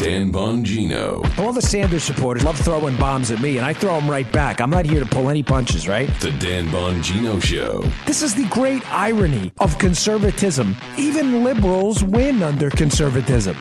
Dan 0.00 0.32
Bongino. 0.32 1.38
All 1.38 1.52
the 1.52 1.60
Sanders 1.60 2.04
supporters 2.04 2.42
love 2.42 2.58
throwing 2.58 2.96
bombs 2.96 3.30
at 3.30 3.42
me, 3.42 3.58
and 3.58 3.66
I 3.66 3.74
throw 3.74 4.00
them 4.00 4.10
right 4.10 4.30
back. 4.32 4.62
I'm 4.62 4.70
not 4.70 4.86
here 4.86 4.98
to 4.98 5.04
pull 5.04 5.28
any 5.28 5.42
punches, 5.42 5.86
right? 5.86 6.08
The 6.20 6.30
Dan 6.30 6.68
Bongino 6.68 7.42
Show. 7.42 7.82
This 8.06 8.22
is 8.22 8.34
the 8.34 8.46
great 8.46 8.82
irony 8.90 9.52
of 9.60 9.76
conservatism. 9.76 10.74
Even 10.96 11.44
liberals 11.44 12.02
win 12.02 12.42
under 12.42 12.70
conservatism. 12.70 13.54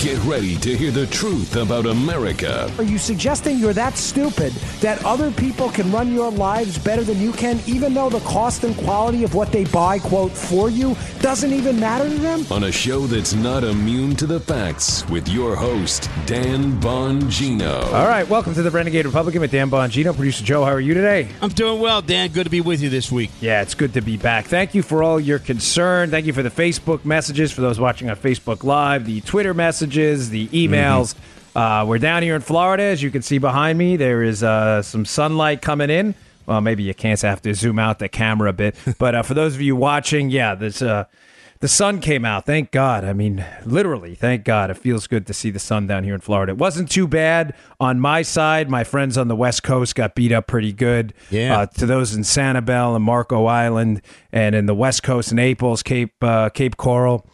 Get 0.00 0.18
ready 0.24 0.56
to 0.56 0.74
hear 0.74 0.90
the 0.90 1.06
truth 1.08 1.56
about 1.56 1.84
America. 1.84 2.72
Are 2.78 2.84
you 2.84 2.96
suggesting 2.96 3.58
you're 3.58 3.74
that 3.74 3.98
stupid 3.98 4.50
that 4.80 5.04
other 5.04 5.30
people 5.30 5.68
can 5.68 5.92
run 5.92 6.10
your 6.10 6.30
lives 6.30 6.78
better 6.78 7.04
than 7.04 7.20
you 7.20 7.32
can, 7.32 7.60
even 7.66 7.92
though 7.92 8.08
the 8.08 8.20
cost 8.20 8.64
and 8.64 8.74
quality 8.78 9.24
of 9.24 9.34
what 9.34 9.52
they 9.52 9.66
buy, 9.66 9.98
quote, 9.98 10.32
for 10.32 10.70
you 10.70 10.96
doesn't 11.20 11.52
even 11.52 11.78
matter 11.78 12.08
to 12.08 12.16
them? 12.16 12.46
On 12.50 12.64
a 12.64 12.72
show 12.72 13.00
that's 13.00 13.34
not 13.34 13.62
immune 13.62 14.16
to 14.16 14.26
the 14.26 14.40
facts 14.40 15.06
with 15.10 15.28
your 15.28 15.54
host, 15.54 16.08
Dan 16.24 16.80
Bongino. 16.80 17.84
All 17.92 18.06
right, 18.06 18.26
welcome 18.26 18.54
to 18.54 18.62
the 18.62 18.70
Renegade 18.70 19.04
Republican 19.04 19.42
with 19.42 19.50
Dan 19.50 19.68
Bongino. 19.68 20.14
Producer 20.14 20.42
Joe, 20.42 20.64
how 20.64 20.72
are 20.72 20.80
you 20.80 20.94
today? 20.94 21.28
I'm 21.42 21.50
doing 21.50 21.78
well, 21.78 22.00
Dan. 22.00 22.30
Good 22.30 22.44
to 22.44 22.50
be 22.50 22.62
with 22.62 22.80
you 22.80 22.88
this 22.88 23.12
week. 23.12 23.30
Yeah, 23.42 23.60
it's 23.60 23.74
good 23.74 23.92
to 23.92 24.00
be 24.00 24.16
back. 24.16 24.46
Thank 24.46 24.74
you 24.74 24.80
for 24.82 25.02
all 25.02 25.20
your 25.20 25.38
concern. 25.38 26.08
Thank 26.08 26.24
you 26.24 26.32
for 26.32 26.42
the 26.42 26.48
Facebook 26.48 27.04
messages, 27.04 27.52
for 27.52 27.60
those 27.60 27.78
watching 27.78 28.08
on 28.08 28.16
Facebook 28.16 28.64
Live, 28.64 29.04
the 29.04 29.20
Twitter 29.20 29.52
messages, 29.52 29.89
the 29.90 30.48
emails. 30.48 31.14
Uh, 31.54 31.84
we're 31.86 31.98
down 31.98 32.22
here 32.22 32.36
in 32.36 32.42
Florida, 32.42 32.84
as 32.84 33.02
you 33.02 33.10
can 33.10 33.22
see 33.22 33.38
behind 33.38 33.76
me. 33.78 33.96
There 33.96 34.22
is 34.22 34.42
uh, 34.42 34.82
some 34.82 35.04
sunlight 35.04 35.62
coming 35.62 35.90
in. 35.90 36.14
Well, 36.46 36.60
maybe 36.60 36.82
you 36.82 36.94
can't 36.94 37.20
have 37.22 37.42
to 37.42 37.54
zoom 37.54 37.78
out 37.78 37.98
the 37.98 38.08
camera 38.08 38.50
a 38.50 38.52
bit, 38.52 38.76
but 38.98 39.14
uh, 39.14 39.22
for 39.22 39.34
those 39.34 39.54
of 39.54 39.60
you 39.60 39.76
watching, 39.76 40.30
yeah, 40.30 40.54
this 40.54 40.80
uh, 40.80 41.04
the 41.60 41.68
sun 41.68 42.00
came 42.00 42.24
out. 42.24 42.46
Thank 42.46 42.70
God. 42.70 43.04
I 43.04 43.12
mean, 43.12 43.44
literally, 43.66 44.14
thank 44.14 44.44
God. 44.44 44.70
It 44.70 44.78
feels 44.78 45.06
good 45.06 45.26
to 45.26 45.34
see 45.34 45.50
the 45.50 45.58
sun 45.58 45.86
down 45.86 46.04
here 46.04 46.14
in 46.14 46.20
Florida. 46.20 46.52
It 46.52 46.58
wasn't 46.58 46.90
too 46.90 47.06
bad 47.06 47.54
on 47.78 48.00
my 48.00 48.22
side. 48.22 48.70
My 48.70 48.82
friends 48.82 49.18
on 49.18 49.28
the 49.28 49.36
West 49.36 49.62
Coast 49.62 49.94
got 49.94 50.14
beat 50.14 50.32
up 50.32 50.46
pretty 50.46 50.72
good. 50.72 51.12
Yeah. 51.30 51.58
Uh, 51.58 51.66
to 51.66 51.84
those 51.84 52.14
in 52.14 52.22
Sanibel 52.22 52.96
and 52.96 53.04
Marco 53.04 53.44
Island, 53.44 54.00
and 54.32 54.54
in 54.54 54.66
the 54.66 54.74
West 54.74 55.02
Coast, 55.02 55.34
Naples, 55.34 55.82
Cape 55.82 56.14
uh, 56.22 56.48
Cape 56.48 56.76
Coral, 56.76 57.26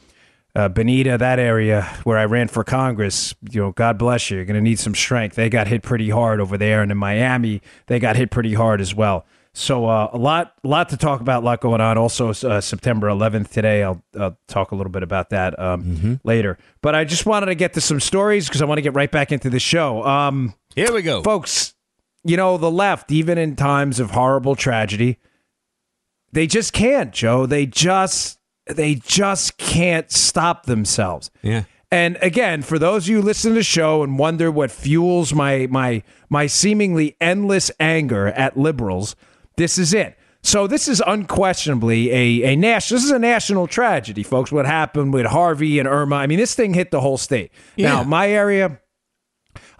uh, 0.57 0.69
Bonita, 0.71 1.19
that 1.19 1.39
area 1.39 1.83
where 2.05 2.17
I 2.17 2.25
ran 2.25 2.49
for 2.49 2.65
Congress. 2.65 3.35
You 3.51 3.61
know, 3.61 3.73
God 3.73 3.99
bless 3.99 4.31
you. 4.31 4.39
You're 4.39 4.47
going 4.47 4.55
to 4.55 4.63
need 4.63 4.79
some 4.79 4.95
strength. 4.95 5.37
They 5.37 5.51
got 5.51 5.69
hit 5.69 5.83
pretty 5.83 6.09
hard 6.09 6.41
over 6.41 6.57
there, 6.57 6.81
and 6.81 6.91
in 6.91 6.97
Miami, 6.97 7.61
they 7.89 7.99
got 7.99 8.17
hit 8.17 8.31
pretty 8.31 8.55
hard 8.55 8.81
as 8.81 8.95
well. 8.95 9.27
So 9.53 9.87
uh, 9.87 10.11
a 10.13 10.19
lot, 10.19 10.55
a 10.65 10.69
lot 10.69 10.89
to 10.91 10.97
talk 10.97 11.21
about, 11.21 11.43
a 11.43 11.47
lot 11.47 11.61
going 11.61 11.81
on. 11.81 11.99
Also, 11.99 12.31
uh, 12.31 12.61
September 12.61 13.09
11th 13.09 13.51
today. 13.51 13.83
I'll, 13.83 14.03
I'll 14.19 14.39
talk 14.49 14.71
a 14.71 14.75
little 14.75 14.93
bit 14.93 15.03
about 15.03 15.31
that 15.31 15.59
um, 15.59 16.21
later. 16.25 16.59
But 16.83 16.95
I 16.95 17.05
just 17.05 17.27
wanted 17.27 17.47
to 17.47 17.55
get 17.55 17.75
to 17.75 17.81
some 17.81 18.01
stories 18.01 18.49
because 18.49 18.61
I 18.61 18.67
want 18.67 18.79
to 18.79 18.83
get 18.83 18.95
right 18.95 19.11
back 19.11 19.33
into 19.33 19.49
the 19.49 19.61
show. 19.61 20.05
Um, 20.05 20.55
Here 20.75 20.93
we 20.93 21.03
go. 21.03 21.23
folks, 21.23 21.75
you 22.25 22.37
know, 22.37 22.59
the 22.59 22.71
left, 22.71 23.11
even 23.11 23.39
in 23.39 23.57
times 23.57 23.99
of 23.99 24.11
horrible 24.11 24.57
tragedy, 24.57 25.19
they 26.33 26.47
just 26.47 26.75
can't, 26.75 27.13
Joe. 27.13 27.47
They 27.47 27.65
just 27.65 28.39
they 28.67 28.97
just 28.97 29.59
can't 29.59 30.11
stop 30.11 30.67
themselves. 30.67 31.31
Yeah. 31.43 31.65
And 31.91 32.19
again, 32.21 32.63
for 32.63 32.79
those 32.79 33.05
of 33.05 33.09
you 33.09 33.17
who 33.17 33.23
listen 33.23 33.53
to 33.53 33.55
the 33.55 33.63
show 33.63 34.03
and 34.03 34.19
wonder 34.19 34.51
what 34.51 34.71
fuels 34.71 35.33
my 35.33 35.69
my 35.71 36.03
my 36.29 36.47
seemingly 36.47 37.17
endless 37.21 37.71
anger 37.79 38.29
at 38.29 38.57
liberals, 38.57 39.15
this 39.57 39.79
is 39.79 39.95
it. 39.95 40.19
So 40.43 40.67
this 40.67 40.87
is 40.87 41.03
unquestionably 41.05 42.11
a, 42.11 42.53
a 42.53 42.57
national. 42.57 42.99
This 42.99 43.05
is 43.05 43.11
a 43.11 43.19
national 43.19 43.67
tragedy, 43.67 44.23
folks. 44.23 44.53
What 44.53 44.65
happened 44.67 45.13
with 45.13 45.27
Harvey 45.27 45.79
and 45.79 45.89
Irma? 45.89 46.17
I 46.17 46.27
mean, 46.29 46.39
this 46.39 46.55
thing 46.55 46.75
hit 46.75 46.93
the 46.93 47.01
whole 47.01 47.17
state. 47.19 47.51
Now, 47.77 48.05
my 48.05 48.29
area, 48.29 48.81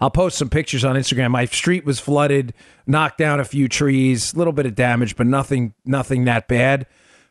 I'll 0.01 0.09
post 0.09 0.37
some 0.37 0.49
pictures 0.49 0.83
on 0.83 0.95
Instagram. 0.97 1.31
My 1.31 1.45
street 1.45 1.85
was 1.85 1.99
flooded, 2.01 2.53
knocked 2.85 3.17
down 3.17 3.39
a 3.39 3.45
few 3.45 3.69
trees, 3.69 4.33
a 4.33 4.37
little 4.37 4.51
bit 4.53 4.65
of 4.65 4.75
damage, 4.75 5.15
but 5.15 5.25
nothing 5.27 5.73
nothing 5.85 6.25
that 6.25 6.47
bad. 6.47 6.85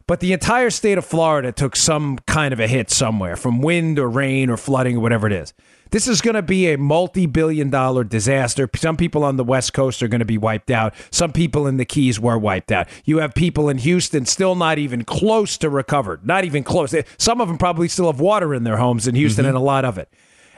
But 0.08 0.20
the 0.20 0.32
entire 0.32 0.70
state 0.70 0.98
of 0.98 1.04
Florida 1.04 1.50
took 1.50 1.74
some 1.74 2.18
kind 2.26 2.52
of 2.52 2.60
a 2.60 2.68
hit 2.68 2.90
somewhere 2.90 3.34
from 3.34 3.60
wind 3.60 3.98
or 3.98 4.08
rain 4.08 4.50
or 4.50 4.56
flooding 4.56 4.96
or 4.96 5.00
whatever 5.00 5.26
it 5.26 5.32
is. 5.32 5.52
This 5.90 6.06
is 6.06 6.20
going 6.20 6.34
to 6.34 6.42
be 6.42 6.72
a 6.72 6.78
multi 6.78 7.26
billion 7.26 7.70
dollar 7.70 8.04
disaster. 8.04 8.68
Some 8.76 8.96
people 8.96 9.24
on 9.24 9.36
the 9.36 9.44
West 9.44 9.72
Coast 9.72 10.02
are 10.02 10.08
going 10.08 10.20
to 10.20 10.24
be 10.24 10.38
wiped 10.38 10.70
out. 10.70 10.94
Some 11.10 11.32
people 11.32 11.66
in 11.66 11.76
the 11.76 11.84
Keys 11.84 12.20
were 12.20 12.38
wiped 12.38 12.70
out. 12.70 12.88
You 13.04 13.18
have 13.18 13.34
people 13.34 13.68
in 13.68 13.78
Houston 13.78 14.26
still 14.26 14.54
not 14.54 14.78
even 14.78 15.04
close 15.04 15.56
to 15.58 15.70
recovered, 15.70 16.26
not 16.26 16.44
even 16.44 16.62
close. 16.62 16.94
Some 17.18 17.40
of 17.40 17.48
them 17.48 17.58
probably 17.58 17.88
still 17.88 18.06
have 18.06 18.20
water 18.20 18.54
in 18.54 18.64
their 18.64 18.76
homes 18.76 19.08
in 19.08 19.14
Houston 19.14 19.42
mm-hmm. 19.42 19.50
and 19.50 19.56
a 19.56 19.60
lot 19.60 19.84
of 19.84 19.98
it. 19.98 20.08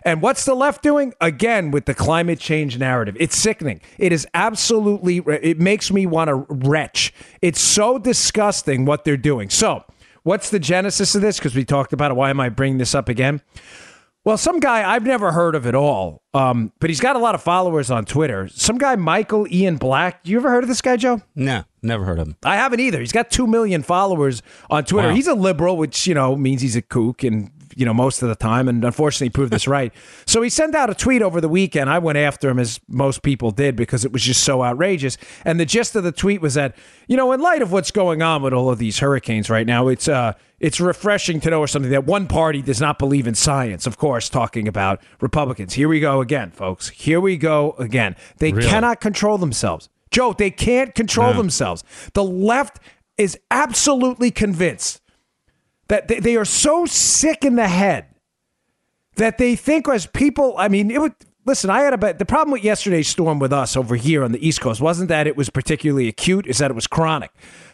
And 0.04 0.22
what's 0.22 0.44
the 0.44 0.54
left 0.54 0.82
doing? 0.82 1.14
Again, 1.20 1.70
with 1.70 1.86
the 1.86 1.94
climate 1.94 2.38
change 2.40 2.78
narrative. 2.78 3.16
It's 3.18 3.36
sickening. 3.36 3.80
It 3.98 4.12
is 4.12 4.26
absolutely, 4.34 5.18
it 5.18 5.58
makes 5.58 5.90
me 5.90 6.06
want 6.06 6.28
to 6.28 6.46
retch. 6.48 7.12
It's 7.42 7.60
so 7.60 7.98
disgusting 7.98 8.84
what 8.84 9.04
they're 9.04 9.16
doing. 9.16 9.50
So, 9.50 9.84
what's 10.22 10.50
the 10.50 10.58
genesis 10.58 11.14
of 11.14 11.22
this? 11.22 11.38
Because 11.38 11.54
we 11.54 11.64
talked 11.64 11.92
about 11.92 12.10
it. 12.10 12.14
Why 12.14 12.30
am 12.30 12.40
I 12.40 12.48
bringing 12.48 12.78
this 12.78 12.94
up 12.94 13.08
again? 13.08 13.40
Well, 14.24 14.36
some 14.36 14.60
guy 14.60 14.86
I've 14.86 15.04
never 15.04 15.32
heard 15.32 15.54
of 15.54 15.66
at 15.66 15.74
all, 15.74 16.22
um, 16.34 16.70
but 16.80 16.90
he's 16.90 17.00
got 17.00 17.16
a 17.16 17.18
lot 17.18 17.34
of 17.34 17.42
followers 17.42 17.90
on 17.90 18.04
Twitter. 18.04 18.46
Some 18.48 18.76
guy, 18.76 18.94
Michael 18.96 19.46
Ian 19.50 19.76
Black. 19.76 20.20
You 20.24 20.36
ever 20.36 20.50
heard 20.50 20.64
of 20.64 20.68
this 20.68 20.82
guy, 20.82 20.96
Joe? 20.98 21.22
No, 21.34 21.64
never 21.82 22.04
heard 22.04 22.18
of 22.18 22.26
him. 22.26 22.36
I 22.42 22.56
haven't 22.56 22.80
either. 22.80 23.00
He's 23.00 23.12
got 23.12 23.30
2 23.30 23.46
million 23.46 23.82
followers 23.82 24.42
on 24.68 24.84
Twitter. 24.84 25.08
Wow. 25.08 25.14
He's 25.14 25.28
a 25.28 25.34
liberal, 25.34 25.78
which, 25.78 26.06
you 26.06 26.12
know, 26.12 26.36
means 26.36 26.60
he's 26.60 26.76
a 26.76 26.82
kook 26.82 27.22
and, 27.22 27.50
you 27.78 27.84
know, 27.86 27.94
most 27.94 28.22
of 28.22 28.28
the 28.28 28.34
time, 28.34 28.68
and 28.68 28.84
unfortunately 28.84 29.30
proved 29.30 29.52
this 29.52 29.68
right. 29.68 29.92
So 30.26 30.42
he 30.42 30.50
sent 30.50 30.74
out 30.74 30.90
a 30.90 30.94
tweet 30.94 31.22
over 31.22 31.40
the 31.40 31.48
weekend. 31.48 31.88
I 31.88 31.98
went 31.98 32.18
after 32.18 32.50
him 32.50 32.58
as 32.58 32.80
most 32.88 33.22
people 33.22 33.50
did 33.50 33.76
because 33.76 34.04
it 34.04 34.12
was 34.12 34.22
just 34.22 34.44
so 34.44 34.62
outrageous. 34.62 35.16
And 35.44 35.58
the 35.58 35.64
gist 35.64 35.96
of 35.96 36.04
the 36.04 36.12
tweet 36.12 36.42
was 36.42 36.54
that, 36.54 36.76
you 37.06 37.16
know, 37.16 37.32
in 37.32 37.40
light 37.40 37.62
of 37.62 37.72
what's 37.72 37.90
going 37.90 38.20
on 38.20 38.42
with 38.42 38.52
all 38.52 38.68
of 38.68 38.78
these 38.78 38.98
hurricanes 38.98 39.48
right 39.48 39.66
now, 39.66 39.88
it's 39.88 40.06
uh 40.08 40.34
it's 40.60 40.80
refreshing 40.80 41.40
to 41.40 41.50
know 41.50 41.60
or 41.60 41.66
something 41.68 41.90
that 41.92 42.04
one 42.04 42.26
party 42.26 42.60
does 42.60 42.80
not 42.80 42.98
believe 42.98 43.26
in 43.26 43.34
science. 43.34 43.86
Of 43.86 43.96
course, 43.96 44.28
talking 44.28 44.68
about 44.68 45.00
Republicans. 45.20 45.72
Here 45.74 45.88
we 45.88 46.00
go 46.00 46.20
again, 46.20 46.50
folks. 46.50 46.88
Here 46.90 47.20
we 47.20 47.36
go 47.38 47.74
again. 47.78 48.16
They 48.38 48.52
Really? 48.52 48.68
cannot 48.68 49.00
control 49.00 49.38
themselves. 49.38 49.88
Joe, 50.10 50.34
they 50.36 50.50
can't 50.50 50.94
control 50.94 51.32
themselves. 51.32 51.84
The 52.14 52.24
left 52.24 52.80
is 53.16 53.38
absolutely 53.50 54.30
convinced 54.30 55.00
that 55.88 56.08
they, 56.08 56.20
they 56.20 56.36
are 56.36 56.44
so 56.44 56.86
sick 56.86 57.44
in 57.44 57.56
the 57.56 57.68
head 57.68 58.06
that 59.16 59.38
they 59.38 59.56
think 59.56 59.88
as 59.88 60.06
people, 60.06 60.54
I 60.58 60.68
mean, 60.68 60.90
it 60.90 61.00
would. 61.00 61.14
Listen, 61.44 61.70
I 61.70 61.80
had 61.80 61.94
a. 61.94 62.12
The 62.12 62.26
problem 62.26 62.52
with 62.52 62.62
yesterday's 62.62 63.08
storm 63.08 63.38
with 63.38 63.54
us 63.54 63.74
over 63.76 63.96
here 63.96 64.22
on 64.22 64.32
the 64.32 64.46
East 64.46 64.60
Coast 64.60 64.82
wasn't 64.82 65.08
that 65.08 65.26
it 65.26 65.34
was 65.34 65.48
particularly 65.48 66.06
acute, 66.06 66.46
is 66.46 66.58
that 66.58 66.70
it 66.70 66.74
was 66.74 66.86
chronic. 66.86 67.30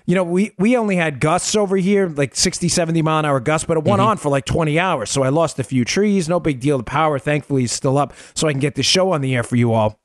You 0.07 0.15
know, 0.15 0.23
we, 0.23 0.53
we 0.59 0.77
only 0.77 0.97
had 0.97 1.19
gusts 1.19 1.57
over 1.57 1.77
here, 1.77 2.09
like 2.09 2.37
60, 2.37 2.69
70 2.69 3.03
mile 3.03 3.21
an 3.21 3.25
hour 3.25 3.41
gusts, 3.41 3.67
but 3.67 3.77
it 3.77 3.85
went 3.85 4.01
mm-hmm. 4.01 4.11
on 4.11 4.17
for 4.19 4.29
like 4.29 4.45
20 4.45 4.79
hours. 4.79 5.11
So 5.11 5.23
I 5.23 5.31
lost 5.31 5.59
a 5.59 5.65
few 5.65 5.85
trees. 5.85 6.29
No 6.29 6.39
big 6.39 6.61
deal. 6.61 6.79
The 6.79 6.85
power, 6.85 7.19
thankfully, 7.19 7.65
is 7.65 7.73
still 7.73 7.99
up 7.99 8.13
so 8.35 8.47
I 8.47 8.53
can 8.53 8.61
get 8.61 8.75
the 8.75 8.83
show 8.83 9.13
on 9.13 9.23
the 9.23 9.35
air 9.35 9.43
for 9.43 9.57
you 9.57 9.73
all. 9.73 9.99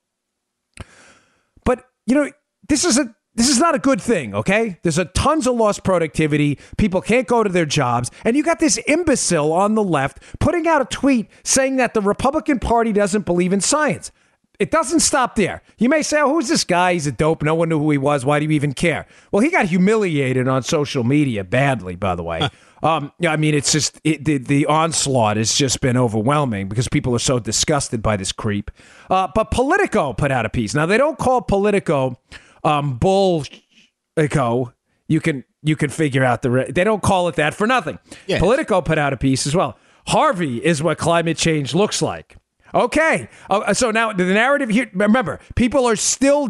But 1.64 1.86
you 2.08 2.16
know, 2.16 2.32
this 2.68 2.86
is 2.86 2.98
a 2.98 3.14
this 3.40 3.48
is 3.48 3.58
not 3.58 3.74
a 3.74 3.80
good 3.80 4.02
thing, 4.02 4.36
okay? 4.36 4.78
There's 4.84 4.98
a 4.98 5.06
tons 5.06 5.48
of 5.48 5.56
lost 5.56 5.86
productivity. 5.86 6.60
People 6.78 7.00
can't 7.00 7.26
go 7.26 7.42
to 7.42 7.50
their 7.50 7.66
jobs, 7.66 8.12
and 8.26 8.36
you 8.36 8.44
got 8.44 8.60
this 8.60 8.78
imbecile 8.86 9.54
on 9.54 9.76
the 9.76 9.84
left 9.84 10.22
putting 10.42 10.68
out 10.68 10.82
a 10.82 10.86
tweet 10.86 11.30
saying 11.46 11.78
that 11.78 11.94
the 11.94 12.02
Republican 12.02 12.60
Party 12.60 12.92
doesn't 12.92 13.26
believe 13.26 13.54
in 13.54 13.62
science. 13.62 14.12
It 14.60 14.72
doesn't 14.72 15.00
stop 15.00 15.38
there. 15.38 15.62
You 15.78 15.88
may 15.88 16.02
say, 16.02 16.20
oh, 16.20 16.34
who's 16.34 16.50
this 16.50 16.66
guy? 16.66 16.92
He's 16.92 17.08
a 17.08 17.14
dope. 17.14 17.42
No 17.42 17.56
one 17.56 17.70
knew 17.70 17.80
who 17.80 17.92
he 17.92 17.98
was. 17.98 18.26
Why 18.26 18.40
do 18.40 18.46
you 18.46 18.52
even 18.52 18.74
care? 18.74 19.08
Well, 19.32 19.42
he 19.42 19.50
got 19.50 19.68
humiliated 19.68 20.50
on 20.50 20.64
social 20.64 21.06
media 21.06 21.46
badly, 21.46 21.96
by 21.96 22.16
the 22.16 22.24
way. 22.24 22.42
um, 22.84 23.14
I 23.26 23.38
mean, 23.38 23.56
it's 23.56 23.72
just 23.72 24.02
it, 24.04 24.26
the, 24.26 24.38
the 24.38 24.66
onslaught 24.66 25.38
has 25.38 25.56
just 25.56 25.80
been 25.80 25.96
overwhelming 25.96 26.68
because 26.68 26.90
people 26.90 27.16
are 27.16 27.20
so 27.20 27.40
disgusted 27.40 28.02
by 28.02 28.18
this 28.18 28.34
creep. 28.34 28.70
Uh, 29.10 29.30
but 29.34 29.50
Politico 29.50 30.12
put 30.12 30.30
out 30.30 30.46
a 30.46 30.50
piece. 30.50 30.76
Now, 30.76 30.86
they 30.86 30.98
don't 30.98 31.18
call 31.18 31.42
Politico 31.42 32.20
um, 32.64 32.98
bull-ico. 32.98 34.74
You 35.08 35.20
can 35.20 35.44
you 35.62 35.76
can 35.76 35.90
figure 35.90 36.24
out 36.24 36.42
the. 36.42 36.52
Re- 36.52 36.72
they 36.72 36.84
don't 36.84 37.02
call 37.02 37.28
it 37.28 37.36
that 37.36 37.54
for 37.54 37.68
nothing. 37.68 38.00
Yes. 38.28 38.40
Politico 38.40 38.82
put 38.82 38.98
out 38.98 39.12
a 39.14 39.18
piece 39.18 39.48
as 39.48 39.56
well. 39.56 39.78
Harvey 40.08 40.64
is 40.64 40.82
what 40.82 40.98
climate 40.98 41.38
change 41.38 41.74
looks 41.74 42.02
like. 42.02 42.38
Okay. 42.74 43.28
Uh, 43.50 43.74
so 43.74 43.92
now 43.92 44.14
the 44.14 44.26
narrative 44.26 44.70
here, 44.70 44.90
remember, 44.94 45.40
people 45.56 45.86
are 45.86 45.96
still 45.96 46.48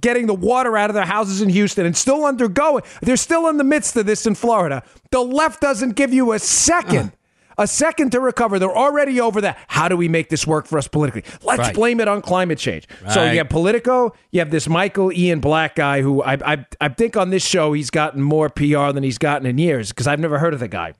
getting 0.00 0.26
the 0.26 0.34
water 0.34 0.76
out 0.76 0.88
of 0.90 0.94
their 0.94 1.04
houses 1.04 1.42
in 1.42 1.50
Houston 1.50 1.84
and 1.86 1.96
still 1.96 2.24
undergoing. 2.24 2.82
They're 3.02 3.16
still 3.16 3.48
in 3.48 3.58
the 3.58 3.64
midst 3.64 3.96
of 3.96 4.06
this 4.06 4.26
in 4.26 4.34
Florida. 4.34 4.82
The 5.10 5.20
left 5.20 5.60
doesn't 5.60 5.96
give 5.96 6.12
you 6.12 6.32
a 6.32 6.38
second. 6.38 7.12
A 7.60 7.66
second 7.66 8.10
to 8.12 8.20
recover. 8.20 8.58
They're 8.58 8.76
already 8.76 9.20
over 9.20 9.40
that. 9.42 9.58
How 9.68 9.86
do 9.88 9.96
we 9.96 10.08
make 10.08 10.30
this 10.30 10.46
work 10.46 10.66
for 10.66 10.78
us 10.78 10.88
politically? 10.88 11.22
Let's 11.42 11.58
Right. 11.60 11.74
blame 11.74 12.00
it 12.00 12.08
on 12.08 12.22
climate 12.22 12.58
change. 12.58 12.88
So 13.12 13.22
you 13.30 13.38
have 13.38 13.48
Politico, 13.50 14.14
you 14.32 14.40
have 14.40 14.50
this 14.50 14.68
Michael 14.68 15.12
Ian 15.12 15.40
Black 15.40 15.76
guy 15.76 16.00
who 16.00 16.22
I, 16.22 16.52
I, 16.54 16.66
I 16.80 16.88
think 16.88 17.16
on 17.16 17.30
this 17.30 17.44
show 17.46 17.72
he's 17.74 17.90
gotten 17.90 18.22
more 18.22 18.48
PR 18.48 18.90
than 18.92 19.02
he's 19.02 19.18
gotten 19.18 19.46
in 19.46 19.58
years 19.58 19.90
because 19.90 20.06
I've 20.06 20.18
never 20.20 20.38
heard 20.38 20.54
of 20.54 20.60
the 20.60 20.68
guy. 20.68 20.94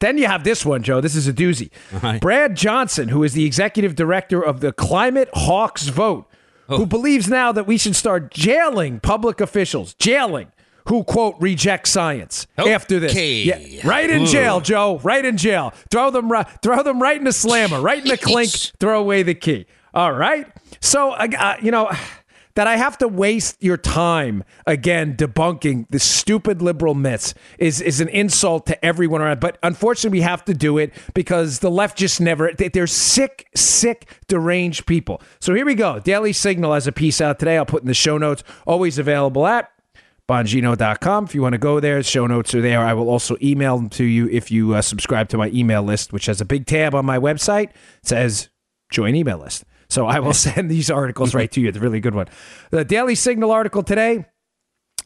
Then 0.00 0.16
you 0.18 0.26
have 0.26 0.44
this 0.44 0.64
one, 0.64 0.82
Joe. 0.82 1.00
This 1.00 1.14
is 1.14 1.28
a 1.28 1.32
doozy. 1.32 1.70
Right. 2.02 2.20
Brad 2.20 2.56
Johnson, 2.56 3.08
who 3.08 3.22
is 3.22 3.34
the 3.34 3.44
executive 3.44 3.94
director 3.94 4.42
of 4.42 4.60
the 4.60 4.72
Climate 4.72 5.28
Hawks 5.34 5.88
Vote, 5.88 6.26
Oh. 6.68 6.78
who 6.78 6.86
believes 6.86 7.28
now 7.28 7.50
that 7.52 7.66
we 7.66 7.76
should 7.76 7.96
start 7.96 8.30
jailing 8.30 9.00
public 9.00 9.40
officials, 9.40 9.92
jailing 9.94 10.52
who 10.88 11.04
quote 11.04 11.36
reject 11.40 11.88
science 11.88 12.46
after 12.56 12.98
this. 13.00 13.12
Okay. 13.12 13.42
Yeah, 13.42 13.86
right 13.88 14.08
in 14.10 14.26
jail, 14.26 14.60
Joe. 14.60 14.98
Right 15.02 15.24
in 15.24 15.36
jail. 15.36 15.72
Throw 15.90 16.10
them 16.10 16.30
right, 16.30 16.46
throw 16.62 16.82
them 16.82 17.00
right 17.00 17.16
in 17.18 17.24
the 17.24 17.32
slammer, 17.32 17.80
right 17.80 18.02
in 18.02 18.08
the 18.08 18.16
clink. 18.30 18.50
Throw 18.78 19.00
away 19.00 19.22
the 19.22 19.34
key. 19.34 19.66
All 19.94 20.12
right. 20.12 20.46
So, 20.80 21.10
uh, 21.12 21.56
you 21.62 21.70
know. 21.70 21.90
That 22.56 22.66
I 22.66 22.76
have 22.76 22.98
to 22.98 23.06
waste 23.06 23.62
your 23.62 23.76
time 23.76 24.42
again 24.66 25.16
debunking 25.16 25.86
the 25.88 26.00
stupid 26.00 26.60
liberal 26.60 26.94
myths 26.94 27.32
is 27.60 27.80
is 27.80 28.00
an 28.00 28.08
insult 28.08 28.66
to 28.66 28.84
everyone 28.84 29.22
around. 29.22 29.38
But 29.38 29.56
unfortunately, 29.62 30.18
we 30.18 30.22
have 30.22 30.44
to 30.46 30.52
do 30.52 30.76
it 30.76 30.92
because 31.14 31.60
the 31.60 31.70
left 31.70 31.96
just 31.96 32.20
never. 32.20 32.50
they- 32.52 32.68
They're 32.68 32.88
sick, 32.88 33.46
sick, 33.54 34.10
deranged 34.26 34.84
people. 34.86 35.22
So 35.38 35.54
here 35.54 35.64
we 35.64 35.76
go. 35.76 36.00
Daily 36.00 36.32
Signal 36.32 36.74
has 36.74 36.88
a 36.88 36.92
piece 36.92 37.20
out 37.20 37.38
today. 37.38 37.56
I'll 37.56 37.64
put 37.64 37.82
in 37.82 37.86
the 37.88 37.94
show 37.94 38.18
notes. 38.18 38.42
Always 38.66 38.98
available 38.98 39.46
at 39.46 39.70
bongino.com. 40.30 41.24
If 41.24 41.34
you 41.34 41.42
want 41.42 41.54
to 41.54 41.58
go 41.58 41.80
there, 41.80 42.00
show 42.04 42.26
notes 42.26 42.54
are 42.54 42.60
there. 42.60 42.80
I 42.80 42.94
will 42.94 43.08
also 43.08 43.36
email 43.42 43.76
them 43.76 43.88
to 43.90 44.04
you 44.04 44.28
if 44.28 44.50
you 44.50 44.74
uh, 44.74 44.82
subscribe 44.82 45.28
to 45.30 45.38
my 45.38 45.48
email 45.48 45.82
list, 45.82 46.12
which 46.12 46.26
has 46.26 46.40
a 46.40 46.44
big 46.44 46.66
tab 46.66 46.94
on 46.94 47.04
my 47.04 47.18
website. 47.18 47.70
It 47.70 47.74
says 48.04 48.48
join 48.92 49.16
email 49.16 49.38
list. 49.38 49.64
So 49.88 50.06
I 50.06 50.20
will 50.20 50.32
send 50.48 50.70
these 50.70 50.88
articles 50.88 51.34
right 51.34 51.50
to 51.50 51.60
you. 51.60 51.68
It's 51.68 51.78
a 51.78 51.80
really 51.80 51.98
good 51.98 52.14
one. 52.14 52.28
The 52.70 52.84
Daily 52.84 53.16
Signal 53.16 53.50
article 53.50 53.82
today. 53.82 54.24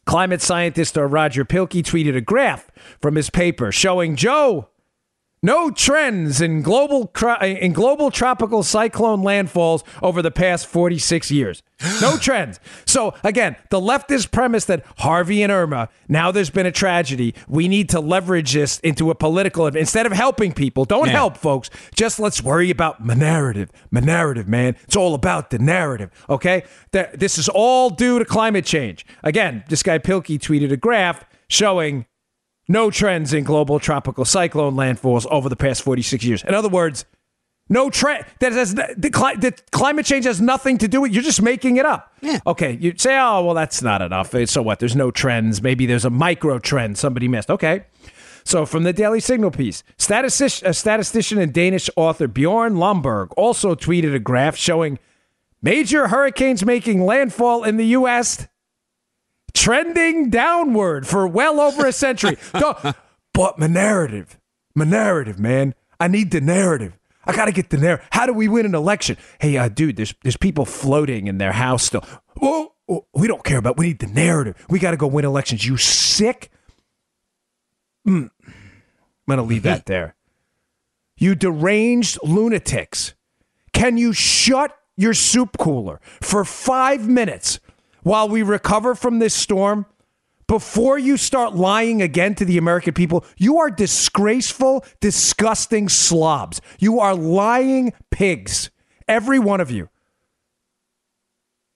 Climate 0.05 0.43
scientist 0.43 0.99
uh, 0.99 1.05
Roger 1.05 1.47
Pielke 1.47 1.83
tweeted 1.83 2.15
a 2.15 2.21
graph 2.21 2.71
from 3.01 3.15
his 3.15 3.31
paper 3.31 3.73
showing 3.73 4.17
Joe 4.17 4.69
no 5.45 5.71
trends 5.71 6.41
in 6.41 6.63
global 6.63 7.13
in 7.43 7.75
global 7.75 8.11
tropical 8.11 8.63
cyclone 8.63 9.21
landfalls 9.21 9.85
over 10.03 10.23
the 10.23 10.31
past 10.31 10.67
46 10.67 11.31
years. 11.31 11.63
No 12.01 12.17
trends. 12.21 12.59
So 12.87 13.13
again, 13.23 13.57
the 13.69 13.79
leftist 13.79 14.31
premise 14.31 14.65
that 14.65 14.87
Harvey 14.99 15.43
and 15.43 15.53
Irma, 15.53 15.91
now 16.09 16.31
there's 16.31 16.49
been 16.49 16.65
a 16.65 16.73
tragedy, 16.73 17.35
we 17.47 17.69
need 17.69 17.91
to 17.91 18.01
leverage 18.01 18.55
this 18.55 18.81
into 18.81 19.11
a 19.11 19.15
political 19.15 19.67
instead 19.67 20.07
of 20.07 20.13
helping 20.13 20.55
people. 20.55 20.87
Don't 20.87 21.09
help 21.09 21.37
folks. 21.37 21.69
Just 21.95 22.19
let's 22.19 22.43
worry 22.43 22.71
about 22.71 23.05
my 23.05 23.13
narrative. 23.13 23.71
My 23.91 24.01
narrative, 24.01 24.49
man. 24.49 24.77
It's 24.85 24.97
all 24.97 25.15
about 25.15 25.51
the 25.51 25.59
narrative, 25.59 26.11
okay? 26.31 26.65
That 26.93 27.21
this 27.21 27.37
is 27.37 27.51
all 27.51 27.91
due 27.91 28.19
to 28.19 28.25
climate 28.25 28.65
change. 28.65 29.05
Again, 29.23 29.63
this 29.69 29.83
guy 29.83 29.99
Pielke 29.99 30.39
tweeted 30.39 30.73
a 30.73 30.79
graph 30.79 31.27
showing 31.49 32.07
no 32.69 32.91
trends 32.91 33.33
in 33.33 33.45
global 33.45 33.79
tropical 33.79 34.25
cyclone 34.25 34.75
landfalls 34.75 35.27
over 35.31 35.49
the 35.49 35.57
past 35.57 35.83
46 35.83 36.25
years. 36.25 36.45
In 36.45 36.55
other 36.55 36.69
words, 36.69 37.05
no 37.69 37.89
trend 37.89 38.25
that 38.41 38.53
has 38.53 38.75
the, 38.75 39.11
cli- 39.11 39.37
the 39.37 39.53
climate 39.71 40.05
change 40.05 40.27
has 40.27 40.41
nothing 40.41 40.77
to 40.79 40.89
do 40.89 41.01
with 41.01 41.13
you're 41.13 41.23
just 41.23 41.41
making 41.41 41.79
it 41.79 41.87
up. 41.87 42.13
Yeah. 42.21 42.41
Okay, 42.47 42.77
you 42.79 42.95
say, 42.97 43.19
"Oh, 43.19 43.45
well 43.45 43.55
that's 43.55 43.83
not 43.83 44.03
enough." 44.03 44.35
So 44.47 44.61
what? 44.61 44.81
There's 44.81 44.97
no 44.97 45.11
trends. 45.11 45.63
Maybe 45.63 45.87
there's 45.87 46.05
a 46.05 46.11
micro 46.11 46.59
trend 46.59 46.99
somebody 46.99 47.27
missed. 47.27 47.51
Okay. 47.51 47.85
So 48.47 48.67
from 48.67 48.83
the 48.83 48.93
Daily 48.93 49.21
Signal 49.21 49.51
piece, 49.51 49.83
statistic, 49.97 50.69
a 50.69 50.75
statistician 50.75 51.39
and 51.39 51.55
Danish 51.55 51.89
author 51.97 52.29
Bjorn 52.29 52.75
Lomborg 52.75 53.29
also 53.39 53.75
tweeted 53.75 54.15
a 54.15 54.19
graph 54.19 54.57
showing 54.57 54.99
major 55.63 56.09
hurricanes 56.09 56.63
making 56.63 57.07
landfall 57.07 57.65
in 57.65 57.79
the 57.79 57.87
U.S 57.87 58.47
trending 59.55 60.31
downward 60.31 61.07
for 61.07 61.27
well 61.27 61.61
over 61.61 61.87
a 61.87 61.93
century. 61.93 62.37
But 63.35 63.59
my 63.59 63.67
narrative, 63.67 64.39
my 64.77 64.85
narrative, 64.85 65.41
man. 65.41 65.75
I 65.99 66.07
need 66.07 66.31
the 66.31 66.41
narrative. 66.41 66.97
I 67.27 67.35
got 67.35 67.47
to 67.47 67.53
get 67.53 67.71
the 67.71 67.79
narrative. 67.79 68.07
How 68.13 68.27
do 68.27 68.33
we 68.33 68.47
win 68.47 68.65
an 68.65 68.77
election? 68.77 69.17
Hey, 69.41 69.57
uh, 69.57 69.69
dude, 69.69 69.97
there's 69.97 70.15
there's 70.23 70.37
people 70.37 70.65
floating 70.65 71.27
in 71.27 71.39
their 71.39 71.51
house 71.51 71.83
still. 71.83 72.05
Oh, 72.41 72.75
we 73.13 73.27
don't 73.27 73.43
care 73.43 73.59
about. 73.59 73.77
We 73.77 73.89
need 73.89 73.99
the 73.99 74.07
narrative. 74.07 74.65
We 74.69 74.79
got 74.79 74.93
to 74.93 74.97
go 74.97 75.09
win 75.09 75.25
elections. 75.25 75.67
You 75.67 75.77
sick? 75.77 76.51
Mm. 78.07 78.31
I'm 78.47 78.53
gonna 79.29 79.43
leave 79.43 79.63
that 79.65 79.87
there. 79.87 80.15
You 81.17 81.35
deranged 81.35 82.19
lunatics. 82.23 83.15
Can 83.73 83.97
you 83.97 84.13
shut 84.13 84.77
your 84.97 85.15
soup 85.15 85.59
cooler 85.59 86.01
for 86.21 86.45
five 86.45 87.09
minutes 87.09 87.59
while 88.05 88.29
we 88.29 88.43
recover 88.43 88.95
from 88.95 89.19
this 89.19 89.35
storm? 89.35 89.87
Before 90.47 90.99
you 90.99 91.17
start 91.17 91.55
lying 91.55 92.03
again 92.03 92.35
to 92.37 92.45
the 92.45 92.59
American 92.59 92.93
people, 92.93 93.25
you 93.37 93.59
are 93.59 93.71
disgraceful, 93.71 94.85
disgusting 95.01 95.89
slobs. 95.89 96.61
You 96.79 97.01
are 97.01 97.15
lying 97.15 97.93
pigs. 98.11 98.71
Every 99.09 99.39
one 99.39 99.61
of 99.61 99.71
you. 99.71 99.89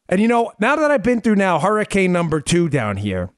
And 0.09 0.21
you 0.21 0.29
know, 0.29 0.53
now 0.61 0.77
that 0.77 0.91
I've 0.91 1.03
been 1.03 1.21
through 1.21 1.37
now 1.37 1.59
hurricane 1.59 2.13
number 2.13 2.41
two 2.41 2.69
down 2.69 2.99
here, 2.99 3.31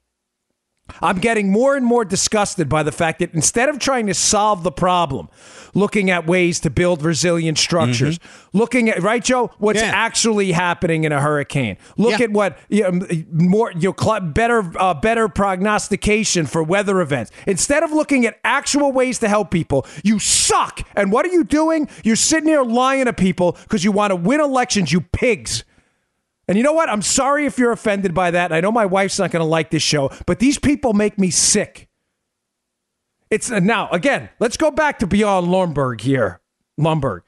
I'm 1.03 1.19
getting 1.19 1.51
more 1.51 1.77
and 1.77 1.85
more 1.85 2.05
disgusted 2.05 2.69
by 2.69 2.83
the 2.83 2.93
fact 2.93 3.19
that 3.21 3.35
instead 3.35 3.69
of 3.69 3.79
trying 3.79 4.07
to 4.07 4.15
solve 4.15 4.63
the 4.63 4.73
problem, 4.73 5.29
looking 5.75 6.11
at 6.11 6.27
ways 6.27 6.61
to 6.61 6.71
build 6.71 7.03
resilient 7.03 7.59
structures, 7.59 8.19
looking 8.53 8.89
at 8.89 9.03
right, 9.03 9.23
Joe, 9.23 9.51
what's 9.59 9.81
Yeah. 9.81 9.91
actually 9.95 10.53
happening 10.53 11.05
in 11.05 11.13
a 11.13 11.21
hurricane. 11.21 11.77
Look 11.97 12.19
Yeah. 12.19 12.25
at 12.25 12.31
what 12.33 12.59
you 12.69 12.83
know, 12.91 13.07
more 13.33 13.73
you 13.77 13.95
know, 13.99 14.21
better 14.21 14.71
uh, 14.79 14.95
better 14.95 15.29
prognostication 15.29 16.47
for 16.47 16.63
weather 16.63 17.01
events. 17.01 17.31
Instead 17.47 17.83
of 17.83 17.93
looking 17.93 18.27
at 18.27 18.39
actual 18.45 18.93
ways 18.93 19.19
to 19.21 19.29
help 19.29 19.51
people, 19.51 19.87
you 20.03 20.19
suck. 20.19 20.83
And 20.97 21.13
what 21.13 21.25
are 21.25 21.31
you 21.31 21.45
doing? 21.45 21.89
You're 22.03 22.17
sitting 22.17 22.49
here 22.49 22.63
lying 22.63 23.05
to 23.05 23.13
people 23.13 23.57
because 23.63 23.85
you 23.85 23.93
want 23.93 24.11
to 24.11 24.17
win 24.17 24.41
elections. 24.41 24.93
You 24.93 25.01
pigs. 25.01 25.65
And 26.51 26.57
you 26.57 26.65
know 26.65 26.73
what? 26.73 26.89
I'm 26.89 27.01
sorry 27.01 27.47
if 27.47 27.59
you're 27.59 27.71
offended 27.71 28.13
by 28.13 28.33
that. 28.33 28.53
I 28.53 28.61
know 28.61 28.73
my 28.73 28.85
wife's 28.85 29.21
not 29.21 29.31
going 29.31 29.41
to 29.41 29.47
like 29.47 29.71
this 29.71 29.85
show, 29.85 30.11
but 30.27 30.41
these 30.41 30.59
people 30.59 30.95
make 30.95 31.17
me 31.17 31.31
sick. 31.31 31.89
It's 33.31 33.53
uh, 33.53 33.61
now 33.61 33.89
again. 33.91 34.31
Let's 34.41 34.57
go 34.57 34.73
back 34.73 34.99
to 34.99 35.07
Bjorn 35.07 35.45
Lomborg 35.45 36.01
here. 36.01 36.41
Lomborg. 36.77 37.21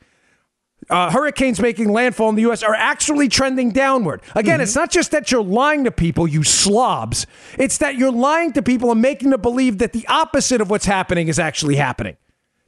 Uh, 0.91 1.09
hurricanes 1.13 1.61
making 1.61 1.93
landfall 1.93 2.31
in 2.31 2.35
the 2.35 2.43
U.S. 2.43 2.65
are 2.65 2.75
actually 2.75 3.29
trending 3.29 3.71
downward. 3.71 4.23
Again, 4.35 4.61
it's 4.61 4.75
not 4.75 4.91
just 4.91 5.13
that 5.13 5.31
you're 5.31 5.41
lying 5.41 5.85
to 5.85 5.93
people, 5.93 6.27
you 6.27 6.43
slobs. 6.43 7.25
It's 7.61 7.79
that 7.79 7.95
you're 7.95 8.11
lying 8.11 8.53
to 8.55 8.63
people 8.63 8.91
and 8.91 9.01
making 9.01 9.31
them 9.31 9.41
believe 9.41 9.79
that 9.79 9.93
the 9.93 10.05
opposite 10.09 10.61
of 10.61 10.69
what's 10.69 10.87
happening 10.87 11.29
is 11.29 11.39
actually 11.39 11.77
happening. 11.77 12.17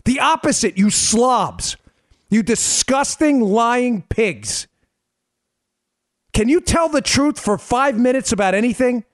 The 0.04 0.20
opposite, 0.20 0.78
you 0.78 0.90
slobs. 0.90 1.76
You 2.30 2.44
disgusting 2.44 3.40
lying 3.40 4.02
pigs. 4.02 4.68
Can 6.34 6.48
you 6.48 6.60
tell 6.60 6.88
the 6.88 7.00
truth 7.00 7.38
for 7.40 7.56
five 7.56 7.98
minutes 7.98 8.32
about 8.32 8.54
anything? 8.54 9.04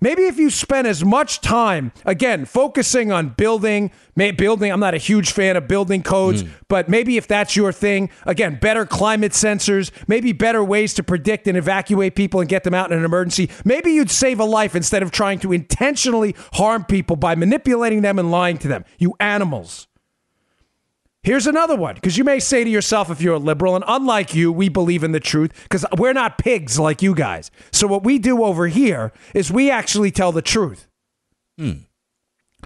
Maybe 0.00 0.22
if 0.22 0.36
you 0.36 0.50
spend 0.50 0.88
as 0.88 1.04
much 1.04 1.40
time, 1.40 1.92
again, 2.04 2.44
focusing 2.44 3.12
on 3.12 3.28
building, 3.30 3.92
building, 4.16 4.72
I'm 4.72 4.80
not 4.80 4.94
a 4.94 4.98
huge 4.98 5.30
fan 5.30 5.56
of 5.56 5.68
building 5.68 6.02
codes, 6.02 6.42
hmm. 6.42 6.48
but 6.66 6.88
maybe 6.88 7.16
if 7.16 7.28
that's 7.28 7.54
your 7.54 7.72
thing, 7.72 8.10
again, 8.24 8.58
better 8.60 8.84
climate 8.84 9.30
sensors, 9.30 9.92
maybe 10.08 10.32
better 10.32 10.64
ways 10.64 10.92
to 10.94 11.04
predict 11.04 11.46
and 11.46 11.56
evacuate 11.56 12.16
people 12.16 12.40
and 12.40 12.48
get 12.48 12.64
them 12.64 12.74
out 12.74 12.90
in 12.90 12.98
an 12.98 13.04
emergency. 13.04 13.48
Maybe 13.64 13.92
you'd 13.92 14.10
save 14.10 14.40
a 14.40 14.44
life 14.44 14.74
instead 14.74 15.04
of 15.04 15.12
trying 15.12 15.38
to 15.40 15.52
intentionally 15.52 16.34
harm 16.54 16.84
people 16.84 17.14
by 17.14 17.36
manipulating 17.36 18.02
them 18.02 18.18
and 18.18 18.32
lying 18.32 18.58
to 18.58 18.68
them. 18.68 18.84
You 18.98 19.14
animals. 19.20 19.86
Here's 21.24 21.46
another 21.46 21.76
one, 21.76 21.94
because 21.94 22.18
you 22.18 22.24
may 22.24 22.40
say 22.40 22.64
to 22.64 22.70
yourself, 22.70 23.08
if 23.08 23.20
you're 23.20 23.36
a 23.36 23.38
liberal, 23.38 23.76
and 23.76 23.84
unlike 23.86 24.34
you, 24.34 24.50
we 24.50 24.68
believe 24.68 25.04
in 25.04 25.12
the 25.12 25.20
truth, 25.20 25.52
because 25.62 25.86
we're 25.96 26.12
not 26.12 26.36
pigs 26.36 26.80
like 26.80 27.00
you 27.00 27.14
guys. 27.14 27.52
So 27.70 27.86
what 27.86 28.02
we 28.02 28.18
do 28.18 28.42
over 28.42 28.66
here 28.66 29.12
is 29.32 29.52
we 29.52 29.70
actually 29.70 30.10
tell 30.10 30.32
the 30.32 30.42
truth. 30.42 30.88
Hmm. 31.56 31.84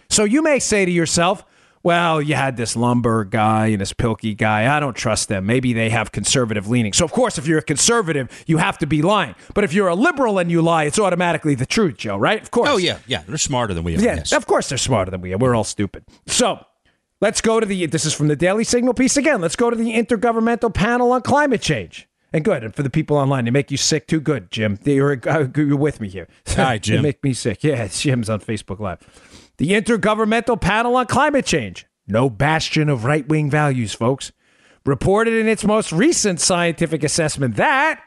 So 0.08 0.24
you 0.24 0.40
may 0.42 0.58
say 0.58 0.86
to 0.86 0.90
yourself, 0.90 1.44
well, 1.82 2.22
you 2.22 2.34
had 2.34 2.56
this 2.56 2.74
lumber 2.76 3.24
guy 3.24 3.66
and 3.66 3.80
this 3.80 3.92
Pielke 3.92 4.36
guy. 4.36 4.74
I 4.74 4.80
don't 4.80 4.96
trust 4.96 5.28
them. 5.28 5.44
Maybe 5.44 5.74
they 5.74 5.90
have 5.90 6.10
conservative 6.10 6.66
leanings. 6.66 6.96
So, 6.96 7.04
of 7.04 7.12
course, 7.12 7.36
if 7.38 7.46
you're 7.46 7.58
a 7.58 7.62
conservative, 7.62 8.42
you 8.46 8.56
have 8.56 8.78
to 8.78 8.86
be 8.86 9.02
lying. 9.02 9.34
But 9.54 9.64
if 9.64 9.72
you're 9.72 9.86
a 9.88 9.94
liberal 9.94 10.38
and 10.38 10.50
you 10.50 10.62
lie, 10.62 10.84
it's 10.84 10.98
automatically 10.98 11.54
the 11.54 11.66
truth, 11.66 11.98
Joe, 11.98 12.16
right? 12.16 12.42
Of 12.42 12.50
course. 12.50 12.70
Oh 12.72 12.78
yeah, 12.78 12.98
yeah. 13.06 13.22
They're 13.28 13.36
smarter 13.36 13.74
than 13.74 13.84
we 13.84 13.96
are. 13.96 14.00
Yeah, 14.00 14.16
yes. 14.16 14.32
of 14.32 14.46
course 14.46 14.68
they're 14.70 14.78
smarter 14.78 15.10
than 15.10 15.20
we 15.20 15.34
are. 15.34 15.38
We're 15.38 15.54
all 15.54 15.62
stupid. 15.62 16.04
So 16.26 16.64
let's 17.20 17.40
go 17.40 17.60
to 17.60 17.66
the. 17.66 17.86
This 17.86 18.04
is 18.04 18.14
from 18.14 18.28
the 18.28 18.36
Daily 18.36 18.64
Signal 18.64 18.94
piece 18.94 19.16
again. 19.16 19.40
Let's 19.40 19.56
go 19.56 19.70
to 19.70 19.76
the 19.76 19.92
Intergovernmental 19.92 20.72
Panel 20.72 21.12
on 21.12 21.22
Climate 21.22 21.60
Change. 21.60 22.08
And 22.32 22.44
good. 22.44 22.64
And 22.64 22.74
for 22.74 22.82
the 22.82 22.90
people 22.90 23.16
online, 23.16 23.44
they 23.44 23.50
make 23.50 23.70
you 23.70 23.76
sick 23.76 24.06
too 24.06 24.20
good, 24.20 24.50
Jim. 24.50 24.78
You're, 24.84 25.20
uh, 25.26 25.46
you're 25.56 25.76
with 25.76 26.00
me 26.00 26.08
here. 26.08 26.28
Hi, 26.48 26.78
Jim. 26.78 27.02
make 27.02 27.22
me 27.22 27.32
sick. 27.32 27.62
Yeah, 27.62 27.86
Jim's 27.88 28.28
on 28.28 28.40
Facebook 28.40 28.78
Live. 28.80 28.98
The 29.58 29.70
Intergovernmental 29.70 30.60
Panel 30.60 30.96
on 30.96 31.06
Climate 31.06 31.46
Change. 31.46 31.86
No 32.06 32.28
bastion 32.28 32.88
of 32.88 33.04
right 33.04 33.26
wing 33.26 33.50
values, 33.50 33.94
folks. 33.94 34.32
Reported 34.84 35.34
in 35.34 35.48
its 35.48 35.64
most 35.64 35.92
recent 35.92 36.40
scientific 36.40 37.02
assessment 37.02 37.56
that 37.56 38.02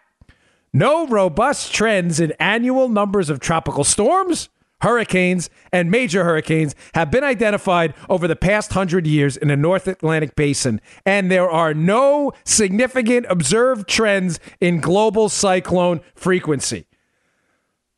no 0.71 1.07
robust 1.07 1.73
trends 1.73 2.19
in 2.19 2.31
annual 2.39 2.87
numbers 2.87 3.29
of 3.29 3.39
tropical 3.39 3.83
storms, 3.83 4.49
hurricanes 4.81 5.49
and 5.71 5.91
major 5.91 6.23
hurricanes 6.23 6.75
have 6.93 7.11
been 7.11 7.23
identified 7.23 7.93
over 8.09 8.27
the 8.27 8.35
past 8.35 8.73
hundred 8.73 9.05
years 9.05 9.37
in 9.37 9.49
the 9.49 9.57
North 9.57 9.87
Atlantic 9.87 10.35
basin, 10.35 10.81
and 11.05 11.31
there 11.31 11.49
are 11.49 11.73
no 11.73 12.31
significant 12.45 13.25
observed 13.29 13.87
trends 13.87 14.39
in 14.59 14.79
global 14.79 15.29
cyclone 15.29 16.01
frequency. 16.15 16.85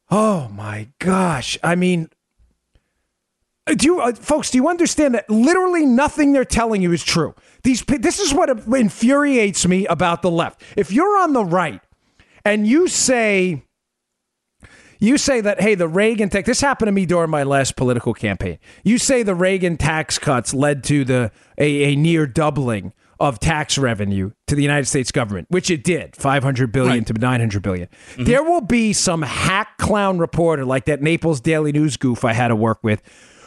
Oh 0.09 0.49
my 0.49 0.89
gosh. 0.99 1.57
I 1.63 1.75
mean, 1.75 2.09
do 3.67 3.85
you, 3.85 4.01
uh, 4.01 4.13
folks, 4.13 4.51
do 4.51 4.57
you 4.57 4.67
understand 4.67 5.15
that 5.15 5.29
literally 5.29 5.85
nothing 5.85 6.33
they're 6.33 6.43
telling 6.43 6.81
you 6.81 6.91
is 6.91 7.03
true? 7.03 7.33
These, 7.63 7.83
this 7.83 8.19
is 8.19 8.33
what 8.33 8.49
infuriates 8.49 9.65
me 9.67 9.85
about 9.85 10.21
the 10.21 10.31
left. 10.31 10.63
If 10.75 10.91
you're 10.91 11.17
on 11.19 11.33
the 11.33 11.45
right 11.45 11.79
and 12.43 12.67
you 12.67 12.87
say, 12.87 13.63
you 15.01 15.17
say 15.17 15.41
that, 15.41 15.59
hey, 15.59 15.75
the 15.75 15.87
Reagan 15.87 16.29
tax, 16.29 16.45
this 16.45 16.61
happened 16.61 16.87
to 16.87 16.91
me 16.93 17.05
during 17.05 17.29
my 17.29 17.43
last 17.43 17.75
political 17.75 18.13
campaign. 18.13 18.59
You 18.83 18.97
say 18.97 19.23
the 19.23 19.35
Reagan 19.35 19.75
tax 19.75 20.17
cuts 20.17 20.53
led 20.53 20.83
to 20.85 21.03
the 21.03 21.31
a, 21.57 21.91
a 21.91 21.95
near 21.95 22.25
doubling 22.27 22.93
of 23.19 23.39
tax 23.39 23.77
revenue 23.77 24.31
to 24.47 24.55
the 24.55 24.61
United 24.61 24.85
States 24.85 25.11
government, 25.11 25.47
which 25.49 25.69
it 25.69 25.83
did, 25.83 26.15
500 26.15 26.71
billion 26.71 26.99
right. 26.99 27.07
to 27.07 27.13
900 27.13 27.61
billion. 27.61 27.87
Mm-hmm. 27.87 28.23
There 28.23 28.43
will 28.43 28.61
be 28.61 28.93
some 28.93 29.23
hack 29.23 29.77
clown 29.77 30.17
reporter 30.17 30.65
like 30.65 30.85
that 30.85 31.01
Naples 31.01 31.41
Daily 31.41 31.71
News 31.71 31.97
goof 31.97 32.23
I 32.23 32.33
had 32.33 32.47
to 32.47 32.55
work 32.55 32.79
with 32.83 33.01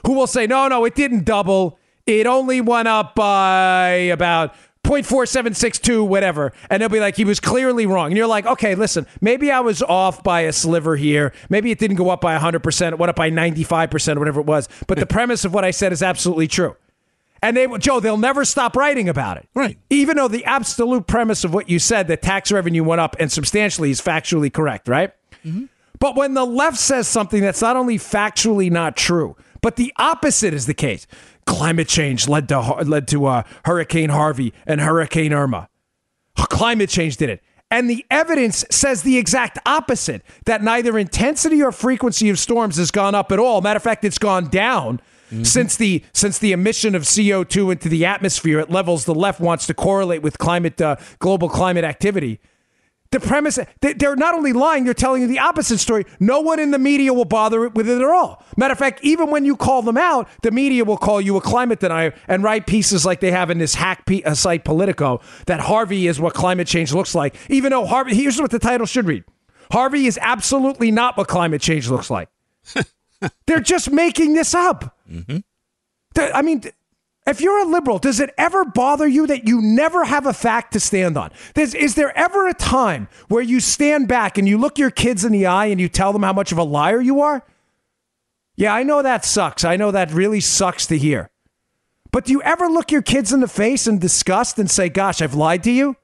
who 0.06 0.12
will 0.12 0.26
say, 0.26 0.46
no, 0.46 0.68
no, 0.68 0.84
it 0.84 0.94
didn't 0.94 1.24
double. 1.24 1.78
It 2.06 2.26
only 2.26 2.60
went 2.60 2.88
up 2.88 3.14
by 3.14 3.90
about 3.90 4.54
0.4762, 4.84 6.06
whatever. 6.06 6.52
And 6.70 6.80
they'll 6.80 6.88
be 6.88 7.00
like, 7.00 7.16
he 7.16 7.24
was 7.24 7.40
clearly 7.40 7.86
wrong. 7.86 8.08
And 8.08 8.16
you're 8.16 8.26
like, 8.26 8.46
okay, 8.46 8.74
listen, 8.74 9.06
maybe 9.20 9.50
I 9.50 9.60
was 9.60 9.82
off 9.82 10.22
by 10.22 10.42
a 10.42 10.52
sliver 10.52 10.94
here. 10.96 11.32
Maybe 11.48 11.70
it 11.70 11.78
didn't 11.78 11.96
go 11.96 12.10
up 12.10 12.20
by 12.20 12.38
100%. 12.38 12.92
It 12.92 12.98
went 12.98 13.10
up 13.10 13.16
by 13.16 13.30
95%, 13.30 14.16
or 14.16 14.18
whatever 14.20 14.40
it 14.40 14.46
was. 14.46 14.68
But 14.86 14.98
the 14.98 15.06
premise 15.06 15.44
of 15.44 15.52
what 15.52 15.64
I 15.64 15.72
said 15.72 15.92
is 15.92 16.02
absolutely 16.02 16.46
true. 16.46 16.76
And 17.42 17.56
they, 17.56 17.66
Joe, 17.78 18.00
they'll 18.00 18.16
never 18.16 18.44
stop 18.44 18.76
writing 18.76 19.08
about 19.08 19.36
it. 19.36 19.48
Right. 19.54 19.78
Even 19.90 20.16
though 20.16 20.28
the 20.28 20.44
absolute 20.44 21.06
premise 21.06 21.44
of 21.44 21.52
what 21.52 21.68
you 21.68 21.78
said, 21.78 22.08
that 22.08 22.22
tax 22.22 22.50
revenue 22.50 22.84
went 22.84 23.00
up 23.00 23.16
and 23.18 23.30
substantially 23.30 23.90
is 23.90 24.00
factually 24.00 24.52
correct, 24.52 24.88
right? 24.88 25.12
Mm-hmm. 25.44 25.64
But 25.98 26.16
when 26.16 26.34
the 26.34 26.44
left 26.44 26.78
says 26.78 27.06
something 27.06 27.40
that's 27.42 27.60
not 27.60 27.76
only 27.76 27.98
factually 27.98 28.70
not 28.70 28.96
true, 28.96 29.36
but 29.60 29.76
the 29.76 29.92
opposite 29.96 30.52
is 30.52 30.66
the 30.66 30.74
case. 30.74 31.06
Climate 31.46 31.88
change 31.88 32.28
led 32.28 32.48
to 32.48 32.60
led 32.60 33.08
to 33.08 33.26
uh, 33.26 33.42
Hurricane 33.64 34.10
Harvey 34.10 34.52
and 34.66 34.80
Hurricane 34.80 35.32
Irma. 35.32 35.68
Climate 36.36 36.90
change 36.90 37.16
did 37.16 37.30
it. 37.30 37.42
And 37.70 37.90
the 37.90 38.04
evidence 38.10 38.64
says 38.70 39.02
the 39.02 39.18
exact 39.18 39.58
opposite 39.66 40.22
that 40.44 40.62
neither 40.62 40.98
intensity 40.98 41.62
or 41.62 41.72
frequency 41.72 42.28
of 42.28 42.38
storms 42.38 42.76
has 42.76 42.90
gone 42.90 43.14
up 43.14 43.32
at 43.32 43.38
all. 43.38 43.60
Matter 43.62 43.78
of 43.78 43.82
fact, 43.82 44.04
it's 44.04 44.18
gone 44.18 44.48
down 44.48 45.00
Mm-hmm. 45.34 45.44
Since 45.44 45.76
the 45.76 46.04
since 46.12 46.38
the 46.38 46.52
emission 46.52 46.94
of 46.94 47.02
CO2 47.02 47.72
into 47.72 47.88
the 47.88 48.04
atmosphere 48.04 48.60
at 48.60 48.70
levels 48.70 49.04
the 49.04 49.14
left 49.14 49.40
wants 49.40 49.66
to 49.66 49.74
correlate 49.74 50.22
with 50.22 50.38
climate 50.38 50.80
uh, 50.80 50.96
global 51.18 51.48
climate 51.48 51.84
activity, 51.84 52.40
the 53.14 53.20
premise 53.20 53.60
they're 53.80 54.16
not 54.16 54.34
only 54.34 54.52
lying, 54.52 54.84
they're 54.84 54.92
telling 54.92 55.22
you 55.22 55.28
the 55.28 55.38
opposite 55.38 55.78
story. 55.78 56.04
No 56.18 56.40
one 56.40 56.58
in 56.58 56.72
the 56.72 56.80
media 56.80 57.14
will 57.14 57.24
bother 57.24 57.68
with 57.68 57.88
it 57.88 58.00
at 58.00 58.08
all. 58.08 58.44
Matter 58.56 58.72
of 58.72 58.78
fact, 58.78 58.98
even 59.04 59.30
when 59.30 59.44
you 59.44 59.54
call 59.56 59.82
them 59.82 59.96
out, 59.96 60.28
the 60.42 60.50
media 60.50 60.84
will 60.84 60.96
call 60.96 61.20
you 61.20 61.36
a 61.36 61.40
climate 61.40 61.78
denier 61.78 62.12
and 62.26 62.42
write 62.42 62.66
pieces 62.66 63.06
like 63.06 63.20
they 63.20 63.30
have 63.30 63.50
in 63.50 63.58
this 63.58 63.76
hack 63.76 64.02
uh, 64.24 64.34
site 64.34 64.64
Politico 64.64 65.20
that 65.46 65.60
Harvey 65.60 66.08
is 66.08 66.18
what 66.18 66.34
climate 66.34 66.66
change 66.66 66.92
looks 66.92 67.14
like. 67.14 67.36
Even 67.48 67.70
though 67.70 67.86
Harvey, 67.86 68.16
here's 68.16 68.40
what 68.40 68.50
the 68.50 68.58
title 68.58 68.86
should 68.86 69.06
read: 69.06 69.22
Harvey 69.70 70.06
is 70.06 70.18
absolutely 70.20 70.90
not 70.90 71.16
what 71.16 71.28
climate 71.28 71.62
change 71.62 71.88
looks 71.88 72.10
like. 72.10 72.28
They're 73.46 73.60
just 73.60 73.92
making 73.92 74.34
this 74.34 74.56
up. 74.56 74.98
Mm-hmm. 75.08 75.38
I 76.16 76.42
mean, 76.42 76.64
if 77.26 77.40
you're 77.40 77.58
a 77.58 77.64
liberal, 77.64 77.98
does 77.98 78.20
it 78.20 78.34
ever 78.36 78.64
bother 78.64 79.06
you 79.06 79.26
that 79.26 79.48
you 79.48 79.62
never 79.62 80.04
have 80.04 80.26
a 80.26 80.34
fact 80.34 80.74
to 80.74 80.80
stand 80.80 81.16
on? 81.16 81.30
There's, 81.54 81.74
is 81.74 81.94
there 81.94 82.16
ever 82.16 82.46
a 82.48 82.54
time 82.54 83.08
where 83.28 83.42
you 83.42 83.60
stand 83.60 84.08
back 84.08 84.36
and 84.36 84.46
you 84.46 84.58
look 84.58 84.78
your 84.78 84.90
kids 84.90 85.24
in 85.24 85.32
the 85.32 85.46
eye 85.46 85.66
and 85.66 85.80
you 85.80 85.88
tell 85.88 86.12
them 86.12 86.22
how 86.22 86.34
much 86.34 86.52
of 86.52 86.58
a 86.58 86.62
liar 86.62 87.00
you 87.00 87.22
are? 87.22 87.42
Yeah, 88.56 88.74
I 88.74 88.82
know 88.82 89.02
that 89.02 89.24
sucks. 89.24 89.64
I 89.64 89.76
know 89.76 89.90
that 89.90 90.12
really 90.12 90.40
sucks 90.40 90.86
to 90.86 90.98
hear. 90.98 91.30
But 92.12 92.26
do 92.26 92.32
you 92.32 92.42
ever 92.42 92.68
look 92.68 92.92
your 92.92 93.02
kids 93.02 93.32
in 93.32 93.40
the 93.40 93.48
face 93.48 93.86
in 93.86 93.98
disgust 93.98 94.58
and 94.58 94.70
say, 94.70 94.88
Gosh, 94.88 95.20
I've 95.20 95.34
lied 95.34 95.64
to 95.64 95.72
you? 95.72 95.96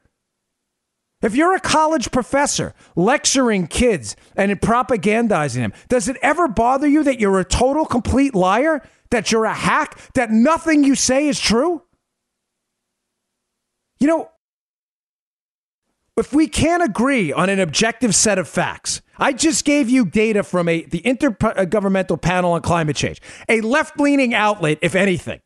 If 1.23 1.37
you're 1.37 1.55
a 1.55 1.61
college 1.61 2.11
professor 2.11 2.75
lecturing 2.97 3.67
kids 3.67 4.17
and 4.37 4.59
propagandizing 4.59 5.57
them, 5.57 5.73
does 5.89 6.09
it 6.09 6.17
ever 6.23 6.49
bother 6.49 6.87
you 6.87 7.03
that 7.05 7.21
you're 7.21 7.39
a 7.39 7.45
total 7.45 7.85
complete 7.85 8.35
liar? 8.35 8.83
That 9.11 9.31
you're 9.31 9.45
a 9.45 9.55
hack? 9.55 10.01
That 10.15 10.31
nothing 10.31 10.83
you 10.83 10.95
say 10.95 11.29
is 11.29 11.39
true? 11.39 11.83
You 13.99 14.09
know, 14.09 14.31
if 16.17 16.33
we 16.33 16.49
can't 16.49 16.83
agree 16.83 17.33
on 17.33 17.51
an 17.51 17.61
objective 17.61 18.15
set 18.15 18.39
of 18.39 18.49
facts, 18.49 19.03
I 19.19 19.35
just 19.35 19.67
gave 19.67 19.91
you 19.91 20.07
data 20.07 20.43
from 20.43 20.69
a 20.69 20.85
the 20.85 21.03
Intergovernmental 21.03 22.21
Panel 22.21 22.53
on 22.53 22.63
Climate 22.63 22.97
Change, 22.97 23.21
a 23.49 23.61
left-leaning 23.61 24.33
outlet, 24.33 24.79
if 24.81 24.95
anything. 24.95 25.41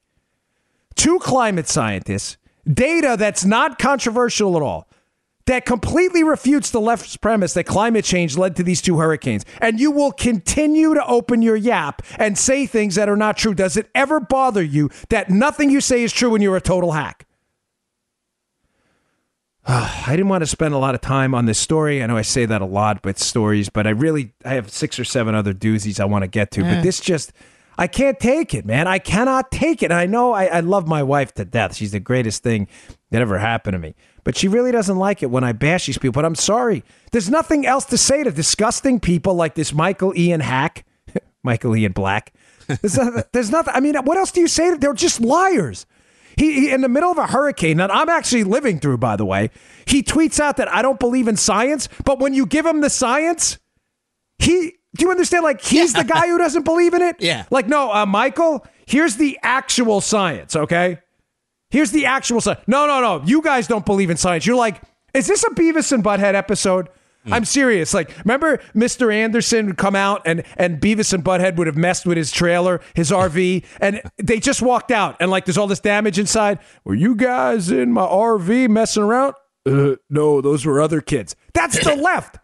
Two 0.95 1.19
climate 1.19 1.67
scientists, 1.67 2.37
data 2.73 3.17
that's 3.19 3.45
not 3.45 3.81
controversial 3.81 4.57
at 4.57 4.63
all 4.63 4.89
that 5.47 5.67
completely 5.67 6.23
refutes 6.23 6.71
the 6.71 6.81
left's 6.81 7.17
premise 7.17 7.55
that 7.55 7.65
climate 7.65 8.05
change 8.05 8.37
led 8.37 8.57
to 8.57 8.63
these 8.63 8.81
two 8.81 8.99
hurricanes. 8.99 9.45
And 9.61 9.79
you 9.79 9.91
will 9.91 10.13
continue 10.13 10.95
to 10.95 11.07
open 11.07 11.43
your 11.43 11.57
yap 11.57 12.03
and 12.19 12.39
say 12.39 12.67
things 12.67 12.95
that 12.95 13.09
are 13.09 13.17
not 13.17 13.37
true. 13.37 13.55
Does 13.55 13.77
it 13.77 13.91
ever 13.95 14.21
bother 14.21 14.63
you 14.63 14.91
that 15.11 15.31
nothing 15.31 15.71
you 15.71 15.81
say 15.81 16.03
is 16.03 16.13
true 16.13 16.31
when 16.31 16.43
you're 16.43 16.57
a 16.57 16.61
total 16.61 16.93
hack? 16.93 17.27
I 19.67 20.11
didn't 20.11 20.29
want 20.29 20.43
to 20.43 20.47
spend 20.47 20.75
a 20.75 20.79
lot 20.79 20.95
of 20.95 21.01
time 21.01 21.35
on 21.35 21.47
this 21.47 21.59
story. 21.59 22.03
I 22.03 22.07
know 22.07 22.17
I 22.17 22.23
say 22.23 22.47
that 22.47 22.61
a 22.61 22.67
lot 22.67 23.05
with 23.05 23.19
stories, 23.19 23.69
but 23.69 23.87
I 23.87 23.91
really 23.91 24.33
I 24.45 24.55
have 24.55 24.71
six 24.71 24.99
or 24.99 25.05
seven 25.05 25.35
other 25.35 25.55
doozies 25.55 26.01
I 26.01 26.05
want 26.05 26.23
to 26.23 26.29
get 26.29 26.51
to. 26.53 26.63
Yeah. 26.63 26.75
But 26.75 26.81
mm. 26.81 26.83
this 26.83 27.01
just 27.01 27.33
I 27.77 27.87
can't 27.87 28.21
take 28.21 28.55
it, 28.55 28.65
man. 28.65 28.87
I 28.87 28.99
cannot 28.99 29.51
take 29.51 29.83
it. 29.83 29.91
I 29.91 30.07
know 30.07 30.33
I, 30.33 30.47
I 30.47 30.61
love 30.61 30.87
my 30.87 31.03
wife 31.03 31.35
to 31.35 31.45
death. 31.45 31.75
She's 31.75 31.93
the 31.93 32.01
greatest 32.01 32.43
thing 32.43 32.69
that 33.11 33.21
ever 33.21 33.39
happened 33.39 33.73
to 33.73 33.79
me. 33.79 33.95
But 34.25 34.37
she 34.37 34.49
really 34.49 34.73
doesn't 34.73 34.97
like 34.97 35.23
it 35.23 35.31
when 35.31 35.45
I 35.45 35.53
bash 35.53 35.87
these 35.87 35.99
people. 35.99 36.13
But 36.13 36.25
I'm 36.25 36.35
sorry. 36.35 36.83
There's 37.13 37.31
nothing 37.31 37.67
else 37.67 37.85
to 37.87 37.99
say 37.99 38.25
to 38.25 38.31
disgusting 38.31 38.99
people 38.99 39.35
like 39.35 39.55
this 39.55 39.73
Michael 39.73 40.17
Ian 40.17 40.41
Hack, 40.41 40.87
Michael 41.43 41.77
Ian 41.77 41.93
Black. 41.93 42.33
There's, 42.67 42.97
not, 42.97 43.27
there's 43.33 43.51
nothing. 43.51 43.75
I 43.77 43.81
mean, 43.81 43.97
what 43.97 44.17
else 44.17 44.33
do 44.33 44.41
you 44.41 44.49
say? 44.49 44.77
They're 44.77 44.95
just 44.95 45.21
liars. 45.21 45.87
He, 46.37 46.53
he, 46.53 46.71
in 46.71 46.81
the 46.81 46.89
middle 46.89 47.11
of 47.11 47.19
a 47.19 47.27
hurricane 47.27 47.77
that 47.77 47.95
I'm 47.95 48.09
actually 48.09 48.45
living 48.45 48.81
through, 48.81 48.99
by 48.99 49.17
the 49.17 49.25
way, 49.25 49.51
he 49.87 50.03
tweets 50.03 50.41
out 50.41 50.57
that 50.57 50.73
I 50.73 50.83
don't 50.83 50.99
believe 50.99 51.29
in 51.29 51.37
science. 51.37 51.89
But 52.05 52.19
when 52.19 52.35
you 52.35 52.47
give 52.47 52.67
him 52.67 52.81
the 52.81 52.91
science, 52.91 53.59
he 54.39 54.75
do 54.97 55.05
you 55.05 55.11
understand? 55.11 55.45
Like 55.45 55.61
he's 55.61 55.95
yeah. 55.95 56.03
the 56.03 56.09
guy 56.09 56.29
who 56.29 56.39
doesn't 56.39 56.65
believe 56.65 56.95
in 56.95 57.03
it. 57.03 57.17
Yeah. 57.25 57.47
Like 57.51 57.69
no, 57.69 57.93
uh, 57.93 58.07
Michael. 58.07 58.67
Here's 58.87 59.17
the 59.17 59.39
actual 59.43 60.03
science. 60.03 60.55
Okay. 60.57 60.99
Here's 61.75 61.91
the 61.91 62.07
actual 62.07 62.41
science. 62.41 62.61
No, 62.69 62.87
no, 62.87 63.01
no. 63.01 63.25
You 63.27 63.43
guys 63.43 63.67
don't 63.67 63.85
believe 63.85 64.09
in 64.09 64.17
science. 64.17 64.47
You're 64.47 64.55
like, 64.55 64.81
is 65.13 65.27
this 65.27 65.43
a 65.43 65.51
Beavis 65.51 65.91
and 65.91 66.05
Butthead 66.05 66.35
episode? 66.35 66.89
Mm. 67.27 67.33
I'm 67.33 67.45
serious. 67.45 67.93
Like, 67.93 68.17
remember 68.19 68.59
Mr. 68.77 69.13
Anderson 69.13 69.67
would 69.67 69.77
come 69.77 69.97
out 69.97 70.23
and, 70.25 70.45
and 70.57 70.81
Beavis 70.81 71.13
and 71.13 71.25
Butthead 71.25 71.57
would 71.57 71.67
have 71.67 71.77
messed 71.77 72.07
with 72.07 72.17
his 72.17 72.31
trailer, 72.31 72.81
his 72.95 73.11
RV, 73.11 73.65
and 73.81 74.01
they 74.19 74.39
just 74.39 74.63
walked 74.63 74.93
out 74.93 75.17
and 75.19 75.33
like 75.33 75.47
there's 75.47 75.59
all 75.59 75.67
this 75.67 75.81
damage 75.81 76.17
inside. 76.17 76.61
Were 76.85 76.95
you 76.95 77.17
guys 77.17 77.73
in 77.73 77.91
my 77.91 78.07
RV 78.07 78.69
messing 78.69 79.03
around? 79.03 79.35
Uh, 79.67 79.97
no, 80.09 80.41
those 80.41 80.65
were 80.65 80.81
other 80.81 81.01
kids. 81.01 81.35
That's 81.55 81.83
the 81.83 81.97
left. 82.01 82.39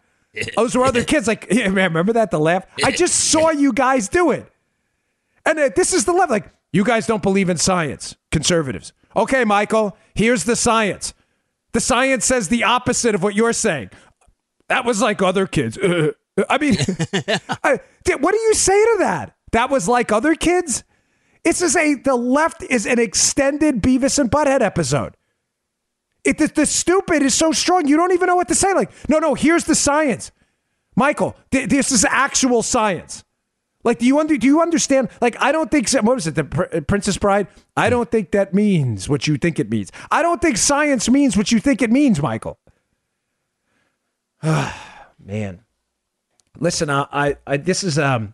Those 0.57 0.75
were 0.75 0.83
other 0.83 1.05
kids. 1.05 1.25
Like, 1.25 1.47
yeah, 1.49 1.69
man, 1.69 1.91
remember 1.91 2.11
that? 2.11 2.31
The 2.31 2.39
left? 2.39 2.67
I 2.83 2.91
just 2.91 3.31
saw 3.31 3.51
you 3.51 3.71
guys 3.71 4.09
do 4.09 4.31
it. 4.31 4.45
And 5.45 5.57
uh, 5.57 5.69
this 5.73 5.93
is 5.93 6.03
the 6.03 6.11
left. 6.11 6.31
Like, 6.31 6.49
you 6.73 6.83
guys 6.83 7.07
don't 7.07 7.23
believe 7.23 7.49
in 7.49 7.55
science, 7.55 8.17
conservatives. 8.29 8.91
Okay, 9.15 9.43
Michael, 9.45 9.97
here's 10.13 10.43
the 10.43 10.55
science. 10.55 11.13
The 11.73 11.79
science 11.79 12.25
says 12.25 12.49
the 12.49 12.63
opposite 12.63 13.15
of 13.15 13.23
what 13.23 13.35
you're 13.35 13.53
saying. 13.53 13.89
That 14.67 14.85
was 14.85 15.01
like 15.01 15.21
other 15.21 15.47
kids. 15.47 15.77
Uh, 15.77 16.11
I 16.49 16.57
mean, 16.57 16.77
I, 17.63 17.79
what 18.19 18.31
do 18.31 18.39
you 18.39 18.53
say 18.53 18.79
to 18.79 18.95
that? 18.99 19.35
That 19.51 19.69
was 19.69 19.87
like 19.87 20.11
other 20.11 20.35
kids? 20.35 20.83
It's 21.43 21.61
as 21.61 21.75
a 21.75 21.95
the 21.95 22.15
left 22.15 22.63
is 22.63 22.85
an 22.85 22.99
extended 22.99 23.81
Beavis 23.81 24.19
and 24.19 24.29
Butthead 24.29 24.61
episode. 24.61 25.17
It, 26.23 26.37
the, 26.37 26.47
the, 26.47 26.65
stupid 26.67 27.23
is 27.23 27.33
so 27.33 27.51
strong, 27.51 27.87
you 27.87 27.97
don't 27.97 28.11
even 28.11 28.27
know 28.27 28.35
what 28.35 28.47
to 28.49 28.55
say. 28.55 28.73
Like, 28.73 28.91
no, 29.09 29.17
no, 29.17 29.33
here's 29.33 29.63
the 29.63 29.73
science. 29.73 30.31
Michael, 30.95 31.35
th- 31.51 31.67
this 31.67 31.91
is 31.91 32.05
actual 32.05 32.61
science. 32.61 33.23
Like, 33.83 33.99
do 33.99 34.05
you 34.05 34.19
under, 34.19 34.37
do 34.37 34.47
you 34.47 34.61
understand? 34.61 35.09
Like, 35.21 35.35
I 35.41 35.51
don't 35.51 35.71
think 35.71 35.89
what 35.91 36.15
was 36.15 36.27
it, 36.27 36.35
the 36.35 36.43
Pr- 36.43 36.81
Princess 36.81 37.17
Bride? 37.17 37.47
I 37.75 37.89
don't 37.89 38.09
think 38.11 38.31
that 38.31 38.53
means 38.53 39.09
what 39.09 39.27
you 39.27 39.37
think 39.37 39.59
it 39.59 39.69
means. 39.69 39.91
I 40.11 40.21
don't 40.21 40.41
think 40.41 40.57
science 40.57 41.09
means 41.09 41.35
what 41.35 41.51
you 41.51 41.59
think 41.59 41.81
it 41.81 41.91
means, 41.91 42.21
Michael. 42.21 42.59
Man, 45.23 45.61
listen, 46.59 46.89
I, 46.89 47.05
I, 47.11 47.35
I 47.45 47.57
this 47.57 47.83
is 47.83 47.99
um, 47.99 48.33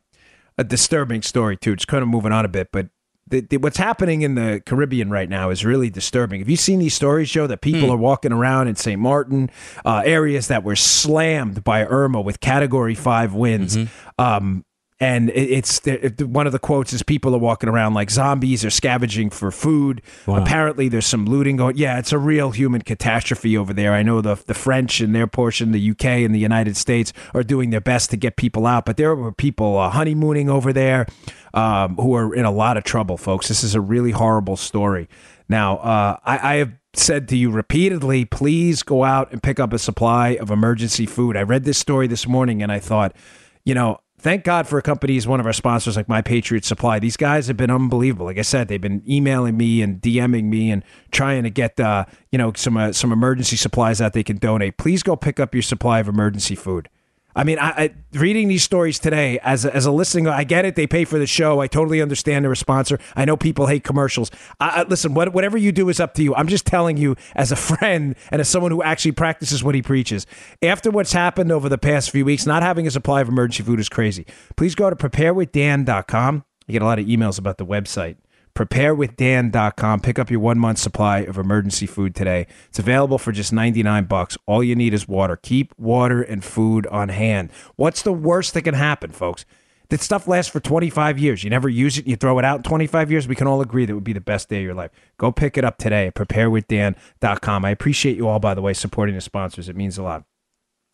a 0.57 0.63
disturbing 0.63 1.21
story 1.21 1.57
too. 1.57 1.73
It's 1.73 1.85
kind 1.85 2.01
of 2.01 2.07
moving 2.07 2.31
on 2.31 2.45
a 2.45 2.47
bit, 2.49 2.69
but 2.71 2.87
the, 3.29 3.41
the, 3.41 3.57
what's 3.57 3.75
happening 3.77 4.21
in 4.21 4.35
the 4.35 4.61
Caribbean 4.65 5.09
right 5.09 5.29
now 5.29 5.49
is 5.49 5.65
really 5.65 5.89
disturbing. 5.89 6.39
Have 6.39 6.47
you 6.47 6.55
seen 6.55 6.79
these 6.79 6.93
stories, 6.93 7.29
Joe, 7.29 7.45
that 7.47 7.59
people 7.59 7.81
Hmm. 7.81 7.91
are 7.91 7.97
walking 7.97 8.31
around 8.31 8.69
in 8.69 8.77
St. 8.77 8.99
Martin, 8.99 9.49
uh, 9.83 10.01
areas 10.05 10.47
that 10.47 10.63
were 10.63 10.77
slammed 10.77 11.61
by 11.65 11.83
Irma 11.83 12.21
with 12.21 12.39
Category 12.39 12.95
Five 12.95 13.33
winds? 13.33 13.75
Mm-hmm. 13.75 14.21
Um, 14.21 14.63
and 14.99 15.29
it's 15.29 15.79
one 16.19 16.47
of 16.47 16.53
the 16.53 16.59
quotes 16.59 16.91
is 16.91 17.03
people 17.03 17.35
are 17.35 17.39
walking 17.39 17.69
around 17.69 17.93
like 17.93 18.09
zombies 18.09 18.65
or 18.65 18.71
scavenging 18.71 19.29
for 19.29 19.51
food. 19.51 20.01
Apparently, 20.41 20.89
there's 20.89 21.05
some 21.05 21.25
looting 21.25 21.55
going. 21.57 21.77
Yeah, 21.77 21.99
it's 21.99 22.11
a 22.11 22.17
real 22.17 22.49
human 22.49 22.81
catastrophe 22.81 23.55
over 23.55 23.73
there. 23.73 23.93
I 23.93 24.01
know 24.01 24.21
the 24.21 24.35
the 24.35 24.55
French 24.55 24.99
and 24.99 25.13
their 25.13 25.27
portion, 25.27 25.71
the 25.71 25.91
UK 25.91 26.05
and 26.05 26.33
the 26.33 26.39
United 26.39 26.75
States 26.75 27.13
are 27.35 27.43
doing 27.43 27.69
their 27.69 27.81
best 27.81 28.09
to 28.09 28.17
get 28.17 28.37
people 28.37 28.65
out, 28.65 28.85
but 28.85 28.97
there 28.97 29.15
were 29.15 29.31
people 29.31 29.77
uh, 29.77 29.89
honeymooning 29.89 30.49
over 30.49 30.73
there 30.73 31.05
um, 31.53 31.95
who 31.97 32.15
are 32.15 32.33
in 32.33 32.45
a 32.45 32.51
lot 32.51 32.75
of 32.75 32.83
trouble, 32.83 33.17
folks. 33.17 33.47
This 33.49 33.63
is 33.63 33.75
a 33.75 33.81
really 33.81 34.11
horrible 34.11 34.57
story. 34.57 35.07
Now, 35.47 35.77
uh, 35.77 36.17
I, 36.25 36.53
I 36.53 36.55
have 36.55 36.73
said 36.93 37.27
to 37.29 37.37
you 37.37 37.51
repeatedly, 37.51 38.25
please 38.25 38.83
go 38.83 39.03
out 39.03 39.31
and 39.31 39.41
pick 39.41 39.59
up 39.59 39.73
a 39.73 39.79
supply 39.79 40.29
of 40.29 40.49
emergency 40.49 41.05
food. 41.05 41.37
I 41.37 41.43
read 41.43 41.63
this 41.63 41.77
story 41.77 42.07
this 42.07 42.27
morning 42.27 42.63
and 42.63 42.71
I 42.71 42.79
thought, 42.79 43.15
you 43.63 43.73
know, 43.75 43.99
thank 44.19 44.43
God 44.43 44.67
for 44.67 44.77
a 44.77 44.81
company. 44.81 44.97
companies, 44.97 45.27
one 45.27 45.39
of 45.39 45.45
our 45.45 45.53
sponsors 45.53 45.95
like 45.95 46.09
My 46.09 46.21
Patriot 46.21 46.65
Supply. 46.65 46.99
These 46.99 47.17
guys 47.17 47.47
have 47.47 47.57
been 47.57 47.69
unbelievable. 47.69 48.25
Like 48.25 48.37
I 48.37 48.43
said, 48.43 48.67
they've 48.67 48.81
been 48.81 49.03
emailing 49.07 49.57
me 49.57 49.81
and 49.81 50.01
DMing 50.01 50.45
me 50.45 50.71
and 50.71 50.83
trying 51.11 51.43
to 51.43 51.49
get, 51.49 51.79
uh, 51.79 52.05
you 52.31 52.37
know, 52.37 52.51
some 52.55 52.77
uh, 52.77 52.91
some 52.93 53.11
emergency 53.11 53.55
supplies 53.55 53.99
that 53.99 54.13
they 54.13 54.23
can 54.23 54.37
donate. 54.37 54.77
Please 54.77 55.03
go 55.03 55.15
pick 55.15 55.39
up 55.39 55.53
your 55.53 55.61
supply 55.61 55.99
of 55.99 56.07
emergency 56.07 56.55
food. 56.55 56.89
I 57.37 57.43
mean, 57.43 57.59
I, 57.59 57.69
I 57.69 57.93
reading 58.13 58.47
these 58.47 58.63
stories 58.63 58.97
today 58.97 59.37
as 59.43 59.63
a, 59.63 59.73
as 59.73 59.85
a 59.85 59.91
listening, 59.91 60.27
I 60.27 60.43
get 60.43 60.65
it. 60.65 60.75
They 60.75 60.87
pay 60.87 61.05
for 61.05 61.19
the 61.19 61.27
show. 61.27 61.59
I 61.61 61.67
totally 61.67 62.01
understand 62.01 62.43
they're 62.43 62.51
a 62.51 62.57
sponsor. 62.57 62.97
I 63.15 63.25
know 63.25 63.37
people 63.37 63.67
hate 63.67 63.83
commercials. 63.83 64.31
I, 64.59 64.81
I, 64.81 64.83
listen, 64.83 65.13
what, 65.13 65.33
whatever 65.33 65.55
you 65.55 65.71
do 65.71 65.87
is 65.89 65.99
up 65.99 66.15
to 66.15 66.23
you. 66.23 66.33
I'm 66.33 66.47
just 66.47 66.65
telling 66.65 66.97
you, 66.97 67.15
as 67.35 67.51
a 67.51 67.55
friend 67.67 68.15
and 68.31 68.41
as 68.41 68.49
someone 68.49 68.71
who 68.71 68.81
actually 68.81 69.11
practices 69.11 69.63
what 69.63 69.75
he 69.75 69.83
preaches. 69.83 70.25
After 70.63 70.89
what's 70.89 71.13
happened 71.13 71.51
over 71.51 71.69
the 71.69 71.77
past 71.77 72.09
few 72.09 72.25
weeks, 72.25 72.47
not 72.47 72.63
having 72.63 72.87
a 72.87 72.91
supply 72.91 73.21
of 73.21 73.29
emergency 73.29 73.63
food 73.63 73.79
is 73.79 73.87
crazy. 73.87 74.25
Please 74.55 74.73
go 74.73 74.89
to 74.89 74.95
preparewithdan.com. 74.95 76.43
You 76.65 76.71
get 76.71 76.81
a 76.81 76.85
lot 76.85 76.97
of 76.97 77.05
emails 77.05 77.37
about 77.37 77.59
the 77.59 77.65
website 77.67 78.17
preparewithdan.com 78.57 79.99
pick 79.99 80.17
up 80.17 80.31
your 80.31 80.39
one 80.39 80.57
month 80.57 80.79
supply 80.79 81.19
of 81.19 81.37
emergency 81.37 81.85
food 81.85 82.15
today. 82.15 82.47
It's 82.69 82.79
available 82.79 83.19
for 83.19 83.31
just 83.31 83.53
99 83.53 84.05
bucks. 84.05 84.35
All 84.47 84.63
you 84.63 84.75
need 84.75 84.95
is 84.95 85.07
water. 85.07 85.37
Keep 85.37 85.77
water 85.77 86.23
and 86.23 86.43
food 86.43 86.87
on 86.87 87.09
hand. 87.09 87.51
What's 87.75 88.01
the 88.01 88.11
worst 88.11 88.55
that 88.55 88.63
can 88.63 88.73
happen 88.73 89.11
folks? 89.11 89.45
That 89.89 90.01
stuff 90.01 90.27
lasts 90.27 90.51
for 90.51 90.59
25 90.59 91.19
years. 91.19 91.43
You 91.43 91.51
never 91.51 91.69
use 91.69 91.99
it 91.99 92.07
you 92.07 92.15
throw 92.15 92.39
it 92.39 92.45
out 92.45 92.57
in 92.57 92.63
25 92.63 93.11
years. 93.11 93.27
We 93.27 93.35
can 93.35 93.45
all 93.45 93.61
agree 93.61 93.85
that 93.85 93.93
would 93.93 94.03
be 94.03 94.11
the 94.11 94.19
best 94.19 94.49
day 94.49 94.57
of 94.57 94.63
your 94.63 94.73
life. 94.73 94.89
Go 95.17 95.31
pick 95.31 95.55
it 95.55 95.63
up 95.63 95.77
today 95.77 96.07
at 96.07 96.15
preparewithdan.com 96.15 97.63
i 97.63 97.69
appreciate 97.69 98.17
you 98.17 98.27
all 98.27 98.39
by 98.39 98.55
the 98.55 98.61
way 98.63 98.73
supporting 98.73 99.13
the 99.13 99.21
sponsors. 99.21 99.69
It 99.69 99.75
means 99.75 99.99
a 99.99 100.03
lot. 100.03 100.23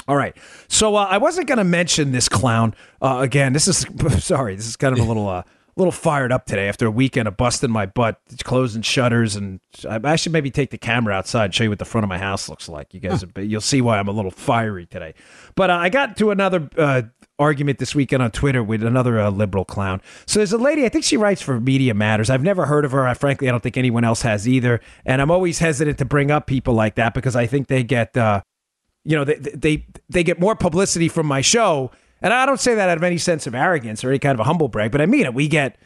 All 0.05 0.17
right. 0.17 0.35
So 0.67 0.97
uh, 0.97 1.07
I 1.09 1.17
wasn't 1.17 1.47
going 1.47 1.59
to 1.59 1.63
mention 1.63 2.11
this 2.11 2.27
clown 2.27 2.75
uh, 3.01 3.19
again. 3.21 3.53
This 3.53 3.69
is 3.69 3.85
sorry. 4.21 4.57
This 4.57 4.67
is 4.67 4.75
kind 4.75 4.91
of 4.91 4.99
a 4.99 5.07
little 5.07 5.29
uh, 5.29 5.43
little 5.75 5.91
fired 5.91 6.31
up 6.31 6.45
today 6.45 6.67
after 6.67 6.85
a 6.85 6.91
weekend 6.91 7.27
of 7.27 7.37
busting 7.37 7.71
my 7.71 7.85
butt, 7.85 8.19
closing 8.43 8.81
shutters, 8.81 9.35
and 9.35 9.59
I, 9.87 10.15
should 10.15 10.31
maybe 10.31 10.51
take 10.51 10.69
the 10.69 10.77
camera 10.77 11.13
outside 11.13 11.45
and 11.45 11.55
show 11.55 11.63
you 11.63 11.69
what 11.69 11.79
the 11.79 11.85
front 11.85 12.03
of 12.03 12.09
my 12.09 12.17
house 12.17 12.47
looks 12.47 12.69
like. 12.69 12.93
You 12.93 12.99
guys, 12.99 13.25
you'll 13.37 13.61
see 13.61 13.81
why 13.81 13.97
I'm 13.97 14.07
a 14.07 14.11
little 14.11 14.31
fiery 14.31 14.85
today. 14.85 15.13
But 15.55 15.69
uh, 15.69 15.77
I 15.77 15.89
got 15.89 16.17
to 16.17 16.31
another 16.31 16.69
uh, 16.77 17.03
argument 17.39 17.79
this 17.79 17.95
weekend 17.95 18.21
on 18.21 18.31
Twitter 18.31 18.63
with 18.63 18.83
another 18.83 19.19
uh, 19.19 19.29
liberal 19.31 19.65
clown. 19.65 20.01
So 20.25 20.39
there's 20.39 20.53
a 20.53 20.57
lady. 20.57 20.85
I 20.85 20.89
think 20.89 21.03
she 21.03 21.17
writes 21.17 21.41
for 21.41 21.59
Media 21.59 21.93
Matters. 21.93 22.29
I've 22.29 22.43
never 22.43 22.65
heard 22.65 22.85
of 22.85 22.91
her. 22.91 23.07
I 23.07 23.13
frankly, 23.13 23.47
I 23.47 23.51
don't 23.51 23.63
think 23.63 23.77
anyone 23.77 24.03
else 24.03 24.21
has 24.21 24.47
either. 24.47 24.79
And 25.05 25.21
I'm 25.21 25.31
always 25.31 25.59
hesitant 25.59 25.97
to 25.97 26.05
bring 26.05 26.31
up 26.31 26.47
people 26.47 26.73
like 26.73 26.95
that 26.95 27.13
because 27.13 27.35
I 27.35 27.47
think 27.47 27.67
they 27.67 27.83
get. 27.83 28.15
Uh, 28.15 28.41
you 29.05 29.17
know, 29.17 29.25
they, 29.25 29.35
they 29.35 29.85
they 30.07 30.23
get 30.23 30.39
more 30.39 30.55
publicity 30.55 31.09
from 31.09 31.25
my 31.25 31.41
show, 31.41 31.91
and 32.23 32.33
I 32.33 32.45
don't 32.47 32.59
say 32.59 32.73
that 32.75 32.89
out 32.89 32.97
of 32.97 33.03
any 33.03 33.17
sense 33.19 33.45
of 33.45 33.53
arrogance 33.53 34.03
or 34.03 34.09
any 34.09 34.17
kind 34.19 34.33
of 34.33 34.39
a 34.39 34.45
humble 34.45 34.69
brag, 34.69 34.91
but 34.91 35.01
I 35.01 35.05
mean 35.05 35.25
it. 35.25 35.33
We 35.35 35.47
get, 35.47 35.77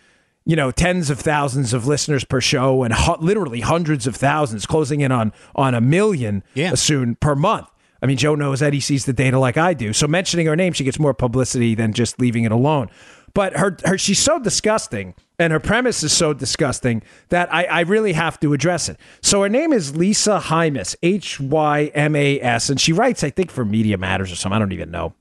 you 0.46 0.56
know, 0.56 0.72
tens 0.72 1.10
of 1.10 1.20
thousands 1.20 1.74
of 1.74 1.86
listeners 1.88 2.24
per 2.24 2.40
show, 2.40 2.84
and 2.84 2.94
literally 3.20 3.60
hundreds 3.60 4.08
of 4.08 4.16
thousands, 4.16 4.66
closing 4.66 5.02
in 5.02 5.12
on 5.12 5.34
on 5.56 5.74
a 5.76 5.82
million 5.82 6.44
Yeah. 6.54 6.76
soon 6.76 7.16
per 7.16 7.36
month. 7.36 7.68
I 8.02 8.06
mean, 8.06 8.18
Joe 8.18 8.36
knows 8.36 8.60
that 8.60 8.74
he 8.74 8.80
sees 8.80 9.06
the 9.06 9.12
data 9.14 9.40
like 9.40 9.58
I 9.58 9.74
do, 9.74 9.92
so 9.92 10.08
mentioning 10.08 10.46
her 10.46 10.56
name, 10.56 10.72
she 10.72 10.84
gets 10.84 11.00
more 11.00 11.14
publicity 11.16 11.74
than 11.76 11.92
just 11.94 12.22
leaving 12.22 12.44
it 12.44 12.52
alone. 12.52 12.90
But 13.34 13.58
her, 13.58 13.76
her 13.86 13.98
she's 13.98 14.20
so 14.20 14.40
disgusting, 14.40 15.16
and 15.38 15.52
her 15.52 15.60
premise 15.60 16.02
is 16.04 16.14
so 16.14 16.34
disgusting 16.34 17.02
that 17.30 17.54
I, 17.54 17.66
I 17.66 17.80
really 17.82 18.14
have 18.14 18.40
to 18.40 18.54
address 18.54 18.88
it. 18.88 18.98
So 19.22 19.42
her 19.44 19.50
name 19.50 19.74
is 19.74 19.96
Lisa 19.98 20.40
Hymas, 20.44 20.96
H 21.04 21.40
Y 21.40 21.92
M 21.94 22.16
A 22.16 22.40
S, 22.40 22.70
and 22.70 22.80
she 22.80 22.94
writes, 22.94 23.24
I 23.24 23.32
think, 23.32 23.52
for 23.52 23.66
Media 23.66 23.98
Matters 23.98 24.32
or 24.32 24.36
something. 24.36 24.56
I 24.56 24.60
don't 24.60 24.72
even 24.74 24.92
know. 24.92 25.14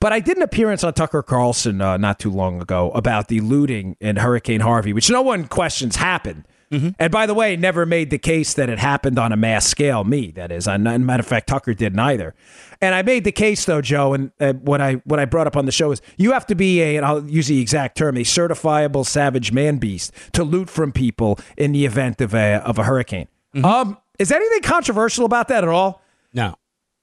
But 0.00 0.12
I 0.12 0.20
did 0.20 0.36
an 0.36 0.42
appearance 0.42 0.84
on 0.84 0.92
Tucker 0.94 1.22
Carlson 1.22 1.80
uh, 1.80 1.96
not 1.96 2.18
too 2.18 2.30
long 2.30 2.60
ago 2.60 2.90
about 2.92 3.28
the 3.28 3.40
looting 3.40 3.96
in 4.00 4.16
Hurricane 4.16 4.60
Harvey, 4.60 4.92
which 4.92 5.10
no 5.10 5.22
one 5.22 5.46
questions 5.46 5.96
happened. 5.96 6.44
And 6.70 7.10
by 7.10 7.24
the 7.24 7.32
way, 7.32 7.56
never 7.56 7.86
made 7.86 8.10
the 8.10 8.18
case 8.18 8.52
that 8.52 8.68
it 8.68 8.78
happened 8.78 9.18
on 9.18 9.32
a 9.32 9.38
mass 9.38 9.66
scale. 9.66 10.04
Me, 10.04 10.30
that 10.32 10.52
is. 10.52 10.68
And 10.68 10.84
matter 10.84 11.22
of 11.22 11.26
fact, 11.26 11.48
Tucker 11.48 11.72
didn't 11.72 11.98
either. 11.98 12.34
And 12.82 12.94
I 12.94 13.00
made 13.00 13.24
the 13.24 13.32
case 13.32 13.64
though, 13.64 13.80
Joe. 13.80 14.12
And 14.12 14.32
uh, 14.38 14.52
what 14.52 14.82
I 14.82 14.94
what 15.04 15.18
I 15.18 15.24
brought 15.24 15.46
up 15.46 15.56
on 15.56 15.64
the 15.64 15.72
show 15.72 15.92
is 15.92 16.02
you 16.18 16.32
have 16.32 16.44
to 16.48 16.54
be 16.54 16.82
a, 16.82 16.96
and 16.96 17.06
I'll 17.06 17.24
use 17.26 17.46
the 17.46 17.58
exact 17.58 17.96
term, 17.96 18.18
a 18.18 18.20
certifiable 18.20 19.06
savage 19.06 19.50
man 19.50 19.78
beast 19.78 20.12
to 20.34 20.44
loot 20.44 20.68
from 20.68 20.92
people 20.92 21.38
in 21.56 21.72
the 21.72 21.86
event 21.86 22.20
of 22.20 22.34
a 22.34 22.56
of 22.56 22.78
a 22.78 22.84
hurricane. 22.84 23.28
Um, 23.64 23.96
is 24.18 24.30
anything 24.30 24.60
controversial 24.60 25.24
about 25.24 25.48
that 25.48 25.64
at 25.64 25.70
all? 25.70 26.02
No. 26.34 26.56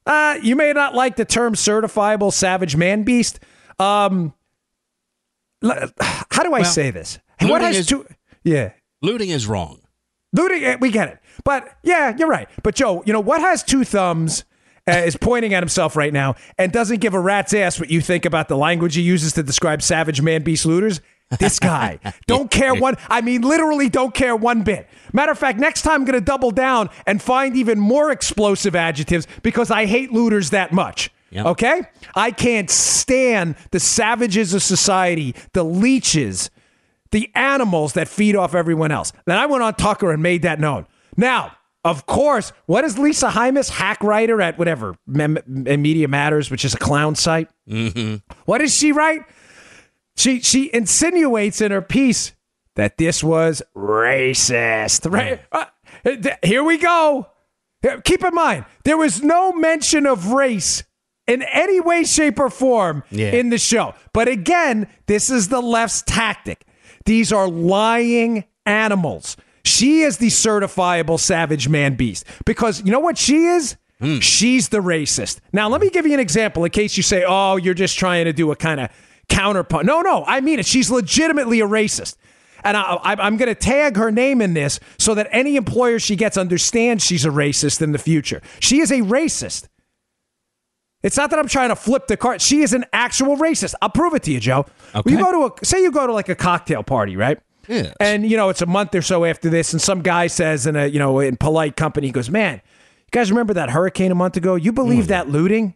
Uh, 0.05 0.37
you 0.41 0.55
may 0.55 0.71
not 0.73 0.93
like 0.93 1.15
the 1.15 1.25
term 1.25 1.53
certifiable 1.55 2.31
savage 2.31 2.75
man 2.75 3.03
beast. 3.03 3.39
Um, 3.79 4.33
how 5.63 6.43
do 6.43 6.53
I 6.53 6.59
Well, 6.59 6.65
say 6.65 6.91
this? 6.91 7.19
What 7.41 7.61
has 7.61 7.77
is- 7.77 7.87
two? 7.87 8.05
Yeah, 8.43 8.71
Looting 9.01 9.29
is 9.29 9.47
wrong. 9.47 9.79
looting. 10.33 10.63
eh, 10.63 10.77
We 10.79 10.91
get 10.91 11.07
it, 11.09 11.17
but 11.43 11.67
yeah, 11.83 12.15
you're 12.17 12.27
right. 12.27 12.47
But 12.63 12.75
Joe, 12.75 13.01
you 13.05 13.13
know 13.13 13.19
what 13.19 13.41
has 13.41 13.63
two 13.63 13.83
thumbs? 13.83 14.43
Uh, 14.87 14.97
is 14.97 15.17
pointing 15.17 15.51
at 15.55 15.63
himself 15.63 15.95
right 15.95 16.13
now 16.13 16.35
and 16.59 16.71
doesn't 16.71 17.01
give 17.01 17.15
a 17.15 17.19
rat's 17.19 17.55
ass 17.55 17.79
what 17.79 17.89
you 17.89 17.99
think 18.01 18.23
about 18.23 18.47
the 18.49 18.55
language 18.55 18.93
he 18.93 19.01
uses 19.01 19.33
to 19.33 19.41
describe 19.41 19.81
savage 19.81 20.21
man 20.21 20.43
beast 20.43 20.63
looters. 20.63 21.01
This 21.39 21.59
guy 21.59 21.99
don't 22.27 22.49
care 22.51 22.73
one. 22.79 22.95
I 23.09 23.21
mean, 23.21 23.41
literally 23.41 23.89
don't 23.89 24.13
care 24.13 24.35
one 24.35 24.63
bit. 24.63 24.87
Matter 25.13 25.31
of 25.31 25.39
fact, 25.39 25.59
next 25.59 25.81
time 25.81 26.01
I'm 26.01 26.05
going 26.05 26.19
to 26.19 26.25
double 26.25 26.51
down 26.51 26.89
and 27.05 27.21
find 27.21 27.55
even 27.57 27.79
more 27.79 28.11
explosive 28.11 28.75
adjectives 28.75 29.27
because 29.41 29.71
I 29.71 29.85
hate 29.85 30.11
looters 30.11 30.51
that 30.51 30.71
much. 30.71 31.11
Yep. 31.31 31.45
Okay, 31.47 31.81
I 32.15 32.31
can't 32.31 32.69
stand 32.69 33.55
the 33.71 33.79
savages 33.79 34.53
of 34.53 34.63
society, 34.63 35.35
the 35.53 35.63
leeches, 35.65 36.49
the 37.11 37.29
animals 37.35 37.93
that 37.93 38.07
feed 38.07 38.35
off 38.35 38.55
everyone 38.55 38.91
else. 38.91 39.11
Then 39.25 39.37
I 39.37 39.45
went 39.45 39.63
on 39.63 39.73
Tucker 39.73 40.11
and 40.13 40.23
made 40.23 40.43
that 40.43 40.59
known. 40.59 40.85
Now, 41.17 41.51
of 41.83 42.05
course, 42.05 42.53
what 42.67 42.83
is 42.85 42.97
Lisa 42.97 43.29
Hymas, 43.29 43.69
hack 43.69 44.01
writer 44.03 44.41
at 44.41 44.57
whatever 44.57 44.95
Mem- 45.05 45.39
Media 45.45 46.07
Matters, 46.07 46.49
which 46.49 46.63
is 46.63 46.73
a 46.73 46.77
clown 46.77 47.15
site? 47.15 47.49
Mm-hmm. 47.69 48.17
What 48.45 48.59
does 48.59 48.73
she 48.75 48.91
write? 48.91 49.21
She 50.17 50.39
she 50.41 50.69
insinuates 50.73 51.61
in 51.61 51.71
her 51.71 51.81
piece 51.81 52.33
that 52.75 52.97
this 52.97 53.23
was 53.23 53.61
racist. 53.75 55.09
Right? 55.11 55.41
Uh, 55.51 55.65
here 56.43 56.63
we 56.63 56.77
go. 56.77 57.27
Keep 58.03 58.23
in 58.23 58.33
mind, 58.33 58.65
there 58.83 58.97
was 58.97 59.21
no 59.21 59.51
mention 59.51 60.05
of 60.07 60.27
race 60.31 60.83
in 61.27 61.43
any 61.43 61.79
way, 61.79 62.03
shape, 62.03 62.39
or 62.39 62.49
form 62.49 63.03
Yeah. 63.11 63.31
in 63.31 63.49
the 63.49 63.57
show. 63.59 63.93
But 64.13 64.27
again, 64.27 64.87
this 65.07 65.29
is 65.29 65.49
the 65.49 65.61
left's 65.61 66.01
tactic. 66.01 66.65
These 67.05 67.31
are 67.31 67.47
lying 67.47 68.45
animals. 68.65 69.37
She 69.63 70.01
is 70.01 70.17
the 70.17 70.27
certifiable 70.27 71.19
savage 71.19 71.69
man 71.69 71.95
beast 71.95 72.25
because 72.45 72.83
you 72.83 72.91
know 72.91 72.99
what 72.99 73.17
she 73.17 73.45
is? 73.45 73.75
She's 74.19 74.69
the 74.69 74.79
racist. 74.79 75.39
Now, 75.53 75.69
let 75.69 75.81
me 75.81 75.89
give 75.89 76.05
you 76.05 76.13
an 76.13 76.19
example 76.19 76.63
in 76.65 76.69
case 76.71 76.97
you 76.97 77.01
say, 77.03 77.23
oh, 77.27 77.55
you're 77.55 77.73
just 77.73 77.97
trying 77.97 78.25
to 78.25 78.33
do 78.33 78.51
a 78.51 78.55
kind 78.55 78.79
of 78.79 78.89
counterpunch. 79.29 79.85
No, 79.85 80.01
no, 80.01 80.23
I 80.25 80.41
mean 80.41 80.59
it. 80.59 80.65
She's 80.65 80.89
legitimately 80.91 81.61
a 81.61 81.67
racist. 81.67 82.15
And 82.63 82.75
I, 82.75 82.97
I'm 83.03 83.37
going 83.37 83.47
to 83.47 83.55
tag 83.55 83.95
her 83.95 84.11
name 84.11 84.41
in 84.41 84.55
this 84.55 84.79
so 84.97 85.13
that 85.13 85.27
any 85.31 85.55
employer 85.55 85.99
she 85.99 86.15
gets 86.15 86.35
understands 86.35 87.05
she's 87.05 87.23
a 87.23 87.29
racist 87.29 87.79
in 87.81 87.91
the 87.91 87.99
future. 87.99 88.41
She 88.59 88.79
is 88.79 88.91
a 88.91 89.01
racist. 89.01 89.67
It's 91.03 91.17
not 91.17 91.29
that 91.29 91.37
I'm 91.37 91.47
trying 91.47 91.69
to 91.69 91.75
flip 91.75 92.07
the 92.07 92.17
card. 92.17 92.41
She 92.41 92.61
is 92.61 92.73
an 92.73 92.85
actual 92.91 93.37
racist. 93.37 93.75
I'll 93.79 93.91
prove 93.91 94.15
it 94.15 94.23
to 94.23 94.31
you, 94.31 94.39
Joe. 94.39 94.65
Okay. 94.95 95.11
You 95.11 95.19
go 95.19 95.31
to 95.31 95.53
a 95.53 95.65
say 95.65 95.83
you 95.83 95.91
go 95.91 96.07
to 96.07 96.13
like 96.13 96.29
a 96.29 96.35
cocktail 96.35 96.81
party, 96.81 97.15
right? 97.15 97.37
Yes. 97.67 97.93
And 97.99 98.27
you 98.27 98.35
know 98.35 98.49
it's 98.49 98.63
a 98.63 98.65
month 98.65 98.95
or 98.95 99.03
so 99.03 99.23
after 99.23 99.47
this, 99.47 99.71
and 99.71 99.79
some 99.79 100.01
guy 100.01 100.25
says 100.25 100.65
in 100.65 100.75
a 100.75 100.87
you 100.87 100.97
know 100.97 101.19
in 101.19 101.37
polite 101.37 101.75
company, 101.75 102.07
he 102.07 102.11
goes, 102.11 102.31
"Man, 102.31 102.55
you 102.55 103.09
guys 103.11 103.29
remember 103.29 103.53
that 103.53 103.69
hurricane 103.69 104.11
a 104.11 104.15
month 104.15 104.35
ago? 104.35 104.55
You 104.55 104.71
believe 104.71 105.05
mm. 105.05 105.09
that 105.09 105.29
looting?" 105.29 105.75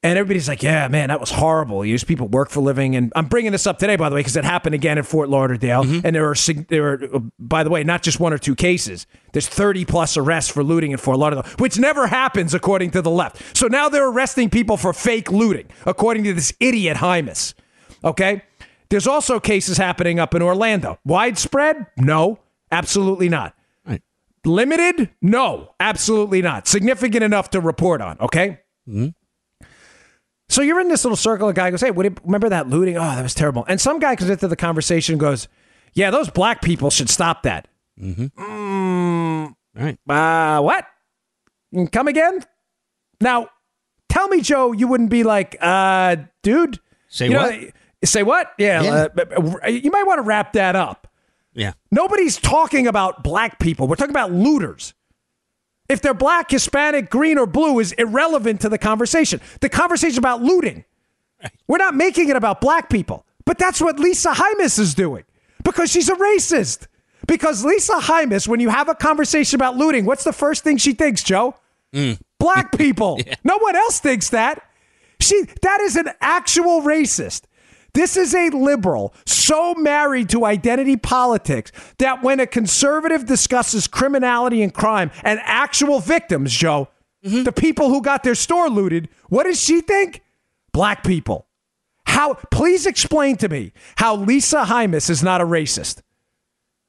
And 0.00 0.16
everybody's 0.16 0.46
like, 0.46 0.62
yeah, 0.62 0.86
man, 0.86 1.08
that 1.08 1.18
was 1.18 1.32
horrible. 1.32 1.84
You 1.84 1.94
These 1.94 2.04
people 2.04 2.28
work 2.28 2.50
for 2.50 2.60
a 2.60 2.62
living. 2.62 2.94
And 2.94 3.12
I'm 3.16 3.26
bringing 3.26 3.50
this 3.50 3.66
up 3.66 3.78
today, 3.78 3.96
by 3.96 4.08
the 4.08 4.14
way, 4.14 4.20
because 4.20 4.36
it 4.36 4.44
happened 4.44 4.76
again 4.76 4.96
in 4.96 5.02
Fort 5.02 5.28
Lauderdale. 5.28 5.82
Mm-hmm. 5.82 6.06
And 6.06 6.14
there 6.14 6.30
are, 6.30 6.34
there 6.68 6.92
are, 6.92 7.20
by 7.40 7.64
the 7.64 7.70
way, 7.70 7.82
not 7.82 8.02
just 8.02 8.20
one 8.20 8.32
or 8.32 8.38
two 8.38 8.54
cases. 8.54 9.08
There's 9.32 9.48
30 9.48 9.84
plus 9.86 10.16
arrests 10.16 10.52
for 10.52 10.62
looting 10.62 10.92
in 10.92 10.98
Fort 10.98 11.18
Lauderdale, 11.18 11.50
which 11.58 11.78
never 11.80 12.06
happens 12.06 12.54
according 12.54 12.92
to 12.92 13.02
the 13.02 13.10
left. 13.10 13.56
So 13.56 13.66
now 13.66 13.88
they're 13.88 14.08
arresting 14.08 14.50
people 14.50 14.76
for 14.76 14.92
fake 14.92 15.32
looting, 15.32 15.66
according 15.84 16.22
to 16.24 16.32
this 16.32 16.52
idiot 16.60 16.98
Hymas. 16.98 17.54
Okay? 18.04 18.42
There's 18.90 19.08
also 19.08 19.40
cases 19.40 19.78
happening 19.78 20.20
up 20.20 20.32
in 20.32 20.42
Orlando. 20.42 21.00
Widespread? 21.04 21.86
No, 21.96 22.38
absolutely 22.70 23.28
not. 23.28 23.56
Right. 23.84 24.02
Limited? 24.44 25.10
No, 25.20 25.74
absolutely 25.80 26.40
not. 26.40 26.68
Significant 26.68 27.24
enough 27.24 27.50
to 27.50 27.60
report 27.60 28.00
on, 28.00 28.16
okay? 28.20 28.60
Mm-hmm. 28.88 29.08
So 30.48 30.62
you're 30.62 30.80
in 30.80 30.88
this 30.88 31.04
little 31.04 31.16
circle. 31.16 31.48
A 31.48 31.52
guy 31.54 31.70
goes, 31.70 31.80
"Hey, 31.80 31.90
what 31.90 32.04
do 32.04 32.08
you, 32.10 32.16
remember 32.24 32.48
that 32.48 32.68
looting? 32.68 32.96
Oh, 32.96 33.00
that 33.02 33.22
was 33.22 33.34
terrible." 33.34 33.64
And 33.68 33.80
some 33.80 33.98
guy 33.98 34.16
comes 34.16 34.30
into 34.30 34.48
the 34.48 34.56
conversation 34.56 35.14
and 35.14 35.20
goes, 35.20 35.46
"Yeah, 35.94 36.10
those 36.10 36.30
black 36.30 36.62
people 36.62 36.90
should 36.90 37.10
stop 37.10 37.42
that." 37.42 37.68
Mm-hmm. 38.00 38.26
Mm, 38.42 39.54
Right. 39.74 39.98
Uh, 40.08 40.60
what? 40.62 40.86
Mm, 41.74 41.90
Come 41.92 42.08
again? 42.08 42.40
Now, 43.20 43.48
tell 44.08 44.28
me, 44.28 44.40
Joe, 44.40 44.72
you 44.72 44.88
wouldn't 44.88 45.10
be 45.10 45.22
like, 45.24 45.56
uh, 45.60 46.16
dude. 46.42 46.78
Say 47.08 47.28
what? 47.28 47.54
Know, 47.60 47.68
say 48.04 48.22
what? 48.22 48.52
Yeah, 48.58 48.82
Yeah. 48.82 49.06
uh, 49.64 49.68
you 49.68 49.90
might 49.90 50.04
want 50.06 50.18
to 50.18 50.22
wrap 50.22 50.52
that 50.54 50.76
up. 50.76 51.08
Yeah. 51.54 51.72
Nobody's 51.90 52.36
talking 52.38 52.86
about 52.86 53.22
black 53.24 53.58
people. 53.58 53.88
We're 53.88 53.96
talking 53.96 54.10
about 54.14 54.30
looters. 54.32 54.94
If 55.88 56.02
they're 56.02 56.14
black, 56.14 56.50
Hispanic, 56.50 57.10
green, 57.10 57.38
or 57.38 57.46
blue 57.46 57.78
is 57.78 57.92
irrelevant 57.92 58.60
to 58.60 58.68
the 58.68 58.78
conversation. 58.78 59.40
The 59.60 59.68
conversation 59.68 60.18
about 60.18 60.42
looting. 60.42 60.84
We're 61.66 61.78
not 61.78 61.94
making 61.94 62.28
it 62.28 62.36
about 62.36 62.60
black 62.60 62.90
people. 62.90 63.24
But 63.44 63.58
that's 63.58 63.80
what 63.80 63.98
Lisa 63.98 64.32
Hymas 64.32 64.78
is 64.78 64.94
doing 64.94 65.24
because 65.64 65.90
she's 65.90 66.10
a 66.10 66.14
racist. 66.14 66.86
Because 67.26 67.64
Lisa 67.64 67.94
Hymas, 67.94 68.46
when 68.46 68.60
you 68.60 68.68
have 68.68 68.88
a 68.88 68.94
conversation 68.94 69.56
about 69.56 69.76
looting, 69.76 70.04
what's 70.04 70.24
the 70.24 70.32
first 70.32 70.64
thing 70.64 70.76
she 70.76 70.92
thinks, 70.92 71.22
Joe? 71.22 71.54
Mm. 71.94 72.20
Black 72.38 72.72
people. 72.78 73.18
No 73.44 73.56
one 73.58 73.74
else 73.74 74.00
thinks 74.00 74.30
that. 74.30 74.62
She 75.20 75.42
that 75.62 75.80
is 75.80 75.96
an 75.96 76.10
actual 76.20 76.82
racist. 76.82 77.42
This 77.98 78.16
is 78.16 78.32
a 78.32 78.50
liberal 78.50 79.12
so 79.26 79.74
married 79.74 80.28
to 80.28 80.44
identity 80.44 80.96
politics 80.96 81.72
that 81.98 82.22
when 82.22 82.38
a 82.38 82.46
conservative 82.46 83.26
discusses 83.26 83.88
criminality 83.88 84.62
and 84.62 84.72
crime 84.72 85.10
and 85.24 85.40
actual 85.42 85.98
victims, 85.98 86.52
Joe, 86.52 86.90
mm-hmm. 87.24 87.42
the 87.42 87.50
people 87.50 87.88
who 87.88 88.00
got 88.00 88.22
their 88.22 88.36
store 88.36 88.70
looted, 88.70 89.08
what 89.30 89.46
does 89.46 89.60
she 89.60 89.80
think? 89.80 90.22
Black 90.72 91.02
people. 91.02 91.48
How 92.06 92.34
please 92.52 92.86
explain 92.86 93.36
to 93.38 93.48
me 93.48 93.72
how 93.96 94.14
Lisa 94.14 94.62
Hymas 94.62 95.10
is 95.10 95.24
not 95.24 95.40
a 95.40 95.44
racist. 95.44 96.00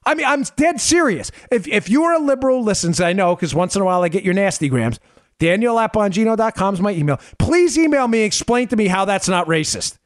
I 0.06 0.14
mean, 0.14 0.28
I'm 0.28 0.44
dead 0.58 0.80
serious. 0.80 1.32
If 1.50 1.68
if 1.68 1.90
you 1.90 2.04
are 2.04 2.14
a 2.14 2.20
liberal, 2.20 2.62
listens, 2.62 3.02
I 3.02 3.14
know 3.14 3.36
because 3.36 3.56
once 3.56 3.76
in 3.76 3.82
a 3.82 3.86
while 3.86 4.04
I 4.04 4.10
get 4.10 4.24
your 4.24 4.36
nasty 4.36 4.70
grams. 4.70 5.00
Daniel 5.40 5.80
at 5.80 5.92
Bongino.com 5.92 6.76
is 6.76 6.82
my 6.82 6.92
email. 6.92 7.20
Please 7.40 7.80
email 7.80 8.08
me, 8.08 8.20
explain 8.20 8.68
to 8.68 8.76
me 8.76 8.88
how 8.88 9.06
that's 9.06 9.28
not 9.28 9.48
racist. 9.48 9.99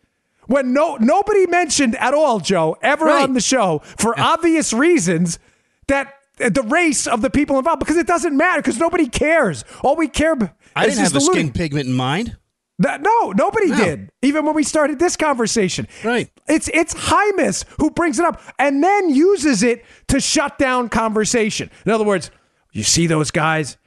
When 0.48 0.74
no 0.74 0.98
nobody 1.00 1.48
mentioned 1.48 1.96
at 1.96 2.14
all, 2.14 2.40
Joe, 2.40 2.78
ever 2.82 3.06
Right. 3.06 3.24
on 3.24 3.34
the 3.34 3.42
show, 3.42 3.82
for 3.98 4.20
obvious 4.20 4.74
reasons, 4.74 5.40
that 5.88 6.14
the 6.38 6.64
race 6.64 7.08
of 7.08 7.22
the 7.22 7.30
people 7.30 7.58
involved, 7.58 7.80
because 7.80 7.98
it 7.98 8.08
doesn't 8.08 8.36
matter, 8.36 8.62
because 8.62 8.80
nobody 8.80 9.08
cares. 9.08 9.64
All 9.84 9.96
we 9.96 10.08
care 10.08 10.36
I 10.76 10.86
didn't 10.86 11.00
have 11.00 11.12
a 11.12 11.14
the 11.14 11.22
skin 11.22 11.52
pigment 11.52 11.88
in 11.88 11.94
mind. 11.94 12.38
That- 12.80 13.02
no, 13.02 13.32
nobody 13.38 13.68
No. 13.70 13.78
did. 13.78 14.10
Even 14.24 14.46
when 14.46 14.56
we 14.56 14.64
started 14.64 14.98
this 14.98 15.16
conversation. 15.16 15.88
Right. 16.04 16.30
It's 16.48 16.70
it's 16.74 16.94
Hymas 16.96 17.66
who 17.80 17.92
brings 17.92 18.20
it 18.20 18.26
up 18.26 18.42
and 18.58 18.84
then 18.84 19.10
uses 19.10 19.62
it 19.64 19.86
to 20.08 20.20
shut 20.20 20.58
down 20.58 20.90
conversation. 20.90 21.70
In 21.86 21.92
other 21.92 22.04
words, 22.04 22.32
you 22.72 22.82
see 22.84 23.06
those 23.06 23.30
guys, 23.32 23.78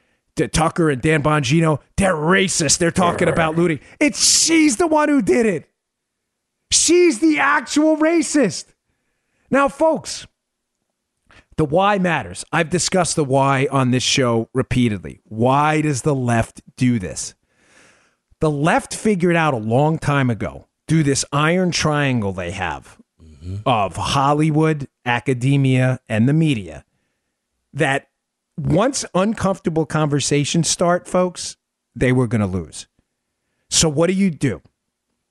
Tucker 0.53 0.89
and 0.89 1.01
Dan 1.01 1.21
Bongino, 1.21 1.79
they're 1.97 2.13
racist. 2.15 2.77
They're 2.77 2.89
talking 2.91 3.27
about 3.27 3.57
looting. 3.57 3.79
It's 3.99 4.43
she's 4.43 4.77
the 4.77 4.87
one 4.87 5.09
who 5.09 5.21
did 5.21 5.45
it. 5.45 5.69
She's 6.71 7.19
the 7.19 7.39
actual 7.39 7.97
racist. 7.97 8.73
Now, 9.49 9.67
folks, 9.67 10.27
the 11.57 11.65
why 11.65 11.97
matters. 11.97 12.45
I've 12.51 12.69
discussed 12.69 13.15
the 13.15 13.23
why 13.23 13.67
on 13.71 13.91
this 13.91 14.03
show 14.03 14.49
repeatedly. 14.53 15.21
Why 15.23 15.81
does 15.81 16.03
the 16.03 16.15
left 16.15 16.61
do 16.75 16.99
this? 16.99 17.33
The 18.39 18.51
left 18.51 18.93
figured 18.93 19.35
out 19.35 19.55
a 19.55 19.57
long 19.57 19.97
time 19.97 20.29
ago, 20.29 20.67
do 20.87 21.01
this 21.01 21.25
iron 21.31 21.71
triangle 21.71 22.31
they 22.31 22.51
have 22.51 22.97
mm-hmm. 23.21 23.57
of 23.65 23.95
Hollywood, 23.95 24.87
academia, 25.05 25.99
and 26.07 26.29
the 26.29 26.33
media, 26.33 26.85
that 27.73 28.09
once 28.55 29.05
uncomfortable 29.15 29.85
conversations 29.87 30.69
start, 30.69 31.07
folks, 31.07 31.57
they 31.95 32.11
were 32.11 32.27
going 32.27 32.41
to 32.41 32.47
lose. 32.47 32.87
So, 33.69 33.89
what 33.89 34.07
do 34.07 34.13
you 34.13 34.29
do? 34.29 34.61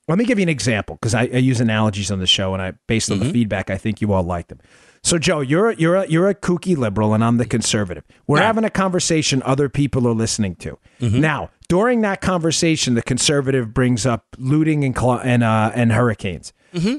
Let 0.08 0.18
me 0.18 0.24
give 0.24 0.38
you 0.38 0.44
an 0.44 0.48
example 0.48 0.96
because 0.96 1.14
I, 1.14 1.22
I 1.22 1.38
use 1.38 1.60
analogies 1.60 2.10
on 2.10 2.20
the 2.20 2.26
show, 2.26 2.52
and 2.52 2.62
I 2.62 2.74
based 2.86 3.10
on 3.10 3.18
the 3.18 3.24
mm-hmm. 3.24 3.32
feedback, 3.32 3.70
I 3.70 3.76
think 3.76 4.00
you 4.00 4.12
all 4.12 4.22
like 4.22 4.48
them. 4.48 4.60
So, 5.02 5.18
Joe, 5.18 5.40
you're 5.40 5.70
a, 5.70 5.76
you're 5.76 5.96
a, 5.96 6.08
you're 6.08 6.28
a 6.28 6.34
kooky 6.34 6.76
liberal, 6.76 7.14
and 7.14 7.22
I'm 7.22 7.36
the 7.36 7.44
conservative. 7.44 8.04
We're 8.26 8.40
having 8.40 8.64
a 8.64 8.70
conversation 8.70 9.42
other 9.44 9.68
people 9.68 10.06
are 10.08 10.14
listening 10.14 10.56
to. 10.56 10.78
Mm-hmm. 11.00 11.20
Now, 11.20 11.50
during 11.68 12.00
that 12.00 12.20
conversation, 12.20 12.94
the 12.94 13.02
conservative 13.02 13.72
brings 13.72 14.04
up 14.04 14.24
looting 14.38 14.84
and 14.84 14.96
cl- 14.96 15.20
and 15.20 15.42
uh, 15.44 15.70
and 15.74 15.92
hurricanes. 15.92 16.52
Mm-hmm. 16.74 16.98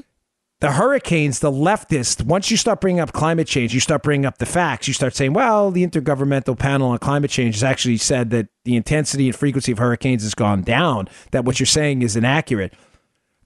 The 0.60 0.72
hurricanes, 0.72 1.38
the 1.38 1.52
leftists, 1.52 2.24
once 2.24 2.50
you 2.50 2.56
start 2.56 2.80
bringing 2.80 2.98
up 2.98 3.12
climate 3.12 3.46
change, 3.46 3.72
you 3.72 3.78
start 3.78 4.02
bringing 4.02 4.26
up 4.26 4.38
the 4.38 4.46
facts. 4.46 4.88
You 4.88 4.94
start 4.94 5.14
saying, 5.14 5.32
well, 5.32 5.70
the 5.70 5.86
Intergovernmental 5.86 6.58
Panel 6.58 6.88
on 6.88 6.98
Climate 6.98 7.30
Change 7.30 7.54
has 7.54 7.62
actually 7.62 7.96
said 7.96 8.30
that 8.30 8.48
the 8.64 8.74
intensity 8.74 9.28
and 9.28 9.36
frequency 9.36 9.70
of 9.70 9.78
hurricanes 9.78 10.24
has 10.24 10.34
gone 10.34 10.62
down, 10.62 11.08
that 11.30 11.44
what 11.44 11.60
you're 11.60 11.66
saying 11.66 12.02
is 12.02 12.16
inaccurate. 12.16 12.74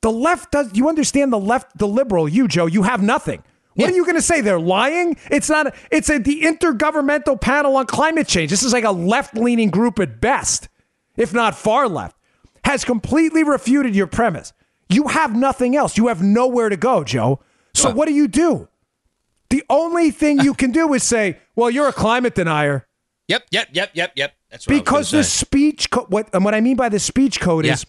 The 0.03 0.11
left 0.13 0.51
does, 0.53 0.71
you 0.75 0.89
understand 0.89 1.33
the 1.33 1.39
left, 1.39 1.79
the 1.79 1.89
liberal, 1.89 2.29
you, 2.29 2.47
Joe, 2.49 2.67
you 2.67 2.83
have 2.83 3.03
nothing. 3.03 3.43
What 3.75 3.91
are 3.91 3.95
you 3.97 4.05
going 4.05 4.17
to 4.17 4.23
say? 4.23 4.43
They're 4.43 4.61
lying? 4.61 5.17
It's 5.31 5.49
not, 5.49 5.69
a, 5.69 5.73
it's 5.91 6.11
a, 6.11 6.19
the 6.19 6.43
Intergovernmental 6.43 7.41
Panel 7.41 7.77
on 7.77 7.87
Climate 7.87 8.29
Change. 8.29 8.51
This 8.51 8.63
is 8.63 8.73
like 8.75 8.85
a 8.85 8.91
left 8.91 9.35
leaning 9.35 9.71
group 9.71 9.99
at 9.99 10.21
best, 10.21 10.69
if 11.17 11.33
not 11.33 11.55
far 11.55 11.89
left, 11.89 12.17
has 12.65 12.85
completely 12.85 13.45
refuted 13.45 13.97
your 13.97 14.07
premise. 14.07 14.53
You 14.91 15.09
have 15.09 15.35
nothing 15.35 15.75
else. 15.75 15.97
You 15.97 16.09
have 16.09 16.23
nowhere 16.23 16.69
to 16.69 16.77
go, 16.77 17.03
Joe. 17.03 17.41
So 17.75 17.91
what 17.93 18.07
do 18.09 18.13
you 18.13 18.29
do? 18.29 18.69
The 19.49 19.65
only 19.71 20.11
thing 20.11 20.41
you 20.41 20.53
can 20.53 20.71
do 20.71 20.93
is 20.93 21.03
say, 21.03 21.39
well, 21.57 21.71
you're 21.71 21.89
a 21.89 21.93
climate 21.95 22.35
denier. 22.35 22.87
Yep, 23.29 23.45
yep, 23.53 23.69
yep, 23.73 23.91
yep, 23.95 24.13
yep. 24.17 24.35
That's 24.51 24.67
what 24.67 24.73
I 24.73 24.77
was 24.77 24.81
Because 24.83 25.11
the 25.13 25.25
say. 25.25 25.45
speech 25.47 25.89
code, 25.91 26.07
what 26.11 26.29
and 26.35 26.45
what 26.45 26.55
I 26.55 26.61
mean 26.61 26.77
by 26.77 26.91
the 26.91 26.99
speech 26.99 27.41
code 27.41 27.65
Yeah. 27.65 27.73
is 27.75 27.87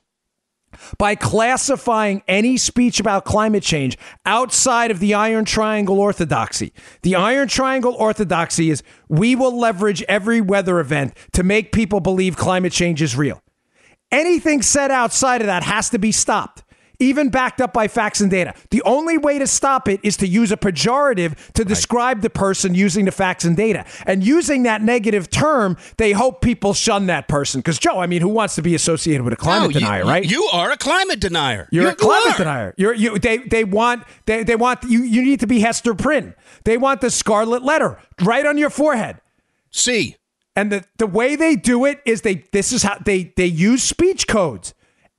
by 0.98 1.16
classifying 1.16 2.24
any 2.28 2.58
speech 2.58 3.00
about 3.00 3.26
climate 3.26 3.64
change 3.64 3.98
outside 4.26 4.92
of 4.92 5.00
the 5.00 5.14
Iron 5.14 5.46
Triangle 5.46 6.00
orthodoxy. 6.00 6.74
The 7.02 7.16
Iron 7.16 7.48
Triangle 7.48 7.94
orthodoxy 7.94 8.70
is 8.70 8.84
we 9.10 9.36
will 9.36 9.58
leverage 9.58 10.04
every 10.04 10.42
weather 10.42 10.80
event 10.80 11.16
to 11.34 11.44
make 11.44 11.72
people 11.72 12.00
believe 12.00 12.38
climate 12.38 12.74
change 12.74 13.02
is 13.02 13.16
real. 13.16 13.42
Anything 14.12 14.62
said 14.62 14.92
outside 14.92 15.42
of 15.42 15.48
that 15.48 15.64
has 15.64 15.90
to 15.90 15.98
be 15.98 16.12
stopped, 16.12 16.63
even 17.00 17.30
backed 17.30 17.60
up 17.62 17.74
by 17.74 17.88
facts 17.88 18.22
and 18.22 18.30
data. 18.32 18.54
The 18.70 18.82
only 18.84 19.18
way 19.18 19.40
to 19.40 19.48
stop 19.48 19.88
it 19.88 20.00
is 20.04 20.16
to 20.18 20.28
use 20.28 20.52
a 20.52 20.58
pejorative 20.58 21.36
to 21.54 21.66
describe 21.66 22.22
the 22.22 22.30
person 22.30 22.74
using 22.76 23.06
the 23.06 23.12
facts 23.12 23.44
and 23.46 23.58
data. 23.58 23.86
And 24.06 24.24
using 24.24 24.64
that 24.64 24.82
negative 24.82 25.30
term, 25.30 25.78
they 25.98 26.12
hope 26.12 26.42
people 26.42 26.74
shun 26.74 27.08
that 27.08 27.28
person. 27.28 27.60
Because, 27.62 27.80
Joe, 27.80 28.00
I 28.00 28.08
mean, 28.08 28.22
who 28.22 28.30
wants 28.30 28.56
to 28.56 28.62
be 28.62 28.76
associated 28.76 29.24
with 29.24 29.34
a 29.34 29.38
climate 29.38 29.70
No, 29.72 29.80
you- 29.80 29.80
denier, 29.86 30.06
right? 30.06 30.24
You 30.24 30.44
are 30.54 30.72
a 30.72 30.78
climate 30.78 31.20
denier. 31.20 31.68
You're 31.72 31.84
You 31.84 31.90
a 31.90 31.96
climate 31.96 32.36
are. 32.36 32.38
denier. 32.38 32.74
You're 32.78 32.94
you. 32.94 33.18
They 33.20 33.38
they 33.40 33.64
want 33.64 34.04
they 34.26 34.44
they 34.44 34.56
want 34.56 34.84
you. 34.84 35.04
You 35.04 35.22
need 35.24 35.40
to 35.42 35.48
be 35.48 35.60
Hester 35.60 35.94
Prynne. 35.96 36.36
They 36.64 36.78
want 36.78 37.02
the 37.02 37.10
scarlet 37.10 37.64
letter 37.64 37.98
right 38.22 38.46
on 38.46 38.58
your 38.58 38.70
forehead. 38.70 39.18
See, 39.72 40.16
And 40.56 40.72
the, 40.72 40.84
the 40.98 41.08
way 41.08 41.36
they 41.36 41.56
do 41.56 41.84
it 41.86 42.00
is 42.06 42.22
they 42.22 42.44
this 42.52 42.72
is 42.72 42.84
how 42.84 42.98
they 43.04 43.34
they 43.36 43.48
use 43.48 43.82
speech 43.84 44.28
codes. 44.28 44.74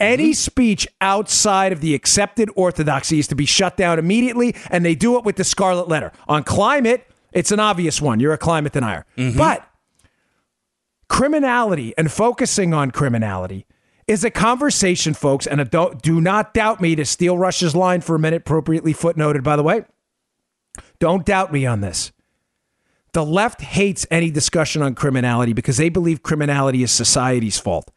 Any 0.05 0.31
mm-hmm. 0.31 0.33
speech 0.33 0.87
outside 1.01 1.73
of 1.73 1.81
the 1.81 1.95
accepted 1.95 2.51
orthodoxy 2.55 3.19
is 3.19 3.27
to 3.29 3.35
be 3.35 3.47
shut 3.47 3.77
down 3.77 3.99
immediately, 3.99 4.55
and 4.71 4.85
they 4.85 4.95
do 4.95 5.17
it 5.17 5.25
with 5.25 5.37
the 5.37 5.45
scarlet 5.45 5.89
letter. 5.89 6.13
On 6.29 6.45
climate, 6.45 7.07
it's 7.33 7.51
an 7.51 7.61
obvious 7.61 8.01
one. 8.01 8.21
You're 8.21 8.33
a 8.33 8.39
climate 8.39 8.73
denier. 8.73 9.07
Mm-hmm. 9.17 9.39
But 9.39 9.69
criminality 11.09 11.95
and 11.97 12.11
focusing 12.13 12.75
on 12.75 12.91
criminality 12.91 13.67
is 14.07 14.25
a 14.25 14.31
conversation, 14.31 15.15
folks. 15.15 15.47
And 15.47 15.61
a, 15.61 15.65
do, 15.65 15.93
do 16.03 16.21
not 16.21 16.55
doubt 16.55 16.81
me 16.81 16.95
to 16.97 17.05
steal 17.05 17.39
Rush's 17.39 17.75
line 17.75 18.01
for 18.01 18.15
a 18.17 18.19
minute, 18.19 18.43
appropriately 18.43 18.93
footnoted, 18.93 19.43
by 19.43 19.57
the 19.57 19.63
way. 19.63 19.85
Don't 20.99 21.25
doubt 21.25 21.53
me 21.53 21.67
on 21.67 21.81
this. 21.81 22.13
The 23.13 23.25
left 23.25 23.63
hates 23.63 24.07
any 24.11 24.31
discussion 24.31 24.83
on 24.83 24.95
criminality 24.95 25.53
because 25.53 25.77
they 25.77 25.89
believe 25.89 26.23
criminality 26.23 26.83
is 26.83 26.91
society's 26.91 27.59
fault. 27.59 27.91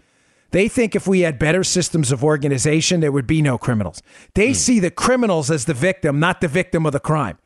They 0.51 0.67
think 0.67 0.95
if 0.95 1.07
we 1.07 1.21
had 1.21 1.37
better 1.37 1.63
systems 1.63 2.11
of 2.11 2.23
organization, 2.23 2.99
there 3.01 3.11
would 3.11 3.27
be 3.27 3.41
no 3.41 3.57
criminals. 3.57 4.01
They 4.33 4.53
see 4.53 4.79
the 4.79 4.91
criminals 4.91 5.51
as 5.51 5.65
the 5.65 5.73
victim, 5.73 6.19
not 6.19 6.41
the 6.41 6.47
victim 6.47 6.85
of 6.85 6.93
the 6.93 6.99
crime. 6.99 7.37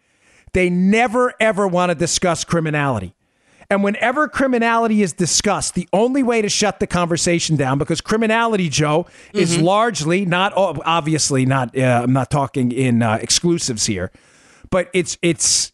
They 0.54 0.70
never, 0.70 1.34
ever 1.40 1.68
want 1.68 1.90
to 1.90 1.96
discuss 1.96 2.44
criminality. 2.44 3.16
And 3.72 3.86
whenever 3.86 4.28
criminality 4.28 5.02
is 5.02 5.14
discussed, 5.14 5.76
the 5.76 5.88
only 5.94 6.24
way 6.24 6.42
to 6.42 6.50
shut 6.50 6.82
the 6.82 6.88
conversation 6.88 7.56
down, 7.56 7.78
because 7.78 8.02
criminality, 8.02 8.68
Joe, 8.68 9.08
is 9.34 9.58
largely 9.58 10.26
not 10.26 10.52
obviously 10.56 11.46
not. 11.46 11.78
Uh, 11.78 12.02
I'm 12.04 12.12
not 12.12 12.30
talking 12.30 12.74
in 12.74 13.02
uh, 13.02 13.18
exclusives 13.22 13.86
here, 13.86 14.12
but 14.70 14.90
it's 14.94 15.18
it's 15.22 15.72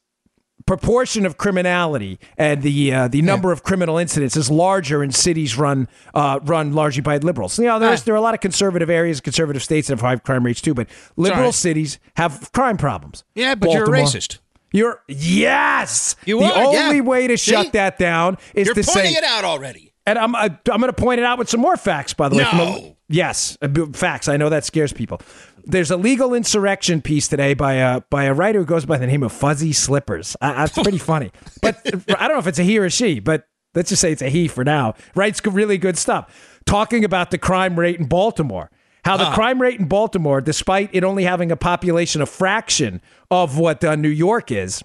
proportion 0.67 1.25
of 1.25 1.37
criminality 1.37 2.19
and 2.37 2.61
the 2.61 2.93
uh, 2.93 3.07
the 3.07 3.23
number 3.23 3.51
of 3.51 3.63
criminal 3.63 3.97
incidents 3.97 4.37
is 4.37 4.51
larger 4.51 5.01
in 5.03 5.11
cities 5.11 5.57
run 5.57 5.87
uh, 6.13 6.39
run 6.43 6.73
largely 6.73 7.01
by 7.01 7.17
liberals. 7.17 7.57
You 7.57 7.65
know, 7.65 7.79
there's 7.79 8.01
Ah. 8.01 8.05
there 8.05 8.13
are 8.13 8.17
a 8.17 8.21
lot 8.21 8.35
of 8.35 8.41
conservative 8.41 8.89
areas, 8.89 9.19
conservative 9.19 9.63
states 9.63 9.87
that 9.87 9.93
have 9.93 10.01
high 10.01 10.17
crime 10.17 10.45
rates 10.45 10.61
too, 10.61 10.75
but 10.75 10.87
liberal 11.15 11.45
right. 11.45 11.53
cities 11.53 11.97
have 12.17 12.51
crime 12.51 12.77
problems. 12.77 13.23
Yeah, 13.33 13.55
but 13.55 13.71
you're 13.71 13.85
a 13.85 13.87
racist. 13.87 14.37
You're 14.71 15.01
yes. 15.07 16.15
You 16.25 16.39
the 16.39 16.45
are, 16.45 16.73
yeah. 16.73 16.83
only 16.85 17.01
way 17.01 17.27
to 17.27 17.37
shut 17.37 17.67
See? 17.67 17.71
that 17.71 17.97
down 17.97 18.37
is 18.53 18.67
You're 18.67 18.75
to 18.75 18.83
pointing 18.83 19.13
say 19.13 19.17
it 19.17 19.23
out 19.23 19.45
already. 19.45 19.93
and 20.05 20.19
I'm 20.19 20.35
I, 20.35 20.45
I'm 20.71 20.81
going 20.81 20.93
to 20.93 20.93
point 20.93 21.19
it 21.19 21.25
out 21.25 21.39
with 21.39 21.49
some 21.49 21.61
more 21.61 21.77
facts, 21.77 22.13
by 22.13 22.27
the 22.29 22.35
way. 22.35 22.43
No. 22.43 22.97
yes, 23.07 23.57
uh, 23.61 23.69
facts. 23.93 24.27
I 24.27 24.35
know 24.35 24.49
that 24.49 24.65
scares 24.65 24.91
people. 24.91 25.21
There's 25.67 25.91
a 25.91 25.97
legal 25.97 26.33
insurrection 26.33 27.01
piece 27.01 27.27
today 27.27 27.53
by 27.53 27.73
a 27.73 28.01
by 28.09 28.23
a 28.23 28.33
writer 28.33 28.59
who 28.59 28.65
goes 28.65 28.85
by 28.85 28.97
the 28.97 29.05
name 29.05 29.21
of 29.21 29.33
Fuzzy 29.33 29.73
Slippers. 29.73 30.37
That's 30.39 30.73
pretty 30.73 30.97
funny, 30.97 31.31
but 31.61 31.81
I 32.17 32.27
don't 32.27 32.35
know 32.35 32.39
if 32.39 32.47
it's 32.47 32.59
a 32.59 32.63
he 32.63 32.79
or 32.79 32.85
a 32.85 32.89
she, 32.89 33.19
but 33.19 33.47
let's 33.75 33.89
just 33.89 34.01
say 34.01 34.13
it's 34.13 34.21
a 34.21 34.29
he 34.29 34.47
for 34.47 34.63
now. 34.63 34.93
Writes 35.13 35.41
really 35.45 35.77
good 35.77 35.97
stuff, 35.97 36.59
talking 36.65 37.03
about 37.03 37.31
the 37.31 37.37
crime 37.37 37.77
rate 37.77 37.99
in 37.99 38.07
Baltimore. 38.07 38.71
How 39.03 39.15
the 39.15 39.31
crime 39.31 39.61
rate 39.61 39.79
in 39.79 39.87
Baltimore, 39.87 40.41
despite 40.41 40.89
it 40.91 41.05
only 41.05 41.23
having 41.23 41.49
a 41.49 41.55
population 41.55 42.21
a 42.21 42.25
fraction 42.25 43.01
of 43.31 43.57
what 43.57 43.81
uh, 43.81 43.95
New 43.95 44.09
York 44.09 44.51
is, 44.51 44.83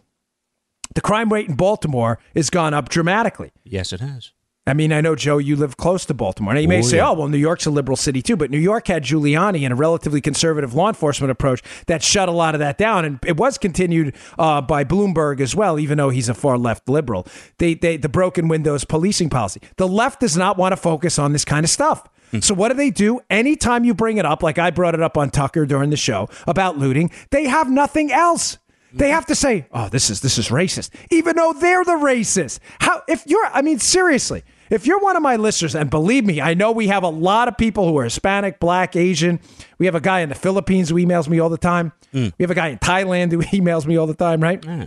the 0.94 1.00
crime 1.00 1.32
rate 1.32 1.48
in 1.48 1.56
Baltimore 1.56 2.20
has 2.36 2.48
gone 2.48 2.72
up 2.72 2.88
dramatically. 2.88 3.50
Yes, 3.64 3.92
it 3.92 3.98
has. 3.98 4.30
I 4.64 4.74
mean, 4.74 4.92
I 4.92 5.00
know, 5.00 5.16
Joe, 5.16 5.38
you 5.38 5.56
live 5.56 5.76
close 5.76 6.04
to 6.06 6.14
Baltimore. 6.14 6.54
Now, 6.54 6.60
you 6.60 6.68
may 6.68 6.78
Oh, 6.78 6.82
say, 6.82 6.98
yeah. 6.98 7.08
oh, 7.08 7.14
well, 7.14 7.26
New 7.26 7.36
York's 7.38 7.66
a 7.66 7.70
liberal 7.70 7.96
city 7.96 8.22
too, 8.22 8.36
but 8.36 8.48
New 8.48 8.60
York 8.60 8.86
had 8.86 9.02
Giuliani 9.02 9.64
and 9.64 9.72
a 9.72 9.74
relatively 9.74 10.20
conservative 10.20 10.72
law 10.72 10.86
enforcement 10.86 11.32
approach 11.32 11.62
that 11.88 12.00
shut 12.00 12.28
a 12.28 12.32
lot 12.32 12.54
of 12.54 12.60
that 12.60 12.78
down. 12.78 13.04
And 13.04 13.18
it 13.26 13.36
was 13.36 13.58
continued 13.58 14.14
uh, 14.38 14.60
by 14.60 14.84
Bloomberg 14.84 15.40
as 15.40 15.56
well, 15.56 15.80
even 15.80 15.98
though 15.98 16.10
he's 16.10 16.28
a 16.28 16.34
far 16.34 16.56
left 16.58 16.88
liberal. 16.88 17.26
They, 17.58 17.74
they, 17.74 17.96
the 17.96 18.08
broken 18.08 18.46
windows 18.46 18.84
policing 18.84 19.30
policy. 19.30 19.60
The 19.78 19.88
left 19.88 20.20
does 20.20 20.36
not 20.36 20.56
want 20.56 20.70
to 20.72 20.76
focus 20.76 21.18
on 21.18 21.32
this 21.32 21.44
kind 21.44 21.64
of 21.64 21.70
stuff. 21.70 22.06
So 22.40 22.54
what 22.54 22.68
do 22.68 22.74
they 22.74 22.88
do? 22.88 23.20
Anytime 23.28 23.84
you 23.84 23.92
bring 23.92 24.16
it 24.16 24.24
up, 24.24 24.42
like 24.42 24.58
I 24.58 24.70
brought 24.70 24.94
it 24.94 25.02
up 25.02 25.18
on 25.18 25.28
Tucker 25.28 25.66
during 25.66 25.90
the 25.90 25.98
show 25.98 26.30
about 26.46 26.78
looting, 26.78 27.10
they 27.30 27.44
have 27.44 27.68
nothing 27.70 28.10
else. 28.10 28.56
They 28.92 29.10
have 29.10 29.26
to 29.26 29.34
say, 29.34 29.66
"Oh, 29.72 29.88
this 29.88 30.10
is 30.10 30.20
this 30.20 30.38
is 30.38 30.48
racist," 30.48 30.90
even 31.10 31.36
though 31.36 31.52
they're 31.52 31.84
the 31.84 31.92
racist. 31.92 32.58
How 32.80 33.02
if 33.08 33.26
you're 33.26 33.46
I 33.46 33.62
mean 33.62 33.78
seriously, 33.78 34.44
if 34.70 34.86
you're 34.86 35.00
one 35.00 35.16
of 35.16 35.22
my 35.22 35.36
listeners 35.36 35.74
and 35.74 35.90
believe 35.90 36.24
me, 36.24 36.40
I 36.40 36.54
know 36.54 36.72
we 36.72 36.88
have 36.88 37.02
a 37.02 37.08
lot 37.08 37.48
of 37.48 37.56
people 37.56 37.88
who 37.88 37.98
are 37.98 38.04
Hispanic, 38.04 38.58
black, 38.60 38.96
Asian. 38.96 39.40
We 39.78 39.86
have 39.86 39.94
a 39.94 40.00
guy 40.00 40.20
in 40.20 40.28
the 40.28 40.34
Philippines 40.34 40.88
who 40.88 40.96
emails 40.96 41.28
me 41.28 41.38
all 41.38 41.48
the 41.48 41.58
time. 41.58 41.92
Hmm. 42.12 42.28
We 42.38 42.42
have 42.42 42.50
a 42.50 42.54
guy 42.54 42.68
in 42.68 42.78
Thailand 42.78 43.32
who 43.32 43.38
emails 43.58 43.86
me 43.86 43.96
all 43.96 44.06
the 44.06 44.14
time, 44.14 44.42
right? 44.42 44.64
Hmm. 44.64 44.84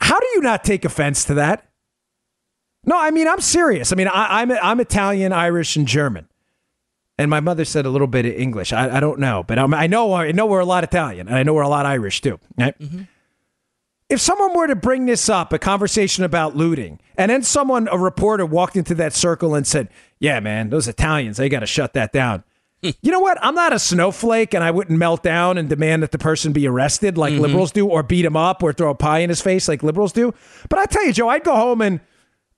How 0.00 0.18
do 0.18 0.26
you 0.34 0.40
not 0.40 0.64
take 0.64 0.84
offense 0.84 1.24
to 1.26 1.34
that? 1.34 1.66
No, 2.84 2.98
I 2.98 3.10
mean 3.10 3.28
I'm 3.28 3.40
serious. 3.40 3.92
I 3.92 3.96
mean 3.96 4.08
I, 4.08 4.40
I'm 4.40 4.50
I'm 4.50 4.80
Italian, 4.80 5.32
Irish, 5.32 5.76
and 5.76 5.86
German, 5.86 6.28
and 7.20 7.28
my 7.28 7.40
mother 7.40 7.66
said 7.66 7.84
a 7.84 7.90
little 7.90 8.06
bit 8.06 8.24
of 8.24 8.32
English. 8.32 8.72
I, 8.72 8.96
I 8.96 9.00
don't 9.00 9.18
know, 9.18 9.42
but 9.46 9.58
I'm, 9.58 9.74
I 9.74 9.86
know 9.86 10.14
I 10.14 10.32
know 10.32 10.46
we're 10.46 10.60
a 10.60 10.64
lot 10.64 10.84
Italian, 10.84 11.28
and 11.28 11.36
I 11.36 11.42
know 11.42 11.52
we're 11.52 11.60
a 11.60 11.68
lot 11.68 11.84
Irish 11.84 12.22
too. 12.22 12.40
Right? 12.56 12.78
Mm-hmm. 12.78 13.02
If 14.08 14.20
someone 14.22 14.56
were 14.56 14.66
to 14.66 14.74
bring 14.74 15.04
this 15.04 15.28
up, 15.28 15.52
a 15.52 15.58
conversation 15.58 16.24
about 16.24 16.56
looting, 16.56 16.98
and 17.18 17.30
then 17.30 17.42
someone, 17.42 17.88
a 17.92 17.98
reporter, 17.98 18.46
walked 18.46 18.74
into 18.74 18.94
that 18.94 19.12
circle 19.12 19.54
and 19.54 19.66
said, 19.66 19.90
"Yeah, 20.18 20.40
man, 20.40 20.70
those 20.70 20.88
Italians, 20.88 21.36
they 21.36 21.50
got 21.50 21.60
to 21.60 21.66
shut 21.66 21.92
that 21.92 22.10
down." 22.10 22.42
Hmm. 22.82 22.90
you 23.02 23.12
know 23.12 23.20
what? 23.20 23.36
I'm 23.42 23.54
not 23.54 23.74
a 23.74 23.78
snowflake, 23.78 24.54
and 24.54 24.64
I 24.64 24.70
wouldn't 24.70 24.98
melt 24.98 25.22
down 25.22 25.58
and 25.58 25.68
demand 25.68 26.02
that 26.02 26.12
the 26.12 26.18
person 26.18 26.52
be 26.52 26.66
arrested 26.66 27.18
like 27.18 27.34
mm-hmm. 27.34 27.42
liberals 27.42 27.70
do, 27.70 27.86
or 27.86 28.02
beat 28.02 28.24
him 28.24 28.36
up, 28.36 28.62
or 28.62 28.72
throw 28.72 28.88
a 28.88 28.94
pie 28.94 29.18
in 29.18 29.28
his 29.28 29.42
face 29.42 29.68
like 29.68 29.82
liberals 29.82 30.14
do. 30.14 30.32
But 30.70 30.78
I 30.78 30.86
tell 30.86 31.04
you, 31.04 31.12
Joe, 31.12 31.28
I'd 31.28 31.44
go 31.44 31.54
home 31.54 31.82
and 31.82 32.00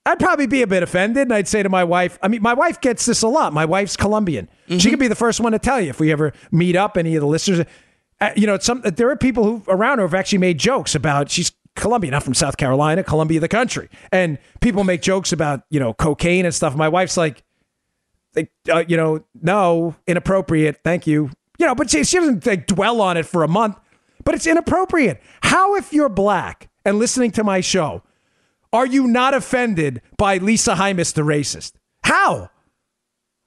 I'd 0.05 0.19
probably 0.19 0.47
be 0.47 0.61
a 0.61 0.67
bit 0.67 0.83
offended, 0.83 1.23
and 1.23 1.33
I'd 1.33 1.47
say 1.47 1.63
to 1.63 1.69
my 1.69 1.83
wife, 1.83 2.19
I 2.21 2.27
mean, 2.27 2.41
my 2.41 2.53
wife 2.53 2.81
gets 2.81 3.05
this 3.05 3.21
a 3.21 3.27
lot. 3.27 3.53
My 3.53 3.63
wife's 3.63 3.95
Colombian. 3.95 4.49
She 4.79 4.89
could 4.89 4.99
be 4.99 5.07
the 5.07 5.15
first 5.15 5.39
one 5.39 5.53
to 5.53 5.59
tell 5.59 5.79
you 5.79 5.89
if 5.89 5.99
we 5.99 6.11
ever 6.11 6.33
meet 6.51 6.75
up. 6.75 6.97
Any 6.97 7.15
of 7.15 7.21
the 7.21 7.27
listeners, 7.27 7.65
uh, 8.19 8.31
you 8.35 8.45
know, 8.45 8.57
some 8.57 8.81
there 8.81 9.09
are 9.09 9.15
people 9.15 9.43
who 9.43 9.63
around 9.67 9.99
her 9.99 10.05
have 10.05 10.13
actually 10.13 10.39
made 10.39 10.57
jokes 10.57 10.93
about 10.93 11.29
she's 11.31 11.53
Colombian, 11.75 12.11
not 12.11 12.23
from 12.23 12.33
South 12.33 12.57
Carolina, 12.57 13.03
Columbia, 13.03 13.39
the 13.39 13.47
country, 13.47 13.89
and 14.11 14.37
people 14.61 14.83
make 14.83 15.01
jokes 15.01 15.31
about 15.31 15.61
you 15.69 15.79
know 15.79 15.93
cocaine 15.93 16.45
and 16.45 16.53
stuff. 16.53 16.75
My 16.75 16.89
wife's 16.89 17.17
like, 17.17 17.43
like 18.35 18.51
uh, 18.69 18.83
you 18.87 18.97
know, 18.97 19.23
no, 19.41 19.95
inappropriate. 20.05 20.81
Thank 20.83 21.07
you. 21.07 21.31
You 21.59 21.67
know, 21.67 21.75
but 21.75 21.89
she, 21.89 22.03
she 22.03 22.17
doesn't 22.17 22.45
like 22.45 22.67
dwell 22.67 22.99
on 22.99 23.15
it 23.15 23.25
for 23.25 23.43
a 23.43 23.47
month. 23.47 23.77
But 24.23 24.35
it's 24.35 24.47
inappropriate. 24.47 25.21
How 25.41 25.75
if 25.75 25.91
you're 25.91 26.09
black 26.09 26.69
and 26.85 26.97
listening 26.99 27.31
to 27.31 27.43
my 27.43 27.61
show? 27.61 28.03
Are 28.73 28.87
you 28.87 29.07
not 29.07 29.33
offended 29.35 30.01
by 30.17 30.37
Lisa 30.37 30.73
Hymas, 30.73 31.13
the 31.13 31.21
racist? 31.21 31.73
How? 32.03 32.49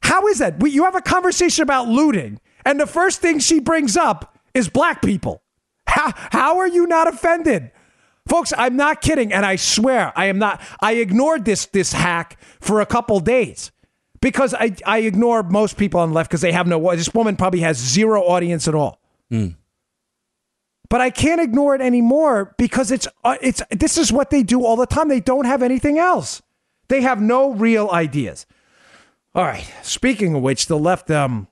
How 0.02 0.28
is 0.28 0.38
that? 0.38 0.64
You 0.64 0.84
have 0.84 0.94
a 0.94 1.02
conversation 1.02 1.64
about 1.64 1.88
looting, 1.88 2.40
and 2.64 2.78
the 2.78 2.86
first 2.86 3.20
thing 3.20 3.40
she 3.40 3.58
brings 3.58 3.96
up 3.96 4.38
is 4.54 4.68
black 4.68 5.02
people. 5.02 5.42
How, 5.88 6.12
how 6.30 6.58
are 6.58 6.68
you 6.68 6.86
not 6.86 7.08
offended? 7.08 7.72
Folks, 8.28 8.52
I'm 8.56 8.76
not 8.76 9.00
kidding, 9.00 9.32
and 9.32 9.44
I 9.44 9.56
swear 9.56 10.12
I 10.16 10.26
am 10.26 10.38
not. 10.38 10.60
I 10.80 10.94
ignored 10.94 11.44
this 11.44 11.66
this 11.66 11.92
hack 11.92 12.38
for 12.60 12.80
a 12.80 12.86
couple 12.86 13.20
days 13.20 13.70
because 14.20 14.54
I, 14.54 14.74
I 14.84 14.98
ignore 14.98 15.42
most 15.42 15.76
people 15.76 16.00
on 16.00 16.10
the 16.10 16.14
left 16.14 16.30
because 16.30 16.40
they 16.40 16.52
have 16.52 16.66
no. 16.66 16.94
This 16.96 17.14
woman 17.14 17.36
probably 17.36 17.60
has 17.60 17.76
zero 17.76 18.22
audience 18.22 18.66
at 18.66 18.74
all 18.74 19.00
hmm. 19.30 19.50
But 20.88 21.00
I 21.00 21.10
can't 21.10 21.40
ignore 21.40 21.74
it 21.74 21.80
anymore 21.80 22.54
because 22.58 22.90
it's 22.90 23.08
uh, 23.24 23.36
it's 23.40 23.62
this 23.70 23.98
is 23.98 24.12
what 24.12 24.30
they 24.30 24.42
do 24.42 24.64
all 24.64 24.76
the 24.76 24.86
time. 24.86 25.08
They 25.08 25.20
don't 25.20 25.46
have 25.46 25.62
anything 25.62 25.98
else. 25.98 26.42
They 26.88 27.00
have 27.02 27.20
no 27.20 27.52
real 27.52 27.90
ideas. 27.90 28.46
All 29.34 29.44
right. 29.44 29.70
Speaking 29.82 30.34
of 30.34 30.42
which, 30.42 30.66
the 30.66 30.78
left 30.78 31.10
um 31.10 31.48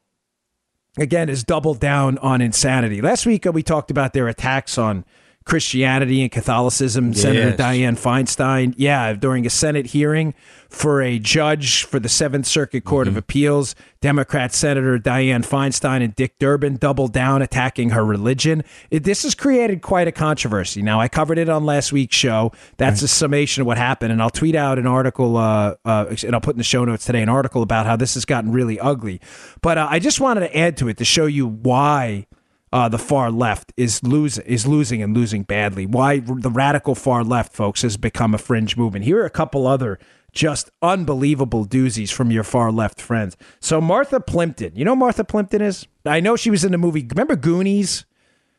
again 0.99 1.29
is 1.29 1.45
doubled 1.45 1.81
down 1.81 2.19
on 2.19 2.41
insanity. 2.41 3.01
Last 3.01 3.27
week 3.27 3.47
uh, 3.47 3.53
we 3.53 3.63
talked 3.63 3.91
about 3.91 4.13
their 4.13 4.29
attacks 4.29 4.79
on 4.79 5.05
Christianity 5.45 6.23
and 6.23 6.33
Catholicism. 6.33 7.13
Senator 7.13 7.53
Dianne 7.53 7.99
Feinstein, 7.99 8.75
yeah, 8.79 9.13
during 9.13 9.45
a 9.45 9.51
Senate 9.51 9.87
hearing 9.87 10.35
for 10.71 11.03
a 11.03 11.19
judge 11.19 11.85
for 11.85 12.01
the 12.01 12.09
Seventh 12.09 12.47
Circuit 12.47 12.85
Court 12.85 13.07
of 13.07 13.17
Appeals, 13.17 13.75
Democrat 14.01 14.55
Senator 14.55 14.99
Dianne 14.99 15.47
Feinstein 15.47 16.03
and 16.03 16.15
Dick 16.17 16.39
Durbin 16.39 16.77
doubled 16.77 17.13
down 17.13 17.43
attacking 17.43 17.91
her 17.91 18.05
religion. 18.05 18.65
It, 18.91 19.05
this 19.05 19.23
has 19.23 19.35
created 19.35 19.83
quite 19.83 20.09
a 20.09 20.13
controversy. 20.13 20.83
Now, 20.83 21.01
I 21.01 21.09
covered 21.09 21.39
it 21.39 21.49
on 21.49 21.65
last 21.65 21.93
week's 21.93 22.17
show. 22.17 22.53
That's 22.79 23.03
a 23.03 23.09
summation 23.09 23.61
of 23.61 23.67
what 23.67 23.77
happened, 23.77 24.13
and 24.13 24.23
I'll 24.23 24.31
tweet 24.31 24.55
out 24.55 24.79
an 24.79 24.87
article, 24.87 25.37
uh, 25.37 25.75
uh, 25.85 26.17
and 26.25 26.35
I'll 26.35 26.41
put 26.41 26.55
in 26.55 26.59
the 26.59 26.65
show 26.65 26.85
notes 26.85 27.05
today 27.05 27.23
an 27.23 27.29
article 27.29 27.63
about 27.63 27.87
how 27.87 27.97
this 27.97 28.15
has 28.15 28.25
gotten 28.25 28.51
really 28.51 28.81
ugly. 28.81 29.21
But 29.61 29.79
uh, 29.79 29.89
I 29.91 29.99
just 29.99 30.21
wanted 30.21 30.41
to 30.41 30.57
add 30.57 30.77
to 30.79 30.89
it 30.89 30.97
to 30.97 31.05
show 31.05 31.27
you 31.27 31.47
why 31.47 32.27
uh, 32.75 32.89
the 32.89 32.99
far 32.99 33.31
left 33.31 33.73
is 33.77 34.03
lose 34.03 34.37
is 34.41 34.67
losing 34.67 35.01
and 35.01 35.17
losing 35.17 35.45
badly. 35.45 35.87
Why 35.87 36.19
the 36.19 36.51
radical 36.51 36.97
far 36.97 37.23
left, 37.23 37.53
folks, 37.53 37.83
has 37.83 37.97
become 37.97 38.35
a 38.35 38.39
fringe 38.39 38.77
movement. 38.77 39.05
Here 39.05 39.23
are 39.23 39.25
a 39.25 39.31
couple 39.31 39.69
other 39.69 40.01
just 40.33 40.73
unbelievable 40.83 41.65
doozies 41.65 42.13
from 42.13 42.33
your 42.33 42.43
far 42.43 42.73
left 42.73 43.01
friends. 43.01 43.37
So 43.61 43.81
Martha 43.81 44.19
Plimpton, 44.19 44.73
you 44.75 44.85
know 44.85 44.97
Martha 44.97 45.23
Plimpton 45.23 45.63
is? 45.63 45.87
I 46.05 46.19
know 46.19 46.35
she 46.35 46.51
was 46.51 46.65
in 46.65 46.73
the 46.73 46.79
movie. 46.79 47.07
Remember 47.09 47.37
Goonies? 47.37 48.07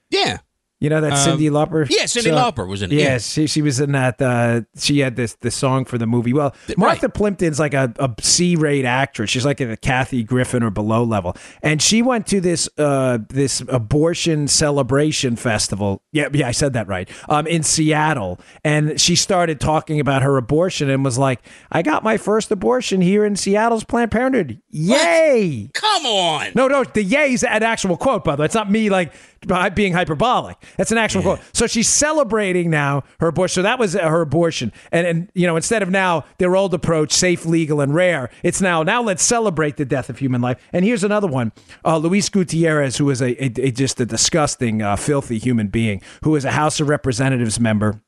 Yeah. 0.09 0.37
You 0.85 0.91
know 0.91 1.01
that 1.01 1.13
Cyndi 1.13 1.49
Lauper? 1.49 1.87
yeah, 1.89 2.03
Cyndi 2.03 2.31
Lauper 2.31 2.67
was 2.67 2.83
in 2.83 2.91
it, 2.91 2.95
Yeah, 2.95 3.13
yeah. 3.13 3.17
she, 3.17 3.47
she 3.47 3.63
was 3.63 3.79
in 3.79 3.93
that. 3.93 4.21
Uh, 4.21 4.61
she 4.77 4.99
had 4.99 5.15
this 5.15 5.33
the 5.41 5.49
song 5.49 5.83
for 5.83 5.97
the 5.97 6.05
movie. 6.05 6.31
Well, 6.31 6.55
Martha 6.77 7.09
Plimpton's 7.09 7.59
like 7.59 7.73
a, 7.73 7.91
a 7.97 8.13
C-rate 8.21 8.85
actress. 8.85 9.31
She's 9.31 9.45
like 9.45 9.59
a 9.61 9.77
Kathy 9.77 10.21
Griffin 10.21 10.61
or 10.61 10.69
below 10.69 11.03
level, 11.03 11.35
and 11.63 11.81
she 11.81 12.03
went 12.03 12.27
to 12.27 12.39
this 12.39 12.69
uh, 12.77 13.17
this 13.29 13.63
abortion 13.67 14.47
celebration 14.47 15.35
festival. 15.35 16.03
Yeah, 16.11 16.27
yeah, 16.31 16.47
I 16.47 16.51
said 16.51 16.73
that 16.73 16.87
right. 16.87 17.09
Um, 17.29 17.47
in 17.47 17.63
Seattle, 17.63 18.39
and 18.63 19.01
she 19.01 19.15
started 19.15 19.59
talking 19.59 19.99
about 19.99 20.21
her 20.21 20.37
abortion 20.37 20.87
and 20.91 21.03
was 21.03 21.17
like, 21.17 21.41
"I 21.71 21.81
got 21.81 22.03
my 22.03 22.17
first 22.17 22.51
abortion 22.51 23.01
here 23.01 23.25
in 23.25 23.35
Seattle's 23.35 23.83
Planned 23.83 24.11
Parenthood. 24.11 24.61
Yay!" 24.69 25.71
Come 25.73 26.05
on. 26.05 26.51
No, 26.53 26.67
no, 26.67 26.83
the 26.83 27.03
yay's 27.03 27.43
an 27.43 27.63
actual 27.63 27.97
quote, 27.97 28.23
by 28.23 28.35
the 28.35 28.41
way. 28.41 28.45
It's 28.45 28.53
not 28.53 28.69
me 28.69 28.91
like 28.91 29.13
being 29.73 29.93
hyperbolic. 29.93 30.57
That's 30.77 30.91
an 30.91 30.97
actual 30.97 31.21
quote. 31.21 31.39
So 31.53 31.67
she's 31.67 31.89
celebrating 31.89 32.69
now 32.69 33.03
her 33.19 33.27
abortion. 33.27 33.55
So 33.55 33.61
that 33.63 33.79
was 33.79 33.93
her 33.93 34.21
abortion. 34.21 34.71
And 34.91 35.07
and 35.07 35.31
you 35.33 35.47
know, 35.47 35.55
instead 35.55 35.83
of 35.83 35.89
now 35.89 36.25
their 36.37 36.55
old 36.55 36.73
approach, 36.73 37.11
safe, 37.11 37.45
legal, 37.45 37.81
and 37.81 37.93
rare, 37.93 38.29
it's 38.43 38.61
now 38.61 38.83
now 38.83 39.01
let's 39.01 39.23
celebrate 39.23 39.77
the 39.77 39.85
death 39.85 40.09
of 40.09 40.19
human 40.19 40.41
life. 40.41 40.61
And 40.73 40.85
here's 40.85 41.03
another 41.03 41.27
one: 41.27 41.51
uh, 41.83 41.97
Luis 41.97 42.29
Gutierrez, 42.29 42.97
who 42.97 43.09
is 43.09 43.21
a, 43.21 43.43
a, 43.43 43.67
a 43.67 43.71
just 43.71 43.99
a 43.99 44.05
disgusting, 44.05 44.81
uh, 44.81 44.95
filthy 44.95 45.37
human 45.37 45.67
being, 45.67 46.01
who 46.23 46.35
is 46.35 46.45
a 46.45 46.51
House 46.51 46.79
of 46.79 46.89
Representatives 46.89 47.59
member, 47.59 48.01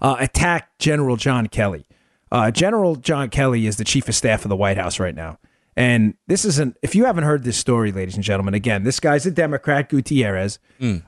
uh, 0.00 0.16
attacked 0.18 0.78
General 0.78 1.16
John 1.16 1.46
Kelly. 1.46 1.86
Uh, 2.30 2.50
General 2.50 2.96
John 2.96 3.28
Kelly 3.30 3.66
is 3.66 3.76
the 3.76 3.84
chief 3.84 4.08
of 4.08 4.14
staff 4.14 4.44
of 4.44 4.48
the 4.48 4.56
White 4.56 4.76
House 4.76 4.98
right 4.98 5.14
now. 5.14 5.38
And 5.76 6.14
this 6.26 6.44
isn't, 6.46 6.76
if 6.80 6.94
you 6.94 7.04
haven't 7.04 7.24
heard 7.24 7.44
this 7.44 7.58
story, 7.58 7.92
ladies 7.92 8.14
and 8.14 8.24
gentlemen, 8.24 8.54
again, 8.54 8.82
this 8.84 8.98
guy's 8.98 9.26
a 9.26 9.30
Democrat, 9.30 9.88
Gutierrez. 9.90 10.58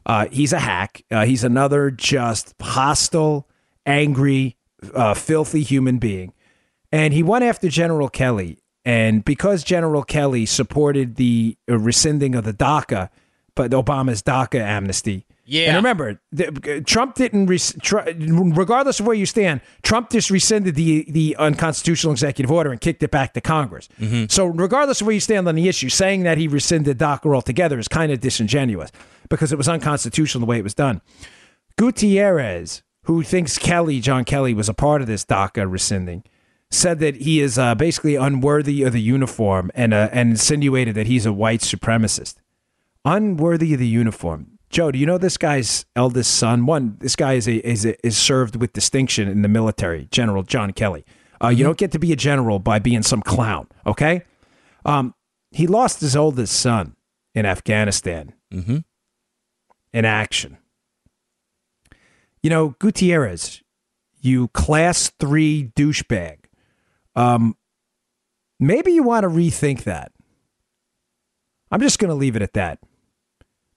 Uh, 0.04 0.26
he's 0.30 0.52
a 0.52 0.58
hack. 0.58 1.02
Uh, 1.10 1.24
he's 1.24 1.42
another 1.42 1.90
just 1.90 2.54
hostile, 2.60 3.48
angry, 3.86 4.56
uh, 4.94 5.14
filthy 5.14 5.62
human 5.62 5.98
being. 5.98 6.34
And 6.92 7.14
he 7.14 7.22
went 7.22 7.44
after 7.44 7.68
General 7.68 8.08
Kelly. 8.08 8.58
And 8.84 9.24
because 9.24 9.64
General 9.64 10.02
Kelly 10.02 10.46
supported 10.46 11.16
the 11.16 11.56
uh, 11.70 11.78
rescinding 11.78 12.34
of 12.34 12.44
the 12.44 12.54
DACA, 12.54 13.08
Obama's 13.66 14.22
DACA 14.22 14.60
amnesty, 14.60 15.26
Yeah. 15.44 15.68
and 15.68 15.76
remember, 15.76 16.20
the, 16.32 16.82
Trump 16.86 17.14
didn't, 17.16 17.46
res- 17.46 17.74
tr- 17.82 18.00
regardless 18.18 19.00
of 19.00 19.06
where 19.06 19.16
you 19.16 19.26
stand, 19.26 19.60
Trump 19.82 20.10
just 20.10 20.30
rescinded 20.30 20.74
the, 20.74 21.04
the 21.10 21.36
unconstitutional 21.36 22.12
executive 22.12 22.50
order 22.50 22.70
and 22.70 22.80
kicked 22.80 23.02
it 23.02 23.10
back 23.10 23.34
to 23.34 23.40
Congress. 23.40 23.88
So, 24.28 24.46
regardless 24.46 25.00
of 25.00 25.06
where 25.06 25.14
you 25.14 25.20
stand 25.20 25.48
on 25.48 25.54
the 25.54 25.68
issue, 25.68 25.88
saying 25.88 26.22
that 26.22 26.38
he 26.38 26.48
rescinded 26.48 26.98
DACA 26.98 27.34
altogether 27.34 27.78
is 27.78 27.88
kind 27.88 28.12
of 28.12 28.20
disingenuous 28.20 28.90
because 29.28 29.52
it 29.52 29.56
was 29.58 29.68
unconstitutional 29.68 30.40
the 30.40 30.46
way 30.46 30.58
it 30.58 30.64
was 30.64 30.74
done. 30.74 31.00
Gutierrez, 31.76 32.82
who 33.04 33.22
thinks 33.22 33.56
Kelly, 33.56 34.00
John 34.00 34.24
Kelly, 34.24 34.52
was 34.52 34.68
a 34.68 34.74
part 34.74 35.00
of 35.00 35.06
this 35.06 35.24
DACA 35.24 35.70
rescinding, 35.70 36.24
said 36.70 36.98
that 36.98 37.16
he 37.16 37.40
is 37.40 37.56
uh, 37.58 37.74
basically 37.74 38.16
unworthy 38.16 38.82
of 38.82 38.92
the 38.92 39.00
uniform 39.00 39.70
and, 39.74 39.94
uh, 39.94 40.08
and 40.12 40.30
insinuated 40.30 40.94
that 40.96 41.06
he's 41.06 41.24
a 41.24 41.32
white 41.32 41.60
supremacist 41.60 42.34
unworthy 43.08 43.72
of 43.74 43.80
the 43.80 43.86
uniform. 43.86 44.58
Joe, 44.70 44.90
do 44.90 44.98
you 44.98 45.06
know 45.06 45.16
this 45.18 45.38
guy's 45.38 45.86
eldest 45.96 46.34
son? 46.36 46.66
One, 46.66 46.96
this 47.00 47.16
guy 47.16 47.34
is 47.34 47.48
a, 47.48 47.54
is 47.66 47.86
a, 47.86 48.06
is 48.06 48.18
served 48.18 48.56
with 48.56 48.74
distinction 48.74 49.26
in 49.28 49.40
the 49.42 49.48
military. 49.48 50.08
General 50.10 50.42
John 50.42 50.72
Kelly. 50.74 51.04
Uh, 51.42 51.48
You 51.48 51.64
don't 51.64 51.78
get 51.78 51.90
to 51.92 51.98
be 51.98 52.12
a 52.12 52.16
general 52.16 52.58
by 52.58 52.78
being 52.78 53.02
some 53.02 53.22
clown. 53.22 53.66
Okay. 53.86 54.22
Um, 54.84 55.14
he 55.50 55.66
lost 55.66 56.00
his 56.00 56.14
oldest 56.16 56.54
son 56.60 56.96
in 57.34 57.46
Afghanistan 57.46 58.34
Mhm. 58.52 58.84
in 59.94 60.04
action. 60.04 60.58
You 62.42 62.50
know, 62.50 62.74
Gutierrez, 62.78 63.62
you 64.20 64.48
class 64.48 65.10
three 65.18 65.72
douchebag. 65.76 66.44
Um, 67.16 67.56
maybe 68.60 68.92
you 68.92 69.02
want 69.02 69.22
to 69.24 69.28
rethink 69.28 69.84
that. 69.84 70.12
I'm 71.70 71.80
just 71.80 71.98
going 71.98 72.10
to 72.10 72.14
leave 72.14 72.36
it 72.36 72.42
at 72.42 72.52
that 72.54 72.78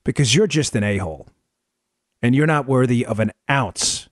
because 0.03 0.35
you're 0.35 0.47
just 0.47 0.75
an 0.75 0.83
a 0.83 0.97
hole 0.97 1.27
and 2.21 2.35
you're 2.35 2.47
not 2.47 2.67
worthy 2.67 3.05
of 3.05 3.19
an 3.19 3.31
ounce 3.49 4.09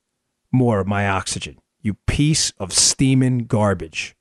more 0.52 0.80
of 0.80 0.88
my 0.88 1.08
oxygen. 1.08 1.58
You 1.82 1.94
piece 2.08 2.52
of 2.60 2.74
steaming 2.74 3.40
garbage. 3.46 4.16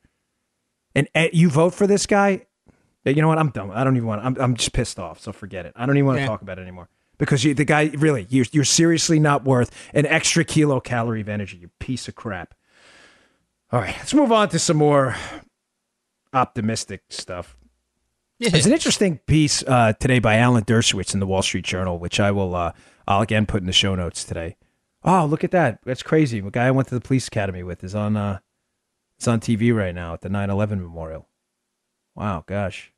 And 0.94 1.08
you 1.32 1.48
vote 1.50 1.74
for 1.74 1.86
this 1.86 2.06
guy. 2.06 2.46
You 3.04 3.22
know 3.22 3.28
what? 3.28 3.38
I'm 3.38 3.50
done. 3.50 3.70
I 3.70 3.84
don't 3.84 3.96
even 3.96 4.06
want. 4.06 4.24
I'm, 4.24 4.36
I'm 4.38 4.54
just 4.54 4.72
pissed 4.72 4.98
off. 4.98 5.20
So 5.20 5.32
forget 5.32 5.64
it. 5.64 5.72
I 5.76 5.86
don't 5.86 5.96
even 5.96 6.06
want 6.06 6.18
to 6.18 6.22
Yeah. 6.22 6.26
talk 6.28 6.42
about 6.42 6.58
it 6.58 6.62
anymore 6.62 6.88
because 7.16 7.42
you, 7.44 7.54
the 7.54 7.64
guy 7.64 7.90
really, 7.96 8.26
you're, 8.28 8.44
you're 8.52 8.64
seriously 8.64 9.18
not 9.18 9.44
worth 9.44 9.70
an 9.94 10.04
extra 10.06 10.44
kilocalorie 10.44 11.20
of 11.22 11.28
energy. 11.28 11.56
You 11.56 11.70
piece 11.78 12.06
of 12.08 12.14
crap. 12.14 12.54
All 13.72 13.80
right, 13.80 13.94
let's 13.98 14.12
move 14.14 14.30
on 14.32 14.48
to 14.50 14.58
some 14.58 14.76
more 14.76 15.16
optimistic 16.32 17.02
stuff. 17.10 17.56
Yeah. 18.38 18.50
There's 18.50 18.66
an 18.66 18.72
interesting 18.72 19.18
piece 19.26 19.64
uh, 19.64 19.94
today 19.94 20.20
by 20.20 20.36
Alan 20.36 20.64
Dershowitz 20.64 21.12
in 21.12 21.18
the 21.18 21.26
Wall 21.26 21.42
Street 21.42 21.64
Journal, 21.64 21.98
which 21.98 22.20
I 22.20 22.30
will 22.30 22.54
uh, 22.54 22.72
I'll 23.06 23.22
again 23.22 23.46
put 23.46 23.60
in 23.60 23.66
the 23.66 23.72
show 23.72 23.96
notes 23.96 24.22
today. 24.22 24.56
Oh, 25.02 25.26
look 25.26 25.42
at 25.42 25.50
that! 25.50 25.80
That's 25.84 26.02
crazy. 26.02 26.40
The 26.40 26.50
guy 26.50 26.66
I 26.66 26.70
went 26.70 26.88
to 26.88 26.94
the 26.94 27.00
police 27.00 27.26
academy 27.26 27.62
with 27.64 27.82
is 27.82 27.94
on 27.96 28.16
uh, 28.16 28.38
it's 29.16 29.26
on 29.26 29.40
TV 29.40 29.74
right 29.74 29.94
now 29.94 30.14
at 30.14 30.20
the 30.20 30.28
9/11 30.28 30.70
memorial. 30.80 31.28
Wow, 32.14 32.44
gosh. 32.46 32.92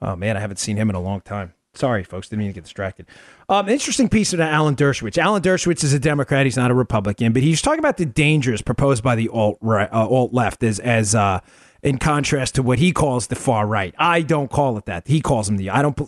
Oh 0.00 0.16
man, 0.16 0.36
I 0.36 0.40
haven't 0.40 0.58
seen 0.58 0.76
him 0.76 0.90
in 0.90 0.96
a 0.96 1.00
long 1.00 1.20
time. 1.20 1.54
Sorry, 1.74 2.02
folks, 2.02 2.28
didn't 2.28 2.40
mean 2.40 2.48
to 2.48 2.54
get 2.54 2.64
distracted. 2.64 3.06
Um, 3.48 3.68
interesting 3.68 4.08
piece 4.08 4.32
of 4.32 4.40
Alan 4.40 4.76
Dershowitz. 4.76 5.16
Alan 5.16 5.40
Dershowitz 5.40 5.84
is 5.84 5.92
a 5.92 5.98
Democrat; 6.00 6.46
he's 6.46 6.56
not 6.56 6.70
a 6.72 6.74
Republican, 6.74 7.32
but 7.32 7.42
he's 7.42 7.62
talking 7.62 7.78
about 7.78 7.96
the 7.96 8.06
dangers 8.06 8.60
proposed 8.60 9.04
by 9.04 9.14
the 9.14 9.28
alt 9.28 9.58
right, 9.60 9.90
uh, 9.92 10.06
alt 10.06 10.32
left 10.34 10.64
as 10.64 10.80
as 10.80 11.14
uh, 11.14 11.38
in 11.82 11.98
contrast 11.98 12.54
to 12.54 12.62
what 12.62 12.78
he 12.78 12.92
calls 12.92 13.26
the 13.26 13.34
far 13.34 13.66
right. 13.66 13.94
I 13.98 14.22
don't 14.22 14.50
call 14.50 14.76
it 14.78 14.86
that. 14.86 15.06
He 15.08 15.20
calls 15.20 15.46
them 15.46 15.56
the. 15.56 15.70
I 15.70 15.82
don't. 15.82 15.98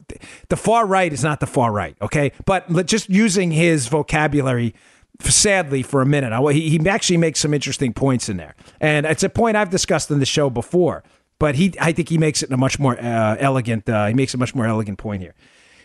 The 0.49 0.57
far 0.57 0.87
right 0.87 1.13
is 1.13 1.23
not 1.23 1.41
the 1.41 1.47
far 1.47 1.73
right. 1.73 1.97
Okay, 2.01 2.33
but 2.47 2.87
just 2.87 3.09
using 3.09 3.51
his 3.51 3.89
vocabulary. 3.89 4.75
Sadly, 5.21 5.85
for 5.85 6.03
a 6.03 6.07
minute, 6.07 6.33
I, 6.33 6.53
he, 6.53 6.71
he 6.71 6.89
actually 6.89 7.19
makes 7.19 7.39
some 7.39 7.55
interesting 7.55 7.93
points 7.93 8.29
in 8.29 8.37
there, 8.37 8.57
and 8.81 9.07
it's 9.07 9.23
a 9.23 9.29
point 9.29 9.57
I've 9.57 9.71
discussed 9.71 10.11
in 10.11 10.19
the 10.19 10.27
show 10.27 10.51
before. 10.51 11.05
But 11.39 11.55
he, 11.55 11.73
I 11.81 11.93
think 11.93 12.09
he 12.09 12.19
makes 12.19 12.43
it 12.43 12.49
in 12.49 12.53
a 12.53 12.57
much 12.57 12.81
more 12.81 12.99
uh, 12.99 13.37
elegant. 13.39 13.89
Uh, 13.89 14.07
he 14.07 14.15
makes 14.15 14.35
a 14.35 14.39
much 14.39 14.55
more 14.57 14.67
elegant 14.67 14.99
point 14.99 15.23
here. 15.23 15.35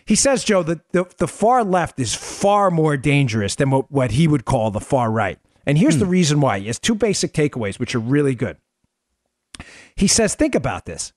He 0.06 0.16
says, 0.16 0.44
Joe, 0.44 0.64
that 0.64 0.92
the, 0.92 1.06
the 1.18 1.28
far 1.28 1.64
left 1.64 2.00
is 2.00 2.16
far 2.16 2.72
more 2.72 2.98
dangerous 2.98 3.54
than 3.54 3.70
what, 3.70 3.92
what 3.92 4.12
he 4.12 4.28
would 4.28 4.46
call 4.46 4.72
the 4.72 4.80
far 4.80 5.12
right. 5.12 5.38
And 5.66 5.78
here's 5.78 5.98
the 5.98 6.06
reason 6.08 6.42
why. 6.42 6.60
He 6.60 6.68
has 6.68 6.80
two 6.80 6.96
basic 6.96 7.32
takeaways, 7.32 7.78
which 7.78 7.94
are 7.94 8.00
really 8.00 8.34
good. 8.34 8.58
He 10.00 10.08
says, 10.08 10.34
think 10.34 10.56
about 10.56 10.86
this. 10.86 11.12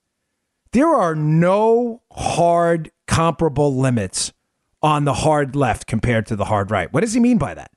There 0.72 0.88
are 0.88 1.14
no 1.14 2.02
hard 2.10 2.90
comparable 3.06 3.76
limits 3.76 4.32
on 4.82 5.04
the 5.04 5.14
hard 5.14 5.54
left 5.54 5.86
compared 5.86 6.26
to 6.26 6.36
the 6.36 6.46
hard 6.46 6.70
right. 6.70 6.92
What 6.92 7.02
does 7.02 7.12
he 7.12 7.20
mean 7.20 7.38
by 7.38 7.54
that? 7.54 7.70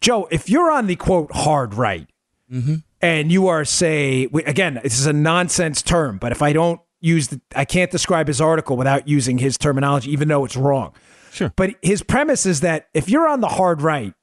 Joe, 0.00 0.26
if 0.30 0.50
you're 0.50 0.70
on 0.70 0.86
the 0.88 0.96
quote 0.96 1.30
hard 1.32 1.74
right 1.74 2.08
mm-hmm. 2.50 2.76
and 3.00 3.30
you 3.30 3.46
are, 3.46 3.64
say, 3.64 4.28
again, 4.46 4.80
this 4.82 4.98
is 4.98 5.06
a 5.06 5.12
nonsense 5.12 5.82
term, 5.82 6.18
but 6.18 6.32
if 6.32 6.42
I 6.42 6.52
don't 6.52 6.80
use 7.00 7.28
the, 7.28 7.40
I 7.54 7.64
can't 7.64 7.90
describe 7.90 8.26
his 8.26 8.40
article 8.40 8.76
without 8.76 9.06
using 9.06 9.38
his 9.38 9.56
terminology, 9.56 10.10
even 10.10 10.28
though 10.28 10.44
it's 10.44 10.56
wrong. 10.56 10.94
Sure. 11.30 11.52
But 11.54 11.76
his 11.82 12.02
premise 12.02 12.44
is 12.44 12.60
that 12.62 12.88
if 12.92 13.08
you're 13.08 13.28
on 13.28 13.40
the 13.40 13.48
hard 13.48 13.82
right, 13.82 14.14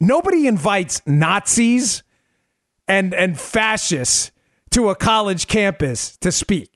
nobody 0.00 0.48
invites 0.48 1.02
Nazis 1.06 2.02
and 2.88 3.14
and 3.14 3.38
fascists 3.38 4.32
to 4.78 4.90
a 4.90 4.94
college 4.94 5.48
campus 5.48 6.16
to 6.18 6.30
speak. 6.30 6.70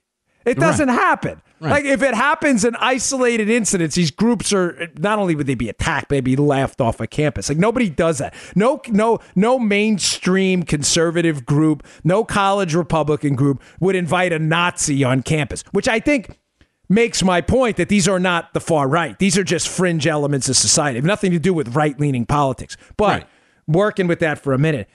It 0.44 0.58
doesn't 0.58 0.88
happen. 0.88 1.40
Like 1.60 1.84
if 1.84 2.02
it 2.02 2.14
happens 2.14 2.64
in 2.64 2.74
isolated 2.74 3.48
incidents, 3.48 3.94
these 3.94 4.10
groups 4.10 4.52
are 4.52 4.88
not 4.98 5.20
only 5.20 5.36
would 5.36 5.46
they 5.46 5.54
be 5.54 5.68
attacked, 5.68 6.08
they'd 6.08 6.20
be 6.20 6.34
laughed 6.34 6.80
off 6.80 7.00
a 7.00 7.06
campus. 7.06 7.48
Like 7.48 7.58
nobody 7.58 7.88
does 7.88 8.18
that. 8.18 8.34
No, 8.56 8.80
no, 8.88 9.20
no 9.36 9.60
mainstream 9.60 10.64
conservative 10.64 11.46
group, 11.46 11.86
no 12.02 12.24
college 12.24 12.74
Republican 12.74 13.36
group 13.36 13.62
would 13.78 13.94
invite 13.94 14.32
a 14.32 14.40
Nazi 14.40 15.04
on 15.04 15.22
campus, 15.22 15.62
which 15.70 15.86
I 15.86 16.00
think 16.00 16.36
makes 16.88 17.22
my 17.22 17.40
point 17.40 17.76
that 17.76 17.88
these 17.88 18.08
are 18.08 18.18
not 18.18 18.52
the 18.52 18.60
far 18.60 18.88
right. 18.88 19.16
These 19.20 19.38
are 19.38 19.44
just 19.44 19.68
fringe 19.68 20.08
elements 20.08 20.48
of 20.48 20.56
society. 20.56 20.96
Have 20.98 21.04
nothing 21.04 21.30
to 21.30 21.38
do 21.38 21.54
with 21.54 21.76
right 21.76 21.98
leaning 22.00 22.26
politics. 22.26 22.76
But 22.96 23.08
Right. 23.22 23.26
working 23.68 24.08
with 24.08 24.18
that 24.18 24.40
for 24.40 24.52
a 24.52 24.58
minute. 24.58 24.88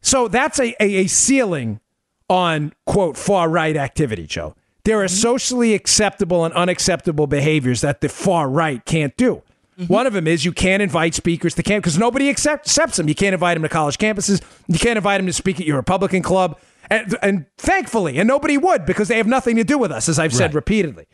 So 0.00 0.28
that's 0.28 0.58
a, 0.58 0.74
a, 0.82 1.04
a 1.04 1.06
ceiling 1.08 1.80
on 2.28 2.72
quote 2.86 3.16
far 3.16 3.48
right 3.48 3.76
activity, 3.76 4.26
Joe. 4.26 4.54
There 4.84 5.00
are 5.00 5.06
mm-hmm. 5.06 5.14
socially 5.14 5.74
acceptable 5.74 6.44
and 6.44 6.54
unacceptable 6.54 7.26
behaviors 7.26 7.80
that 7.82 8.00
the 8.00 8.08
far 8.08 8.48
right 8.48 8.84
can't 8.84 9.16
do. 9.16 9.42
Mm-hmm. 9.78 9.92
One 9.92 10.06
of 10.06 10.12
them 10.12 10.26
is 10.26 10.44
you 10.44 10.52
can't 10.52 10.82
invite 10.82 11.14
speakers 11.14 11.54
to 11.54 11.62
camp 11.62 11.84
because 11.84 11.98
nobody 11.98 12.28
accept, 12.28 12.66
accepts 12.66 12.96
them. 12.96 13.08
You 13.08 13.14
can't 13.14 13.34
invite 13.34 13.54
them 13.54 13.62
to 13.62 13.68
college 13.68 13.98
campuses. 13.98 14.42
You 14.66 14.78
can't 14.78 14.96
invite 14.96 15.20
them 15.20 15.26
to 15.26 15.32
speak 15.32 15.60
at 15.60 15.66
your 15.66 15.76
Republican 15.76 16.22
club. 16.22 16.58
And, 16.90 17.16
and 17.22 17.46
thankfully, 17.58 18.18
and 18.18 18.26
nobody 18.26 18.56
would 18.56 18.86
because 18.86 19.08
they 19.08 19.18
have 19.18 19.26
nothing 19.26 19.56
to 19.56 19.64
do 19.64 19.78
with 19.78 19.92
us, 19.92 20.08
as 20.08 20.18
I've 20.18 20.34
said 20.34 20.46
Right. 20.46 20.54
repeatedly. 20.54 21.06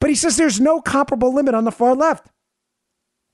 But 0.00 0.10
he 0.10 0.16
says 0.16 0.36
there's 0.36 0.60
no 0.60 0.80
comparable 0.80 1.32
limit 1.32 1.54
on 1.54 1.64
the 1.64 1.70
far 1.70 1.94
left. 1.94 2.26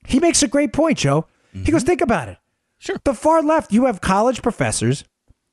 He 0.05 0.19
makes 0.19 0.43
a 0.43 0.47
great 0.47 0.73
point, 0.73 0.99
Joe. 0.99 1.25
He 1.51 1.59
mm-hmm. 1.59 1.71
goes, 1.71 1.83
think 1.83 2.01
about 2.01 2.29
it. 2.29 2.37
Sure. 2.77 2.97
The 3.03 3.13
far 3.13 3.41
left, 3.41 3.73
you 3.73 3.85
have 3.85 4.01
college 4.01 4.41
professors, 4.41 5.03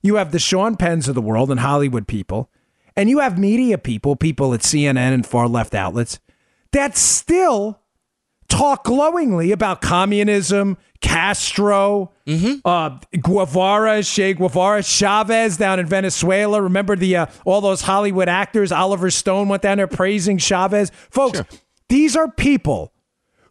you 0.02 0.16
have 0.16 0.32
the 0.32 0.38
Sean 0.38 0.76
Penns 0.76 1.08
of 1.08 1.14
the 1.14 1.22
world 1.22 1.50
and 1.50 1.60
Hollywood 1.60 2.06
people, 2.06 2.50
and 2.96 3.10
you 3.10 3.18
have 3.18 3.38
media 3.38 3.78
people, 3.78 4.16
people 4.16 4.54
at 4.54 4.60
CNN 4.60 5.12
and 5.14 5.26
far 5.26 5.48
left 5.48 5.74
outlets 5.74 6.18
that 6.72 6.96
still 6.96 7.80
talk 8.48 8.84
glowingly 8.84 9.50
about 9.50 9.80
communism, 9.80 10.76
Castro, 11.00 12.12
uh, 12.64 12.98
Guevara, 13.20 14.02
Che 14.02 14.34
Guevara, 14.34 14.82
Chavez 14.82 15.56
down 15.56 15.80
in 15.80 15.86
Venezuela. 15.86 16.62
Remember 16.62 16.94
the 16.94 17.16
uh, 17.16 17.26
all 17.44 17.60
those 17.60 17.82
Hollywood 17.82 18.28
actors? 18.28 18.70
Oliver 18.70 19.10
Stone 19.10 19.48
went 19.48 19.62
down 19.62 19.78
there 19.78 19.88
praising 19.88 20.38
Chavez. 20.38 20.90
Folks, 21.10 21.42
these 21.88 22.14
are 22.14 22.30
people 22.30 22.92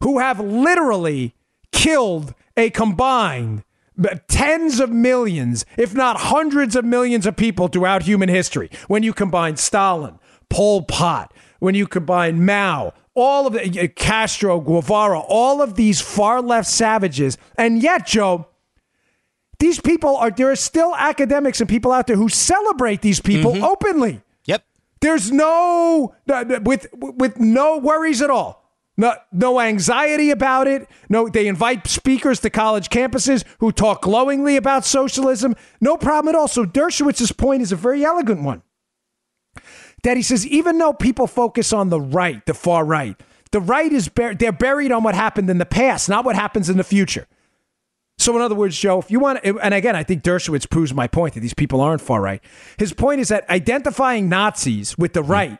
who 0.01 0.19
have 0.19 0.39
literally 0.39 1.35
killed 1.71 2.33
a 2.55 2.69
combined 2.69 3.63
tens 4.27 4.79
of 4.79 4.89
millions, 4.89 5.65
if 5.77 5.93
not 5.93 6.17
hundreds 6.17 6.75
of 6.75 6.85
millions 6.85 7.25
of 7.25 7.35
people 7.35 7.67
throughout 7.67 8.03
human 8.03 8.29
history. 8.29 8.69
When 8.87 9.03
you 9.03 9.13
combine 9.13 9.57
Stalin, 9.57 10.19
Pol 10.49 10.83
Pot, 10.83 11.33
when 11.59 11.75
you 11.75 11.87
combine 11.87 12.45
Mao, 12.45 12.93
all 13.13 13.47
of 13.47 13.53
the 13.53 13.81
uh, 13.81 13.87
Castro, 13.95 14.59
Guevara, 14.59 15.19
all 15.19 15.61
of 15.61 15.75
these 15.75 16.01
far 16.01 16.41
left 16.41 16.67
savages, 16.67 17.37
and 17.57 17.81
yet, 17.81 18.05
Joe, 18.05 18.47
these 19.59 19.79
people 19.79 20.17
are 20.17 20.31
there 20.31 20.51
are 20.51 20.55
still 20.55 20.93
academics 20.95 21.61
and 21.61 21.69
people 21.69 21.91
out 21.91 22.07
there 22.07 22.17
who 22.17 22.29
celebrate 22.29 23.01
these 23.01 23.21
people 23.21 23.53
mm-hmm. 23.53 23.63
openly. 23.63 24.21
Yep. 24.45 24.65
There's 25.01 25.31
no 25.31 26.13
with 26.63 26.87
with 26.99 27.39
no 27.39 27.77
worries 27.77 28.21
at 28.21 28.29
all. 28.29 28.64
No, 28.97 29.13
no 29.31 29.59
anxiety 29.59 30.31
about 30.31 30.67
it. 30.67 30.87
No, 31.09 31.27
they 31.27 31.47
invite 31.47 31.87
speakers 31.87 32.39
to 32.41 32.49
college 32.49 32.89
campuses 32.89 33.43
who 33.59 33.71
talk 33.71 34.01
glowingly 34.01 34.55
about 34.55 34.85
socialism. 34.85 35.55
No 35.81 35.97
problem 35.97 36.33
at 36.33 36.39
all. 36.39 36.47
So 36.47 36.65
Dershowitz's 36.65 37.33
point 37.33 37.61
is 37.61 37.71
a 37.71 37.75
very 37.75 38.05
elegant 38.05 38.43
one. 38.43 38.61
That 40.03 40.17
he 40.17 40.23
says, 40.23 40.47
even 40.47 40.77
though 40.77 40.93
people 40.93 41.27
focus 41.27 41.73
on 41.73 41.89
the 41.89 41.99
right, 41.99 42.45
the 42.45 42.53
far 42.53 42.85
right, 42.85 43.19
the 43.51 43.59
right 43.59 43.91
is 43.91 44.07
bur- 44.07 44.35
they're 44.35 44.51
buried 44.51 44.91
on 44.91 45.03
what 45.03 45.15
happened 45.15 45.49
in 45.49 45.57
the 45.57 45.65
past, 45.65 46.07
not 46.07 46.25
what 46.25 46.35
happens 46.35 46.69
in 46.69 46.77
the 46.77 46.83
future. 46.83 47.27
So, 48.17 48.33
in 48.35 48.41
other 48.41 48.55
words, 48.55 48.77
Joe, 48.77 48.99
if 48.99 49.11
you 49.11 49.19
want, 49.19 49.39
and 49.43 49.73
again, 49.73 49.95
I 49.95 50.03
think 50.03 50.23
Dershowitz 50.23 50.69
proves 50.69 50.93
my 50.93 51.07
point 51.07 51.33
that 51.33 51.41
these 51.41 51.53
people 51.53 51.81
aren't 51.81 52.01
far 52.01 52.21
right. 52.21 52.41
His 52.77 52.93
point 52.93 53.19
is 53.19 53.27
that 53.27 53.49
identifying 53.49 54.29
Nazis 54.29 54.97
with 54.97 55.13
the 55.13 55.23
hmm. 55.23 55.31
right 55.31 55.59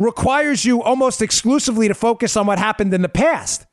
requires 0.00 0.64
you 0.64 0.82
almost 0.82 1.22
exclusively 1.22 1.86
to 1.86 1.94
focus 1.94 2.36
on 2.36 2.46
what 2.46 2.58
happened 2.58 2.92
in 2.92 3.02
the 3.02 3.08
past 3.08 3.66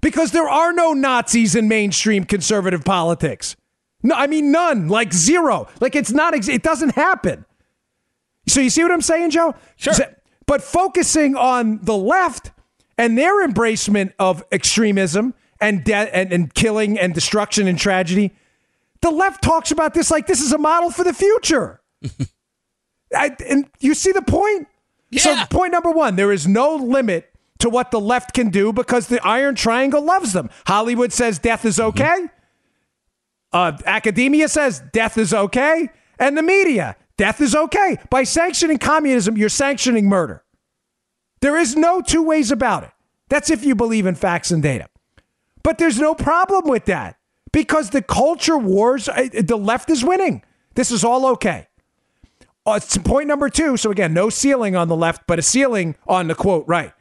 because 0.00 0.30
there 0.30 0.48
are 0.48 0.72
no 0.72 0.94
Nazis 0.94 1.54
in 1.54 1.68
mainstream 1.68 2.24
conservative 2.24 2.84
politics. 2.84 3.56
No, 4.02 4.14
I 4.14 4.28
mean 4.28 4.52
none, 4.52 4.88
like 4.88 5.12
zero. 5.12 5.68
Like 5.80 5.96
it's 5.96 6.12
not 6.12 6.34
it 6.34 6.62
doesn't 6.62 6.94
happen. 6.94 7.44
So 8.46 8.60
you 8.60 8.70
see 8.70 8.82
what 8.82 8.92
I'm 8.92 9.02
saying, 9.02 9.30
Joe? 9.30 9.54
Sure. 9.76 9.94
But 10.46 10.62
focusing 10.62 11.36
on 11.36 11.80
the 11.82 11.96
left 11.96 12.52
and 12.96 13.18
their 13.18 13.46
embracement 13.46 14.12
of 14.18 14.44
extremism 14.52 15.34
and 15.60 15.82
death 15.82 16.10
and, 16.12 16.32
and 16.32 16.54
killing 16.54 16.98
and 16.98 17.14
destruction 17.14 17.66
and 17.66 17.78
tragedy, 17.78 18.32
the 19.00 19.10
left 19.10 19.42
talks 19.42 19.70
about 19.70 19.94
this 19.94 20.10
like 20.10 20.26
this 20.26 20.40
is 20.40 20.52
a 20.52 20.58
model 20.58 20.90
for 20.90 21.02
the 21.02 21.14
future. 21.14 21.80
I, 23.14 23.34
and 23.48 23.68
you 23.80 23.94
see 23.94 24.12
the 24.12 24.22
point? 24.22 24.68
Yeah. 25.14 25.44
So, 25.44 25.46
point 25.46 25.72
number 25.72 25.90
one 25.90 26.16
there 26.16 26.32
is 26.32 26.46
no 26.46 26.74
limit 26.74 27.30
to 27.60 27.70
what 27.70 27.90
the 27.90 28.00
left 28.00 28.34
can 28.34 28.50
do 28.50 28.72
because 28.72 29.08
the 29.08 29.24
Iron 29.26 29.54
Triangle 29.54 30.02
loves 30.02 30.32
them. 30.32 30.50
Hollywood 30.66 31.12
says 31.12 31.38
death 31.38 31.64
is 31.64 31.78
mm-hmm. 31.78 31.88
okay. 31.88 32.04
Mm-hmm. 32.04 32.26
Uh, 33.52 33.78
academia 33.86 34.48
says 34.48 34.82
death 34.92 35.16
is 35.16 35.32
okay. 35.32 35.88
And 36.18 36.36
the 36.36 36.42
media, 36.42 36.96
death 37.16 37.40
is 37.40 37.54
okay. 37.54 37.98
By 38.10 38.24
sanctioning 38.24 38.78
communism, 38.78 39.36
you're 39.36 39.48
sanctioning 39.48 40.08
murder. 40.08 40.44
There 41.40 41.56
is 41.56 41.76
no 41.76 42.00
two 42.00 42.22
ways 42.22 42.50
about 42.50 42.84
it. 42.84 42.90
That's 43.28 43.50
if 43.50 43.64
you 43.64 43.74
believe 43.74 44.06
in 44.06 44.14
facts 44.14 44.50
and 44.50 44.62
data. 44.62 44.88
But 45.62 45.78
there's 45.78 45.98
no 45.98 46.14
problem 46.14 46.68
with 46.68 46.86
that 46.86 47.16
because 47.52 47.90
the 47.90 48.02
culture 48.02 48.58
wars, 48.58 49.08
uh, 49.08 49.28
the 49.32 49.56
left 49.56 49.88
is 49.90 50.04
winning. 50.04 50.42
This 50.74 50.90
is 50.90 51.04
all 51.04 51.26
okay. 51.26 51.68
Uh, 52.66 52.80
point 53.04 53.28
number 53.28 53.48
two. 53.48 53.76
So 53.76 53.90
again, 53.90 54.14
no 54.14 54.30
ceiling 54.30 54.74
on 54.74 54.88
the 54.88 54.96
left, 54.96 55.26
but 55.26 55.38
a 55.38 55.42
ceiling 55.42 55.96
on 56.06 56.28
the 56.28 56.34
quote 56.34 56.64
right. 56.66 56.92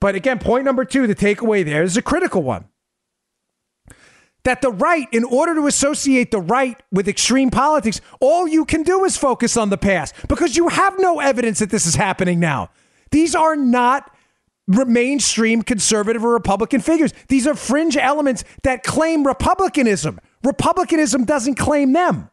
But 0.00 0.14
again, 0.14 0.38
point 0.38 0.64
number 0.64 0.84
two, 0.84 1.06
the 1.06 1.14
takeaway 1.14 1.64
there 1.64 1.82
is 1.82 1.96
a 1.96 2.02
critical 2.02 2.42
one. 2.42 2.66
That 4.44 4.60
the 4.60 4.72
right, 4.72 5.06
in 5.12 5.22
order 5.22 5.54
to 5.54 5.68
associate 5.68 6.32
the 6.32 6.40
right 6.40 6.82
with 6.90 7.06
extreme 7.06 7.50
politics, 7.50 8.00
all 8.20 8.48
you 8.48 8.64
can 8.64 8.82
do 8.82 9.04
is 9.04 9.16
focus 9.16 9.56
on 9.56 9.70
the 9.70 9.78
past 9.78 10.14
because 10.28 10.56
you 10.56 10.68
have 10.68 10.98
no 10.98 11.20
evidence 11.20 11.60
that 11.60 11.70
this 11.70 11.86
is 11.86 11.94
happening 11.94 12.40
now. 12.40 12.70
These 13.12 13.36
are 13.36 13.54
not 13.54 14.12
mainstream 14.66 15.62
conservative 15.62 16.24
or 16.24 16.32
Republican 16.32 16.80
figures. 16.80 17.12
These 17.28 17.46
are 17.46 17.54
fringe 17.54 17.96
elements 17.96 18.42
that 18.64 18.82
claim 18.82 19.24
Republicanism. 19.24 20.20
Republicanism 20.42 21.24
doesn't 21.24 21.54
claim 21.54 21.92
them. 21.92 22.28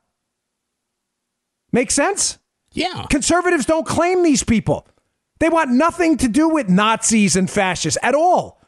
Make 1.71 1.91
sense? 1.91 2.38
Yeah. 2.73 3.05
Conservatives 3.09 3.65
don't 3.65 3.85
claim 3.85 4.23
these 4.23 4.43
people. 4.43 4.87
They 5.39 5.49
want 5.49 5.71
nothing 5.71 6.17
to 6.17 6.27
do 6.27 6.49
with 6.49 6.69
Nazis 6.69 7.35
and 7.35 7.49
fascists 7.49 7.97
at 8.03 8.13
all. 8.13 8.61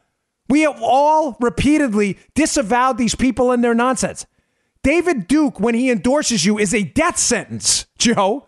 We 0.50 0.62
have 0.62 0.82
all 0.82 1.38
repeatedly 1.40 2.18
disavowed 2.36 2.98
these 2.98 3.16
people 3.16 3.52
and 3.52 3.64
their 3.64 3.74
nonsense. 3.74 4.26
David 4.84 5.28
Duke, 5.28 5.60
when 5.60 5.76
he 5.76 5.92
endorses 5.92 6.46
you, 6.46 6.58
is 6.58 6.74
a 6.74 6.84
death 6.84 7.18
sentence, 7.18 7.86
Joe. 7.98 8.48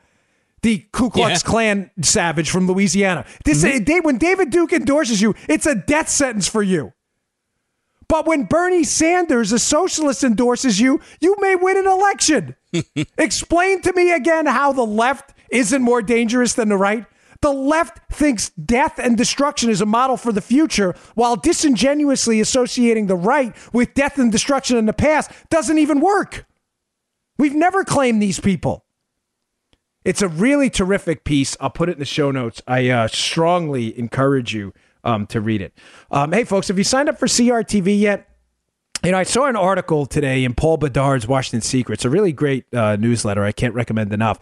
The 0.63 0.85
Ku 0.93 1.09
Klux 1.09 1.43
yeah. 1.43 1.49
Klan 1.49 1.91
savage 2.01 2.49
from 2.49 2.67
Louisiana. 2.67 3.25
This 3.43 3.65
mm-hmm. 3.65 4.05
when 4.05 4.17
David 4.17 4.49
Duke 4.49 4.71
endorses 4.71 5.21
you, 5.21 5.35
it's 5.49 5.65
a 5.65 5.75
death 5.75 6.07
sentence 6.07 6.47
for 6.47 6.63
you. 6.63 6.93
But 8.07 8.25
when 8.25 8.45
Bernie 8.45 8.85
Sanders, 8.85 9.51
a 9.51 9.59
socialist, 9.59 10.23
endorses 10.23 10.79
you, 10.79 11.01
you 11.19 11.35
may 11.39 11.55
win 11.55 11.77
an 11.77 11.87
election. 11.87 12.55
Explain 13.17 13.81
to 13.81 13.93
me 13.93 14.11
again 14.11 14.45
how 14.45 14.71
the 14.71 14.85
left 14.85 15.33
isn't 15.53 15.81
more 15.81 16.01
dangerous 16.01 16.53
than 16.53 16.69
the 16.69 16.77
right? 16.77 17.05
The 17.41 17.51
left 17.51 17.99
thinks 18.11 18.49
death 18.51 18.99
and 18.99 19.17
destruction 19.17 19.69
is 19.69 19.81
a 19.81 19.85
model 19.85 20.15
for 20.15 20.31
the 20.31 20.41
future, 20.41 20.95
while 21.13 21.35
disingenuously 21.35 22.39
associating 22.39 23.07
the 23.07 23.15
right 23.15 23.53
with 23.73 23.93
death 23.93 24.17
and 24.17 24.31
destruction 24.31 24.77
in 24.77 24.85
the 24.85 24.93
past 24.93 25.29
doesn't 25.49 25.77
even 25.77 25.99
work. 25.99 26.45
We've 27.37 27.55
never 27.55 27.83
claimed 27.83 28.21
these 28.21 28.39
people. 28.39 28.85
It's 30.05 30.21
a 30.21 30.27
really 30.27 30.69
terrific 30.69 31.23
piece. 31.23 31.57
I'll 31.59 31.69
put 31.69 31.89
it 31.89 31.93
in 31.93 31.99
the 31.99 32.05
show 32.05 32.31
notes. 32.31 32.61
I 32.67 32.89
uh, 32.89 33.07
strongly 33.07 33.97
encourage 33.97 34.53
you 34.53 34.73
um, 35.03 35.27
to 35.27 35.41
read 35.41 35.61
it. 35.61 35.73
Um, 36.11 36.31
hey, 36.31 36.43
folks, 36.43 36.69
have 36.69 36.77
you 36.77 36.83
signed 36.83 37.09
up 37.09 37.17
for 37.17 37.27
CRTV 37.27 37.99
yet? 37.99 38.29
You 39.03 39.11
know, 39.11 39.17
I 39.17 39.23
saw 39.23 39.47
an 39.47 39.57
article 39.57 40.05
today 40.05 40.45
in 40.45 40.53
Paul 40.53 40.77
Bedard's 40.77 41.27
Washington 41.27 41.61
Secrets, 41.61 42.05
a 42.05 42.09
really 42.09 42.31
great 42.31 42.73
uh, 42.73 42.95
newsletter. 42.95 43.43
I 43.43 43.51
can't 43.51 43.73
recommend 43.73 44.13
enough. 44.13 44.39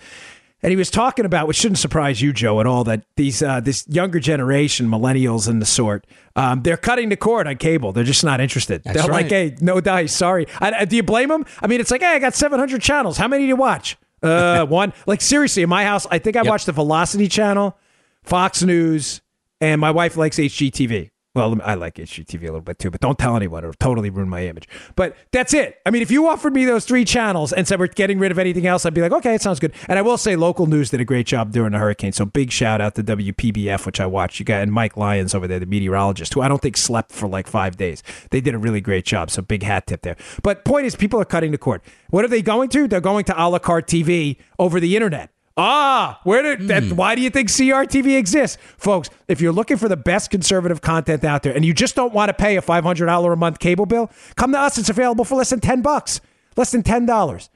And 0.64 0.70
he 0.70 0.76
was 0.76 0.92
talking 0.92 1.26
about, 1.26 1.48
which 1.48 1.58
shouldn't 1.58 1.80
surprise 1.80 2.22
you, 2.22 2.34
Joe, 2.34 2.60
at 2.60 2.68
all, 2.68 2.84
that 2.84 3.04
these 3.16 3.42
uh, 3.42 3.62
this 3.62 3.86
younger 3.88 4.20
generation, 4.20 4.88
millennials 4.88 5.48
and 5.48 5.60
the 5.62 5.66
sort, 5.66 6.06
um, 6.36 6.62
they're 6.62 6.78
cutting 6.78 7.10
the 7.10 7.18
cord 7.18 7.48
on 7.48 7.58
cable. 7.58 7.92
They're 7.92 8.04
just 8.04 8.24
not 8.24 8.40
interested. 8.40 8.84
That's 8.84 9.02
they're 9.02 9.08
right. 9.10 9.24
like, 9.24 9.32
hey, 9.32 9.56
no 9.60 9.82
dice, 9.82 10.14
sorry. 10.14 10.46
I, 10.60 10.86
do 10.86 10.96
you 10.96 11.04
blame 11.04 11.30
them? 11.30 11.46
I 11.62 11.68
mean, 11.68 11.80
it's 11.80 11.90
like, 11.90 12.02
hey, 12.02 12.16
I 12.16 12.20
got 12.20 12.36
700 12.36 12.82
channels. 12.82 13.18
How 13.18 13.28
many 13.28 13.44
do 13.44 13.48
you 13.48 13.56
watch? 13.56 13.98
Uh, 14.22 14.66
one. 14.68 14.94
Like 15.08 15.22
seriously, 15.22 15.64
in 15.64 15.70
my 15.70 15.84
house, 15.84 16.06
I 16.12 16.20
think 16.20 16.36
I 16.36 16.42
yep. 16.42 16.50
watch 16.50 16.66
the 16.66 16.74
Velocity 16.74 17.28
channel, 17.28 17.78
Fox 18.24 18.62
News, 18.62 19.22
and 19.60 19.82
my 19.82 19.90
wife 19.90 20.16
likes 20.16 20.38
HGTV. 20.38 21.10
Well, 21.34 21.58
I 21.64 21.76
like 21.76 21.96
HGTV 21.96 22.42
a 22.42 22.46
little 22.48 22.60
bit 22.60 22.78
too, 22.78 22.92
but 22.92 23.00
don't 23.00 23.18
tell 23.18 23.38
anyone 23.38 23.64
or 23.64 23.72
totally 23.74 24.10
ruin 24.10 24.28
my 24.28 24.46
image. 24.46 24.68
But 24.98 25.16
that's 25.32 25.54
it. 25.54 25.80
I 25.86 25.90
mean, 25.90 26.02
if 26.02 26.12
you 26.12 26.28
offered 26.28 26.54
me 26.54 26.66
those 26.66 26.84
three 26.84 27.06
channels 27.06 27.54
and 27.54 27.66
said 27.66 27.80
we're 27.80 27.88
getting 27.88 28.20
rid 28.20 28.34
of 28.34 28.40
anything 28.40 28.68
else, 28.68 28.86
I'd 28.86 28.94
be 28.94 29.02
like, 29.02 29.14
okay, 29.14 29.36
it 29.36 29.42
sounds 29.42 29.62
good. 29.62 29.74
And 29.88 29.98
I 29.98 30.02
will 30.02 30.18
say, 30.18 30.36
local 30.36 30.66
news 30.66 30.90
did 30.90 31.00
a 31.00 31.06
great 31.06 31.26
job 31.26 31.54
during 31.54 31.72
the 31.72 31.78
hurricane. 31.78 32.12
So 32.12 32.26
big 32.26 32.52
shout 32.52 32.82
out 32.82 32.96
to 32.96 33.04
WPBF, 33.04 33.86
which 33.86 34.02
I 34.02 34.08
watched. 34.08 34.40
You 34.40 34.46
got 34.46 34.62
and 34.62 34.74
Mike 34.74 34.98
Lyons 34.98 35.34
over 35.34 35.48
there, 35.48 35.60
the 35.60 35.66
meteorologist, 35.66 36.34
who 36.34 36.42
I 36.42 36.50
don't 36.50 36.62
think 36.62 36.76
slept 36.76 37.14
for 37.14 37.30
like 37.30 37.48
five 37.48 37.78
days. 37.78 38.04
They 38.32 38.42
did 38.42 38.54
a 38.54 38.60
really 38.60 38.82
great 38.82 39.06
job. 39.06 39.32
So 39.32 39.42
big 39.42 39.64
hat 39.64 39.88
tip 39.88 40.02
there. 40.02 40.18
But 40.44 40.66
point 40.66 40.86
is, 40.86 40.98
people 40.98 41.22
are 41.22 41.26
cutting 41.26 41.52
the 41.52 41.58
cord. 41.58 41.82
What 42.10 42.26
are 42.26 42.28
they 42.30 42.42
going 42.42 42.68
to? 42.70 42.90
They're 42.90 43.00
going 43.00 43.24
to 43.26 43.42
a 43.42 43.48
la 43.48 43.60
carte 43.60 43.88
TV 43.88 44.36
over 44.60 44.82
the 44.82 44.98
internet. 44.98 45.31
Ah, 45.58 46.22
where 46.24 46.42
did 46.42 46.68
that, 46.70 46.84
hmm. 46.84 46.96
why 46.96 47.14
do 47.16 47.22
you 47.22 47.30
think 47.30 47.50
CRTV 47.50 48.18
exists? 48.18 48.58
Folks, 48.78 49.10
if 49.28 49.42
you're 49.42 49.52
looking 49.52 49.78
for 49.78 49.90
the 49.90 49.98
best 49.98 50.32
conservative 50.32 50.82
content 50.82 51.24
out 51.24 51.44
there 51.44 51.54
and 51.54 51.66
you 51.66 51.74
just 51.74 51.96
don't 51.96 52.14
want 52.14 52.30
to 52.30 52.34
pay 52.34 52.56
a 52.58 52.62
$500 52.62 53.34
a 53.34 53.36
month 53.36 53.60
cable 53.60 53.86
bill, 53.86 54.10
come 54.36 54.54
to 54.54 54.60
us. 54.60 54.78
It's 54.78 54.90
available 54.90 55.26
for 55.26 55.36
less 55.36 55.50
than 55.50 55.60
10 55.60 55.82
bucks. 55.82 56.22
Less 56.56 56.72
than 56.72 56.84
$10. 56.84 57.50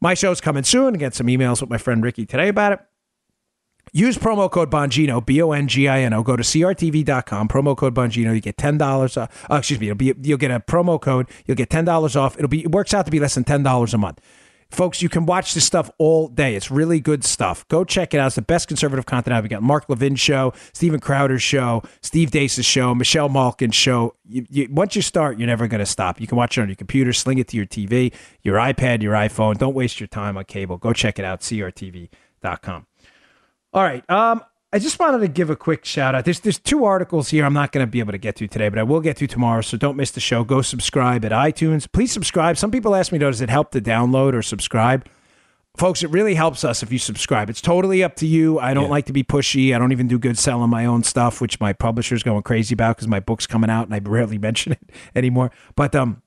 My 0.00 0.14
show's 0.14 0.40
coming 0.40 0.62
soon. 0.62 0.94
I 0.94 0.98
get 0.98 1.14
some 1.14 1.26
emails 1.26 1.60
with 1.60 1.70
my 1.70 1.78
friend 1.78 2.02
Ricky 2.02 2.24
today 2.24 2.48
about 2.48 2.72
it. 2.72 2.80
Use 3.92 4.18
promo 4.18 4.50
code 4.50 4.70
Bongino, 4.70 5.24
B 5.24 5.40
O 5.40 5.52
N 5.52 5.66
G 5.66 5.88
I 5.88 6.00
N 6.02 6.12
O. 6.12 6.22
Go 6.22 6.36
to 6.36 6.42
CRTV.com, 6.42 7.48
promo 7.48 7.76
code 7.76 7.94
Bongino. 7.94 8.34
You 8.34 8.40
get 8.40 8.56
$10. 8.56 9.16
Uh, 9.16 9.26
uh, 9.50 9.56
excuse 9.56 9.80
me, 9.80 9.88
it'll 9.88 9.96
be, 9.96 10.14
you'll 10.22 10.38
get 10.38 10.50
a 10.50 10.60
promo 10.60 11.00
code. 11.00 11.28
You'll 11.46 11.56
get 11.56 11.70
$10 11.70 12.16
off. 12.16 12.36
It'll 12.36 12.48
be, 12.48 12.62
it 12.62 12.72
works 12.72 12.92
out 12.92 13.06
to 13.06 13.10
be 13.10 13.18
less 13.18 13.34
than 13.34 13.44
$10 13.44 13.94
a 13.94 13.98
month. 13.98 14.20
Folks, 14.70 15.00
you 15.00 15.08
can 15.08 15.24
watch 15.24 15.54
this 15.54 15.64
stuff 15.64 15.90
all 15.96 16.28
day. 16.28 16.54
It's 16.54 16.70
really 16.70 17.00
good 17.00 17.24
stuff. 17.24 17.66
Go 17.68 17.84
check 17.84 18.12
it 18.12 18.18
out. 18.18 18.26
It's 18.26 18.36
the 18.36 18.42
best 18.42 18.68
conservative 18.68 19.06
content 19.06 19.34
I've 19.34 19.48
got 19.48 19.62
Mark 19.62 19.88
Levin's 19.88 20.20
show, 20.20 20.52
Steven 20.74 21.00
Crowder's 21.00 21.42
show, 21.42 21.82
Steve 22.02 22.30
Deace's 22.30 22.66
show, 22.66 22.94
Michelle 22.94 23.30
Malkin's 23.30 23.74
show. 23.74 24.14
You, 24.28 24.44
you, 24.50 24.68
once 24.70 24.94
you 24.94 25.00
start, 25.00 25.38
you're 25.38 25.46
never 25.46 25.68
going 25.68 25.80
to 25.80 25.86
stop. 25.86 26.20
You 26.20 26.26
can 26.26 26.36
watch 26.36 26.58
it 26.58 26.60
on 26.60 26.68
your 26.68 26.76
computer, 26.76 27.14
sling 27.14 27.38
it 27.38 27.48
to 27.48 27.56
your 27.56 27.64
TV, 27.64 28.12
your 28.42 28.56
iPad, 28.56 29.02
your 29.02 29.14
iPhone. 29.14 29.56
Don't 29.56 29.74
waste 29.74 30.00
your 30.00 30.06
time 30.06 30.36
on 30.36 30.44
cable. 30.44 30.76
Go 30.76 30.92
check 30.92 31.18
it 31.18 31.24
out, 31.24 31.40
crtv.com. 31.40 32.86
All 33.72 33.82
right. 33.82 34.08
Um, 34.10 34.42
I 34.70 34.78
just 34.78 34.98
wanted 34.98 35.20
to 35.20 35.28
give 35.28 35.48
a 35.48 35.56
quick 35.56 35.86
shout 35.86 36.14
out. 36.14 36.24
There's 36.26 36.40
there's 36.40 36.58
two 36.58 36.84
articles 36.84 37.30
here 37.30 37.44
I'm 37.46 37.54
not 37.54 37.72
going 37.72 37.86
to 37.86 37.90
be 37.90 38.00
able 38.00 38.12
to 38.12 38.18
get 38.18 38.36
to 38.36 38.46
today, 38.46 38.68
but 38.68 38.78
I 38.78 38.82
will 38.82 39.00
get 39.00 39.16
to 39.18 39.26
tomorrow. 39.26 39.62
So 39.62 39.78
don't 39.78 39.96
miss 39.96 40.10
the 40.10 40.20
show. 40.20 40.44
Go 40.44 40.60
subscribe 40.60 41.24
at 41.24 41.32
iTunes. 41.32 41.90
Please 41.90 42.12
subscribe. 42.12 42.58
Some 42.58 42.70
people 42.70 42.94
ask 42.94 43.10
me, 43.10 43.18
does 43.18 43.40
it 43.40 43.48
help 43.48 43.70
to 43.70 43.80
download 43.80 44.34
or 44.34 44.42
subscribe? 44.42 45.06
Folks, 45.78 46.02
it 46.02 46.10
really 46.10 46.34
helps 46.34 46.64
us 46.64 46.82
if 46.82 46.92
you 46.92 46.98
subscribe. 46.98 47.48
It's 47.48 47.60
totally 47.62 48.02
up 48.02 48.16
to 48.16 48.26
you. 48.26 48.58
I 48.58 48.74
don't 48.74 48.84
Yeah. 48.84 48.90
like 48.90 49.06
to 49.06 49.12
be 49.12 49.22
pushy. 49.22 49.74
I 49.74 49.78
don't 49.78 49.92
even 49.92 50.08
do 50.08 50.18
good 50.18 50.36
selling 50.36 50.68
my 50.68 50.84
own 50.84 51.02
stuff, 51.02 51.40
which 51.40 51.60
my 51.60 51.72
publisher's 51.72 52.22
going 52.22 52.42
crazy 52.42 52.74
about 52.74 52.96
because 52.96 53.08
my 53.08 53.20
book's 53.20 53.46
coming 53.46 53.70
out 53.70 53.86
and 53.86 53.94
I 53.94 54.00
rarely 54.04 54.38
mention 54.48 54.72
it 54.72 54.80
anymore. 55.14 55.50
But 55.76 55.94
um, 55.94 56.20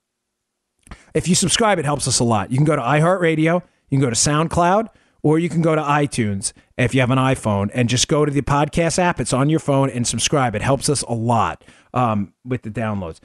if 1.14 1.28
you 1.28 1.36
subscribe, 1.36 1.78
it 1.78 1.86
helps 1.86 2.08
us 2.08 2.20
a 2.20 2.24
lot. 2.24 2.50
You 2.50 2.58
can 2.58 2.66
go 2.66 2.76
to 2.76 2.82
iHeartRadio, 2.82 3.62
you 3.90 3.98
can 3.98 4.00
go 4.00 4.10
to 4.10 4.16
SoundCloud, 4.16 4.88
or 5.24 5.40
you 5.40 5.50
can 5.50 5.62
go 5.62 5.76
to 5.76 5.82
iTunes 5.82 6.54
if 6.78 6.94
you 6.94 7.02
have 7.02 7.12
an 7.12 7.18
iPhone 7.18 7.70
and 7.74 7.90
just 7.90 8.08
go 8.08 8.26
to 8.26 8.32
the 8.32 8.42
podcast 8.42 9.00
app. 9.00 9.20
It's 9.20 9.34
on 9.34 9.50
your 9.50 9.60
phone 9.60 9.90
and 9.90 10.06
subscribe. 10.08 10.56
It 10.56 10.62
helps 10.62 10.90
us 10.90 11.02
a 11.04 11.14
lot 11.14 11.64
um, 11.94 12.34
with 12.44 12.64
the 12.64 12.72
downloads. 12.72 13.20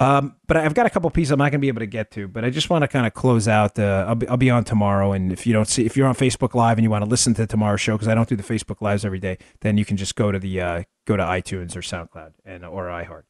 Um, 0.00 0.36
but 0.46 0.56
I've 0.56 0.74
got 0.74 0.86
a 0.86 0.90
couple 0.90 1.10
pieces 1.10 1.32
I'm 1.32 1.38
not 1.38 1.50
going 1.50 1.54
to 1.54 1.58
be 1.58 1.68
able 1.68 1.80
to 1.80 1.86
get 1.86 2.12
to, 2.12 2.28
but 2.28 2.44
I 2.44 2.50
just 2.50 2.70
want 2.70 2.82
to 2.82 2.88
kind 2.88 3.04
of 3.04 3.14
close 3.14 3.48
out. 3.48 3.76
I'll, 3.78 4.14
be, 4.14 4.28
I'll 4.28 4.36
be 4.36 4.48
on 4.48 4.62
tomorrow, 4.62 5.12
and 5.12 5.32
if 5.32 5.44
you 5.44 5.52
don't 5.52 5.66
see, 5.66 5.84
if 5.84 5.96
you're 5.96 6.06
on 6.06 6.14
Facebook 6.14 6.54
Live 6.54 6.78
and 6.78 6.84
you 6.84 6.90
want 6.90 7.02
to 7.02 7.10
listen 7.10 7.34
to 7.34 7.48
tomorrow's 7.48 7.80
show, 7.80 7.94
because 7.94 8.06
I 8.06 8.14
don't 8.14 8.28
do 8.28 8.36
the 8.36 8.44
Facebook 8.44 8.80
Lives 8.80 9.04
every 9.04 9.18
day, 9.18 9.38
then 9.60 9.76
you 9.76 9.84
can 9.84 9.96
just 9.96 10.14
go 10.14 10.30
to 10.30 10.38
the 10.38 10.60
uh, 10.60 10.82
go 11.04 11.16
to 11.16 11.24
iTunes 11.24 11.74
or 11.74 11.80
SoundCloud 11.80 12.34
and 12.44 12.64
or 12.64 12.84
iHeart. 12.84 13.24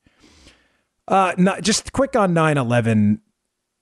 Uh, 1.07 1.33
not, 1.39 1.63
just 1.63 1.93
quick 1.95 2.15
on 2.15 2.35
9/11 2.35 3.21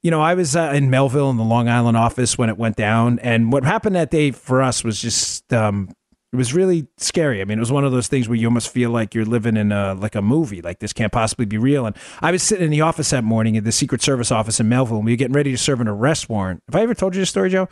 you 0.06 0.12
know, 0.12 0.22
I 0.22 0.34
was 0.34 0.54
uh, 0.54 0.70
in 0.72 0.88
Melville 0.88 1.30
in 1.30 1.36
the 1.36 1.42
Long 1.42 1.68
Island 1.68 1.96
office 1.96 2.38
when 2.38 2.48
it 2.48 2.56
went 2.56 2.76
down, 2.76 3.18
and 3.18 3.50
what 3.50 3.64
happened 3.64 3.96
that 3.96 4.08
day 4.08 4.30
for 4.30 4.62
us 4.62 4.84
was 4.84 5.02
just 5.02 5.52
um, 5.52 5.88
it 6.32 6.36
was 6.36 6.54
really 6.54 6.86
scary. 6.96 7.40
I 7.40 7.44
mean, 7.44 7.58
it 7.58 7.60
was 7.60 7.72
one 7.72 7.84
of 7.84 7.90
those 7.90 8.06
things 8.06 8.28
where 8.28 8.36
you 8.36 8.46
almost 8.46 8.68
feel 8.68 8.90
like 8.90 9.16
you're 9.16 9.24
living 9.24 9.56
in 9.56 9.72
a 9.72 9.94
like 9.94 10.14
a 10.14 10.22
movie, 10.22 10.62
like 10.62 10.78
this 10.78 10.92
can't 10.92 11.10
possibly 11.10 11.44
be 11.44 11.58
real. 11.58 11.86
And 11.86 11.96
I 12.22 12.30
was 12.30 12.44
sitting 12.44 12.66
in 12.66 12.70
the 12.70 12.82
office 12.82 13.10
that 13.10 13.24
morning 13.24 13.56
at 13.56 13.64
the 13.64 13.72
Secret 13.72 14.00
Service 14.00 14.30
office 14.30 14.60
in 14.60 14.68
Melville, 14.68 14.98
and 14.98 15.06
we 15.06 15.10
were 15.10 15.16
getting 15.16 15.34
ready 15.34 15.50
to 15.50 15.58
serve 15.58 15.80
an 15.80 15.88
arrest 15.88 16.28
warrant. 16.28 16.62
Have 16.68 16.76
I 16.76 16.84
ever 16.84 16.94
told 16.94 17.16
you 17.16 17.22
this 17.22 17.30
story, 17.30 17.50
Joe? 17.50 17.68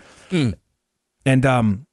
And 1.25 1.47
um, 1.47 1.87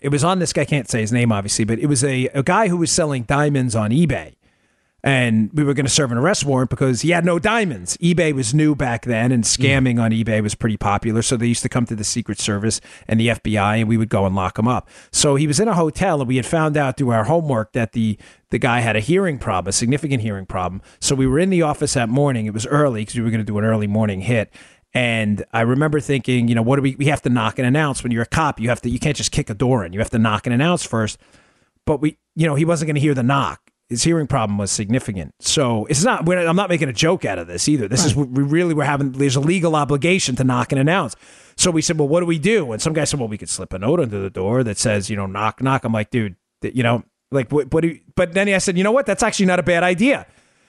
it 0.00 0.10
was 0.10 0.22
on 0.22 0.38
this 0.38 0.52
guy. 0.52 0.62
I 0.62 0.66
can't 0.66 0.88
say 0.88 1.00
his 1.00 1.10
name, 1.10 1.32
obviously, 1.32 1.64
but 1.64 1.80
it 1.80 1.86
was 1.86 2.04
a, 2.04 2.28
a 2.28 2.44
guy 2.44 2.68
who 2.68 2.76
was 2.76 2.92
selling 2.92 3.24
diamonds 3.24 3.74
on 3.74 3.90
eBay 3.90 4.35
and 5.06 5.52
we 5.52 5.62
were 5.62 5.72
going 5.72 5.86
to 5.86 5.92
serve 5.92 6.10
an 6.10 6.18
arrest 6.18 6.44
warrant 6.44 6.68
because 6.68 7.02
he 7.02 7.10
had 7.10 7.24
no 7.24 7.38
diamonds. 7.38 7.96
eBay 7.98 8.34
was 8.34 8.52
new 8.52 8.74
back 8.74 9.04
then, 9.04 9.30
and 9.30 9.44
hmm. 9.44 9.62
scamming 9.62 10.02
on 10.02 10.10
eBay 10.10 10.42
was 10.42 10.56
pretty 10.56 10.76
popular. 10.76 11.22
So 11.22 11.36
they 11.36 11.46
used 11.46 11.62
to 11.62 11.68
come 11.68 11.86
to 11.86 11.94
the 11.94 12.02
Secret 12.02 12.40
Service 12.40 12.80
and 13.06 13.20
the 13.20 13.28
FBI, 13.28 13.78
and 13.78 13.88
we 13.88 13.96
would 13.96 14.08
go 14.08 14.26
and 14.26 14.34
lock 14.34 14.58
him 14.58 14.66
up. 14.66 14.88
So 15.12 15.36
he 15.36 15.46
was 15.46 15.60
in 15.60 15.68
a 15.68 15.74
hotel, 15.74 16.20
and 16.20 16.26
we 16.26 16.34
had 16.34 16.44
found 16.44 16.76
out 16.76 16.96
through 16.96 17.10
our 17.10 17.24
homework 17.24 17.72
that 17.72 17.92
the 17.92 18.18
the 18.50 18.58
guy 18.58 18.80
had 18.80 18.96
a 18.96 19.00
hearing 19.00 19.38
problem, 19.38 19.68
a 19.68 19.72
significant 19.72 20.22
hearing 20.22 20.46
problem. 20.46 20.82
So 21.00 21.14
we 21.14 21.26
were 21.26 21.38
in 21.38 21.50
the 21.50 21.62
office 21.62 21.94
that 21.94 22.08
morning. 22.08 22.46
It 22.46 22.54
was 22.54 22.66
early 22.66 23.02
because 23.02 23.14
we 23.14 23.22
were 23.22 23.30
going 23.30 23.40
to 23.40 23.44
do 23.44 23.58
an 23.58 23.64
early 23.64 23.88
morning 23.88 24.20
hit. 24.20 24.52
And 24.92 25.44
I 25.52 25.60
remember 25.60 26.00
thinking, 26.00 26.48
you 26.48 26.54
know, 26.54 26.62
what 26.62 26.76
do 26.76 26.82
we? 26.82 26.96
We 26.96 27.06
have 27.06 27.22
to 27.22 27.28
knock 27.28 27.60
and 27.60 27.66
announce. 27.66 28.02
When 28.02 28.10
you're 28.10 28.22
a 28.22 28.26
cop, 28.26 28.58
you 28.58 28.70
have 28.70 28.80
to. 28.82 28.90
You 28.90 28.98
can't 28.98 29.16
just 29.16 29.30
kick 29.30 29.50
a 29.50 29.54
door 29.54 29.84
in. 29.84 29.92
You 29.92 30.00
have 30.00 30.10
to 30.10 30.18
knock 30.18 30.48
and 30.48 30.54
announce 30.54 30.84
first. 30.84 31.18
But 31.84 32.00
we, 32.00 32.18
you 32.34 32.48
know, 32.48 32.56
he 32.56 32.64
wasn't 32.64 32.88
going 32.88 32.96
to 32.96 33.00
hear 33.00 33.14
the 33.14 33.22
knock 33.22 33.70
his 33.88 34.02
hearing 34.02 34.26
problem 34.26 34.58
was 34.58 34.70
significant. 34.70 35.34
So 35.40 35.86
it's 35.86 36.02
not. 36.02 36.26
We're, 36.26 36.46
I'm 36.46 36.56
not 36.56 36.68
making 36.68 36.88
a 36.88 36.92
joke 36.92 37.24
out 37.24 37.38
of 37.38 37.46
this 37.46 37.68
either. 37.68 37.88
This 37.88 38.04
is 38.04 38.16
we 38.16 38.42
really 38.42 38.74
we're 38.74 38.84
having. 38.84 39.12
There's 39.12 39.36
a 39.36 39.40
legal 39.40 39.76
obligation 39.76 40.34
to 40.36 40.44
knock 40.44 40.72
and 40.72 40.80
announce. 40.80 41.14
So 41.56 41.70
we 41.70 41.82
said, 41.82 41.98
well, 41.98 42.08
what 42.08 42.20
do 42.20 42.26
we 42.26 42.38
do? 42.38 42.72
And 42.72 42.82
some 42.82 42.92
guy 42.92 43.04
said, 43.04 43.20
well, 43.20 43.28
we 43.28 43.38
could 43.38 43.48
slip 43.48 43.72
a 43.72 43.78
note 43.78 44.00
under 44.00 44.20
the 44.20 44.30
door 44.30 44.62
that 44.64 44.76
says, 44.76 45.08
you 45.08 45.16
know, 45.16 45.26
knock, 45.26 45.62
knock. 45.62 45.84
I'm 45.84 45.92
like, 45.92 46.10
dude, 46.10 46.36
you 46.62 46.82
know, 46.82 47.04
like 47.30 47.50
what? 47.50 47.72
what 47.72 47.82
do 47.82 47.88
you, 47.88 48.00
but 48.14 48.32
then 48.32 48.48
I 48.48 48.58
said, 48.58 48.76
you 48.76 48.84
know 48.84 48.92
what? 48.92 49.06
That's 49.06 49.22
actually 49.22 49.46
not 49.46 49.58
a 49.58 49.62
bad 49.62 49.82
idea. 49.82 50.26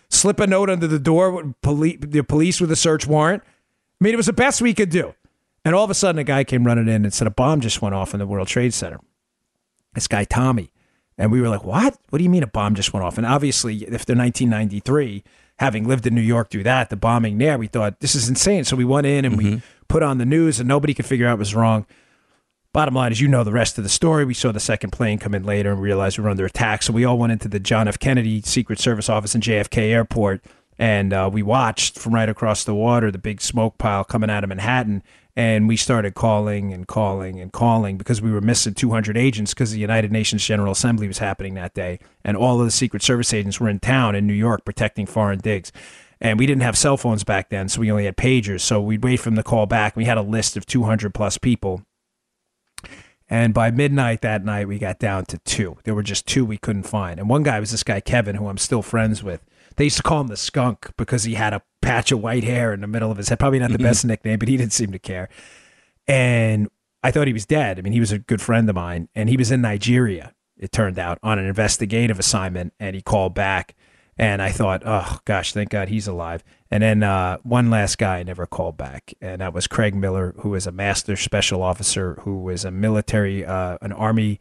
Slip 0.09 0.39
a 0.39 0.47
note 0.47 0.69
under 0.69 0.87
the 0.87 0.99
door. 0.99 1.31
with 1.31 1.59
Police, 1.61 1.97
the 1.99 2.23
police 2.23 2.61
with 2.61 2.71
a 2.71 2.75
search 2.75 3.07
warrant. 3.07 3.43
I 3.43 4.03
mean, 4.03 4.13
it 4.13 4.17
was 4.17 4.27
the 4.27 4.33
best 4.33 4.61
we 4.61 4.73
could 4.73 4.89
do. 4.89 5.13
And 5.65 5.75
all 5.75 5.83
of 5.83 5.89
a 5.89 5.95
sudden, 5.95 6.19
a 6.19 6.23
guy 6.23 6.43
came 6.43 6.65
running 6.65 6.87
in 6.87 7.03
and 7.03 7.13
said 7.13 7.27
a 7.27 7.31
bomb 7.31 7.61
just 7.61 7.81
went 7.81 7.95
off 7.95 8.13
in 8.13 8.19
the 8.19 8.27
World 8.27 8.47
Trade 8.47 8.73
Center. 8.73 8.99
This 9.95 10.07
guy 10.07 10.23
Tommy. 10.23 10.71
And 11.17 11.31
we 11.31 11.41
were 11.41 11.49
like, 11.49 11.63
what? 11.63 11.97
What 12.09 12.17
do 12.19 12.23
you 12.23 12.29
mean 12.29 12.43
a 12.43 12.47
bomb 12.47 12.75
just 12.75 12.93
went 12.93 13.03
off? 13.03 13.17
And 13.17 13.25
obviously, 13.25 13.77
if 13.77 14.05
they're 14.05 14.15
1993, 14.15 15.23
having 15.59 15.87
lived 15.87 16.05
in 16.05 16.13
New 16.13 16.21
York 16.21 16.49
through 16.49 16.63
that, 16.63 16.89
the 16.89 16.95
bombing 16.95 17.37
there, 17.39 17.57
we 17.57 17.67
thought, 17.67 17.99
this 17.99 18.13
is 18.13 18.29
insane. 18.29 18.63
So 18.63 18.75
we 18.75 18.85
went 18.85 19.07
in 19.07 19.25
and 19.25 19.37
we 19.37 19.61
put 19.87 20.03
on 20.03 20.19
the 20.19 20.25
news, 20.25 20.59
and 20.59 20.67
nobody 20.67 20.93
could 20.93 21.05
figure 21.05 21.27
out 21.27 21.33
what 21.33 21.39
was 21.39 21.55
wrong. 21.55 21.85
Bottom 22.73 22.93
line 22.93 23.11
is, 23.11 23.19
you 23.19 23.27
know 23.27 23.43
the 23.43 23.51
rest 23.51 23.79
of 23.79 23.83
the 23.83 23.89
story. 23.89 24.23
We 24.25 24.35
saw 24.35 24.51
the 24.51 24.59
second 24.59 24.91
plane 24.91 25.17
come 25.17 25.33
in 25.33 25.43
later 25.43 25.71
and 25.71 25.81
realized 25.81 26.19
we 26.19 26.23
were 26.23 26.29
under 26.29 26.45
attack. 26.45 26.83
So 26.83 26.93
we 26.93 27.05
all 27.05 27.17
went 27.17 27.31
into 27.31 27.47
the 27.47 27.59
John 27.59 27.87
F. 27.87 27.97
Kennedy 27.97 28.41
Secret 28.41 28.79
Service 28.79 29.09
office 29.09 29.33
in 29.33 29.41
JFK 29.41 29.77
Airport, 29.89 30.43
and 30.77 31.11
uh, 31.11 31.29
we 31.31 31.41
watched 31.41 31.97
from 31.97 32.13
right 32.13 32.29
across 32.29 32.63
the 32.63 32.75
water 32.75 33.09
the 33.09 33.17
big 33.17 33.41
smoke 33.41 33.79
pile 33.79 34.03
coming 34.03 34.29
out 34.29 34.43
of 34.43 34.49
Manhattan. 34.49 35.01
And 35.37 35.67
we 35.67 35.77
started 35.77 36.15
calling 36.15 36.73
and 36.73 36.87
calling 36.87 37.39
and 37.39 37.53
calling 37.53 37.97
because 37.97 38.23
we 38.23 38.31
were 38.31 38.41
missing 38.41 38.73
200 38.73 39.15
agents 39.15 39.53
because 39.53 39.71
the 39.71 39.77
United 39.77 40.11
Nations 40.11 40.43
General 40.43 40.71
Assembly 40.71 41.07
was 41.07 41.19
happening 41.19 41.53
that 41.53 41.75
day. 41.75 41.99
And 42.25 42.35
all 42.35 42.59
of 42.59 42.65
the 42.65 42.71
Secret 42.71 43.03
Service 43.03 43.31
agents 43.35 43.59
were 43.59 43.69
in 43.69 43.79
town 43.79 44.15
in 44.15 44.25
New 44.25 44.33
York 44.33 44.65
protecting 44.65 45.05
foreign 45.05 45.37
digs. 45.37 45.71
And 46.19 46.39
we 46.39 46.47
didn't 46.47 46.63
have 46.63 46.75
cell 46.75 46.97
phones 46.97 47.23
back 47.23 47.51
then, 47.51 47.69
so 47.69 47.81
we 47.81 47.91
only 47.91 48.05
had 48.05 48.17
pagers. 48.17 48.61
So 48.61 48.81
we'd 48.81 49.03
wait 49.03 49.17
for 49.17 49.25
them 49.25 49.35
to 49.35 49.43
call 49.43 49.67
back. 49.67 49.95
We 49.95 50.05
had 50.05 50.17
a 50.17 50.23
list 50.23 50.57
of 50.57 50.65
200 50.65 51.13
plus 51.13 51.37
people. 51.37 51.83
And 53.29 53.53
by 53.53 53.69
midnight 53.69 54.21
that 54.21 54.43
night, 54.43 54.67
we 54.67 54.79
got 54.79 54.97
down 54.97 55.25
to 55.25 55.37
two. 55.39 55.77
There 55.83 55.93
were 55.93 56.01
just 56.01 56.25
two 56.25 56.45
we 56.45 56.57
couldn't 56.57 56.87
find. 56.87 57.19
And 57.19 57.29
one 57.29 57.43
guy 57.43 57.59
was 57.59 57.69
this 57.69 57.83
guy, 57.83 57.99
Kevin, 57.99 58.37
who 58.37 58.47
I'm 58.47 58.57
still 58.57 58.81
friends 58.81 59.21
with. 59.21 59.45
They 59.77 59.85
used 59.85 59.97
to 59.97 60.03
call 60.03 60.21
him 60.21 60.27
the 60.27 60.37
skunk 60.37 60.91
because 60.97 61.23
he 61.23 61.35
had 61.35 61.53
a 61.53 61.61
patch 61.81 62.11
of 62.11 62.21
white 62.21 62.43
hair 62.43 62.73
in 62.73 62.81
the 62.81 62.87
middle 62.87 63.11
of 63.11 63.17
his 63.17 63.29
head. 63.29 63.39
Probably 63.39 63.59
not 63.59 63.71
the 63.71 63.77
best 63.77 64.03
nickname, 64.05 64.39
but 64.39 64.49
he 64.49 64.57
didn't 64.57 64.73
seem 64.73 64.91
to 64.91 64.99
care. 64.99 65.29
And 66.07 66.69
I 67.03 67.11
thought 67.11 67.27
he 67.27 67.33
was 67.33 67.45
dead. 67.45 67.79
I 67.79 67.81
mean, 67.81 67.93
he 67.93 67.99
was 67.99 68.11
a 68.11 68.19
good 68.19 68.41
friend 68.41 68.67
of 68.69 68.75
mine. 68.75 69.07
And 69.15 69.29
he 69.29 69.37
was 69.37 69.51
in 69.51 69.61
Nigeria, 69.61 70.33
it 70.57 70.71
turned 70.71 70.99
out, 70.99 71.19
on 71.23 71.39
an 71.39 71.45
investigative 71.45 72.19
assignment. 72.19 72.73
And 72.79 72.95
he 72.95 73.01
called 73.01 73.33
back. 73.33 73.75
And 74.17 74.41
I 74.41 74.51
thought, 74.51 74.81
oh, 74.83 75.19
gosh, 75.25 75.53
thank 75.53 75.69
God 75.69 75.89
he's 75.89 76.07
alive. 76.07 76.43
And 76.71 76.83
then 76.83 77.03
uh, 77.03 77.37
one 77.43 77.69
last 77.69 77.97
guy 77.97 78.23
never 78.23 78.45
called 78.45 78.77
back, 78.77 79.13
and 79.21 79.41
that 79.41 79.53
was 79.53 79.67
Craig 79.67 79.95
Miller, 79.95 80.33
who 80.39 80.49
was 80.49 80.67
a 80.67 80.71
master 80.71 81.15
special 81.15 81.61
officer, 81.61 82.15
who 82.21 82.39
was 82.39 82.65
a 82.65 82.71
military, 82.71 83.45
uh, 83.45 83.77
an 83.81 83.93
army 83.93 84.39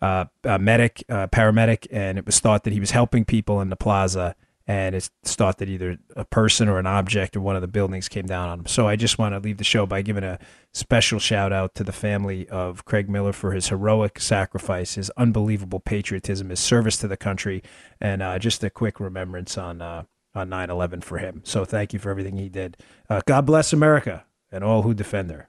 uh, 0.00 0.24
medic, 0.44 1.04
uh, 1.08 1.26
paramedic, 1.28 1.86
and 1.90 2.18
it 2.18 2.26
was 2.26 2.40
thought 2.40 2.64
that 2.64 2.72
he 2.72 2.80
was 2.80 2.92
helping 2.92 3.24
people 3.24 3.60
in 3.60 3.68
the 3.68 3.76
plaza. 3.76 4.34
And 4.68 4.94
it's 4.94 5.10
thought 5.24 5.58
that 5.58 5.68
either 5.68 5.98
a 6.14 6.26
person 6.26 6.68
or 6.68 6.78
an 6.78 6.86
object 6.86 7.34
or 7.34 7.40
one 7.40 7.56
of 7.56 7.62
the 7.62 7.68
buildings 7.68 8.08
came 8.08 8.26
down 8.26 8.50
on 8.50 8.60
him. 8.60 8.66
So 8.66 8.86
I 8.86 8.96
just 8.96 9.18
want 9.18 9.34
to 9.34 9.40
leave 9.40 9.56
the 9.56 9.64
show 9.64 9.86
by 9.86 10.02
giving 10.02 10.24
a 10.24 10.38
special 10.74 11.18
shout 11.18 11.52
out 11.52 11.74
to 11.76 11.84
the 11.84 11.92
family 11.92 12.46
of 12.50 12.84
Craig 12.84 13.08
Miller 13.08 13.32
for 13.32 13.52
his 13.52 13.68
heroic 13.68 14.20
sacrifice, 14.20 14.96
his 14.96 15.10
unbelievable 15.16 15.80
patriotism, 15.80 16.50
his 16.50 16.60
service 16.60 16.98
to 16.98 17.08
the 17.08 17.16
country, 17.16 17.62
and 17.98 18.22
uh, 18.22 18.38
just 18.38 18.62
a 18.62 18.68
quick 18.68 19.00
remembrance 19.00 19.56
on 19.56 19.80
uh, 19.80 20.02
on 20.34 20.50
9/11 20.50 21.02
for 21.02 21.18
him. 21.18 21.40
So 21.44 21.64
thank 21.64 21.94
you 21.94 21.98
for 21.98 22.10
everything 22.10 22.36
he 22.36 22.50
did. 22.50 22.76
Uh, 23.08 23.22
God 23.26 23.46
bless 23.46 23.72
America 23.72 24.26
and 24.52 24.62
all 24.62 24.82
who 24.82 24.92
defend 24.92 25.30
her. 25.30 25.48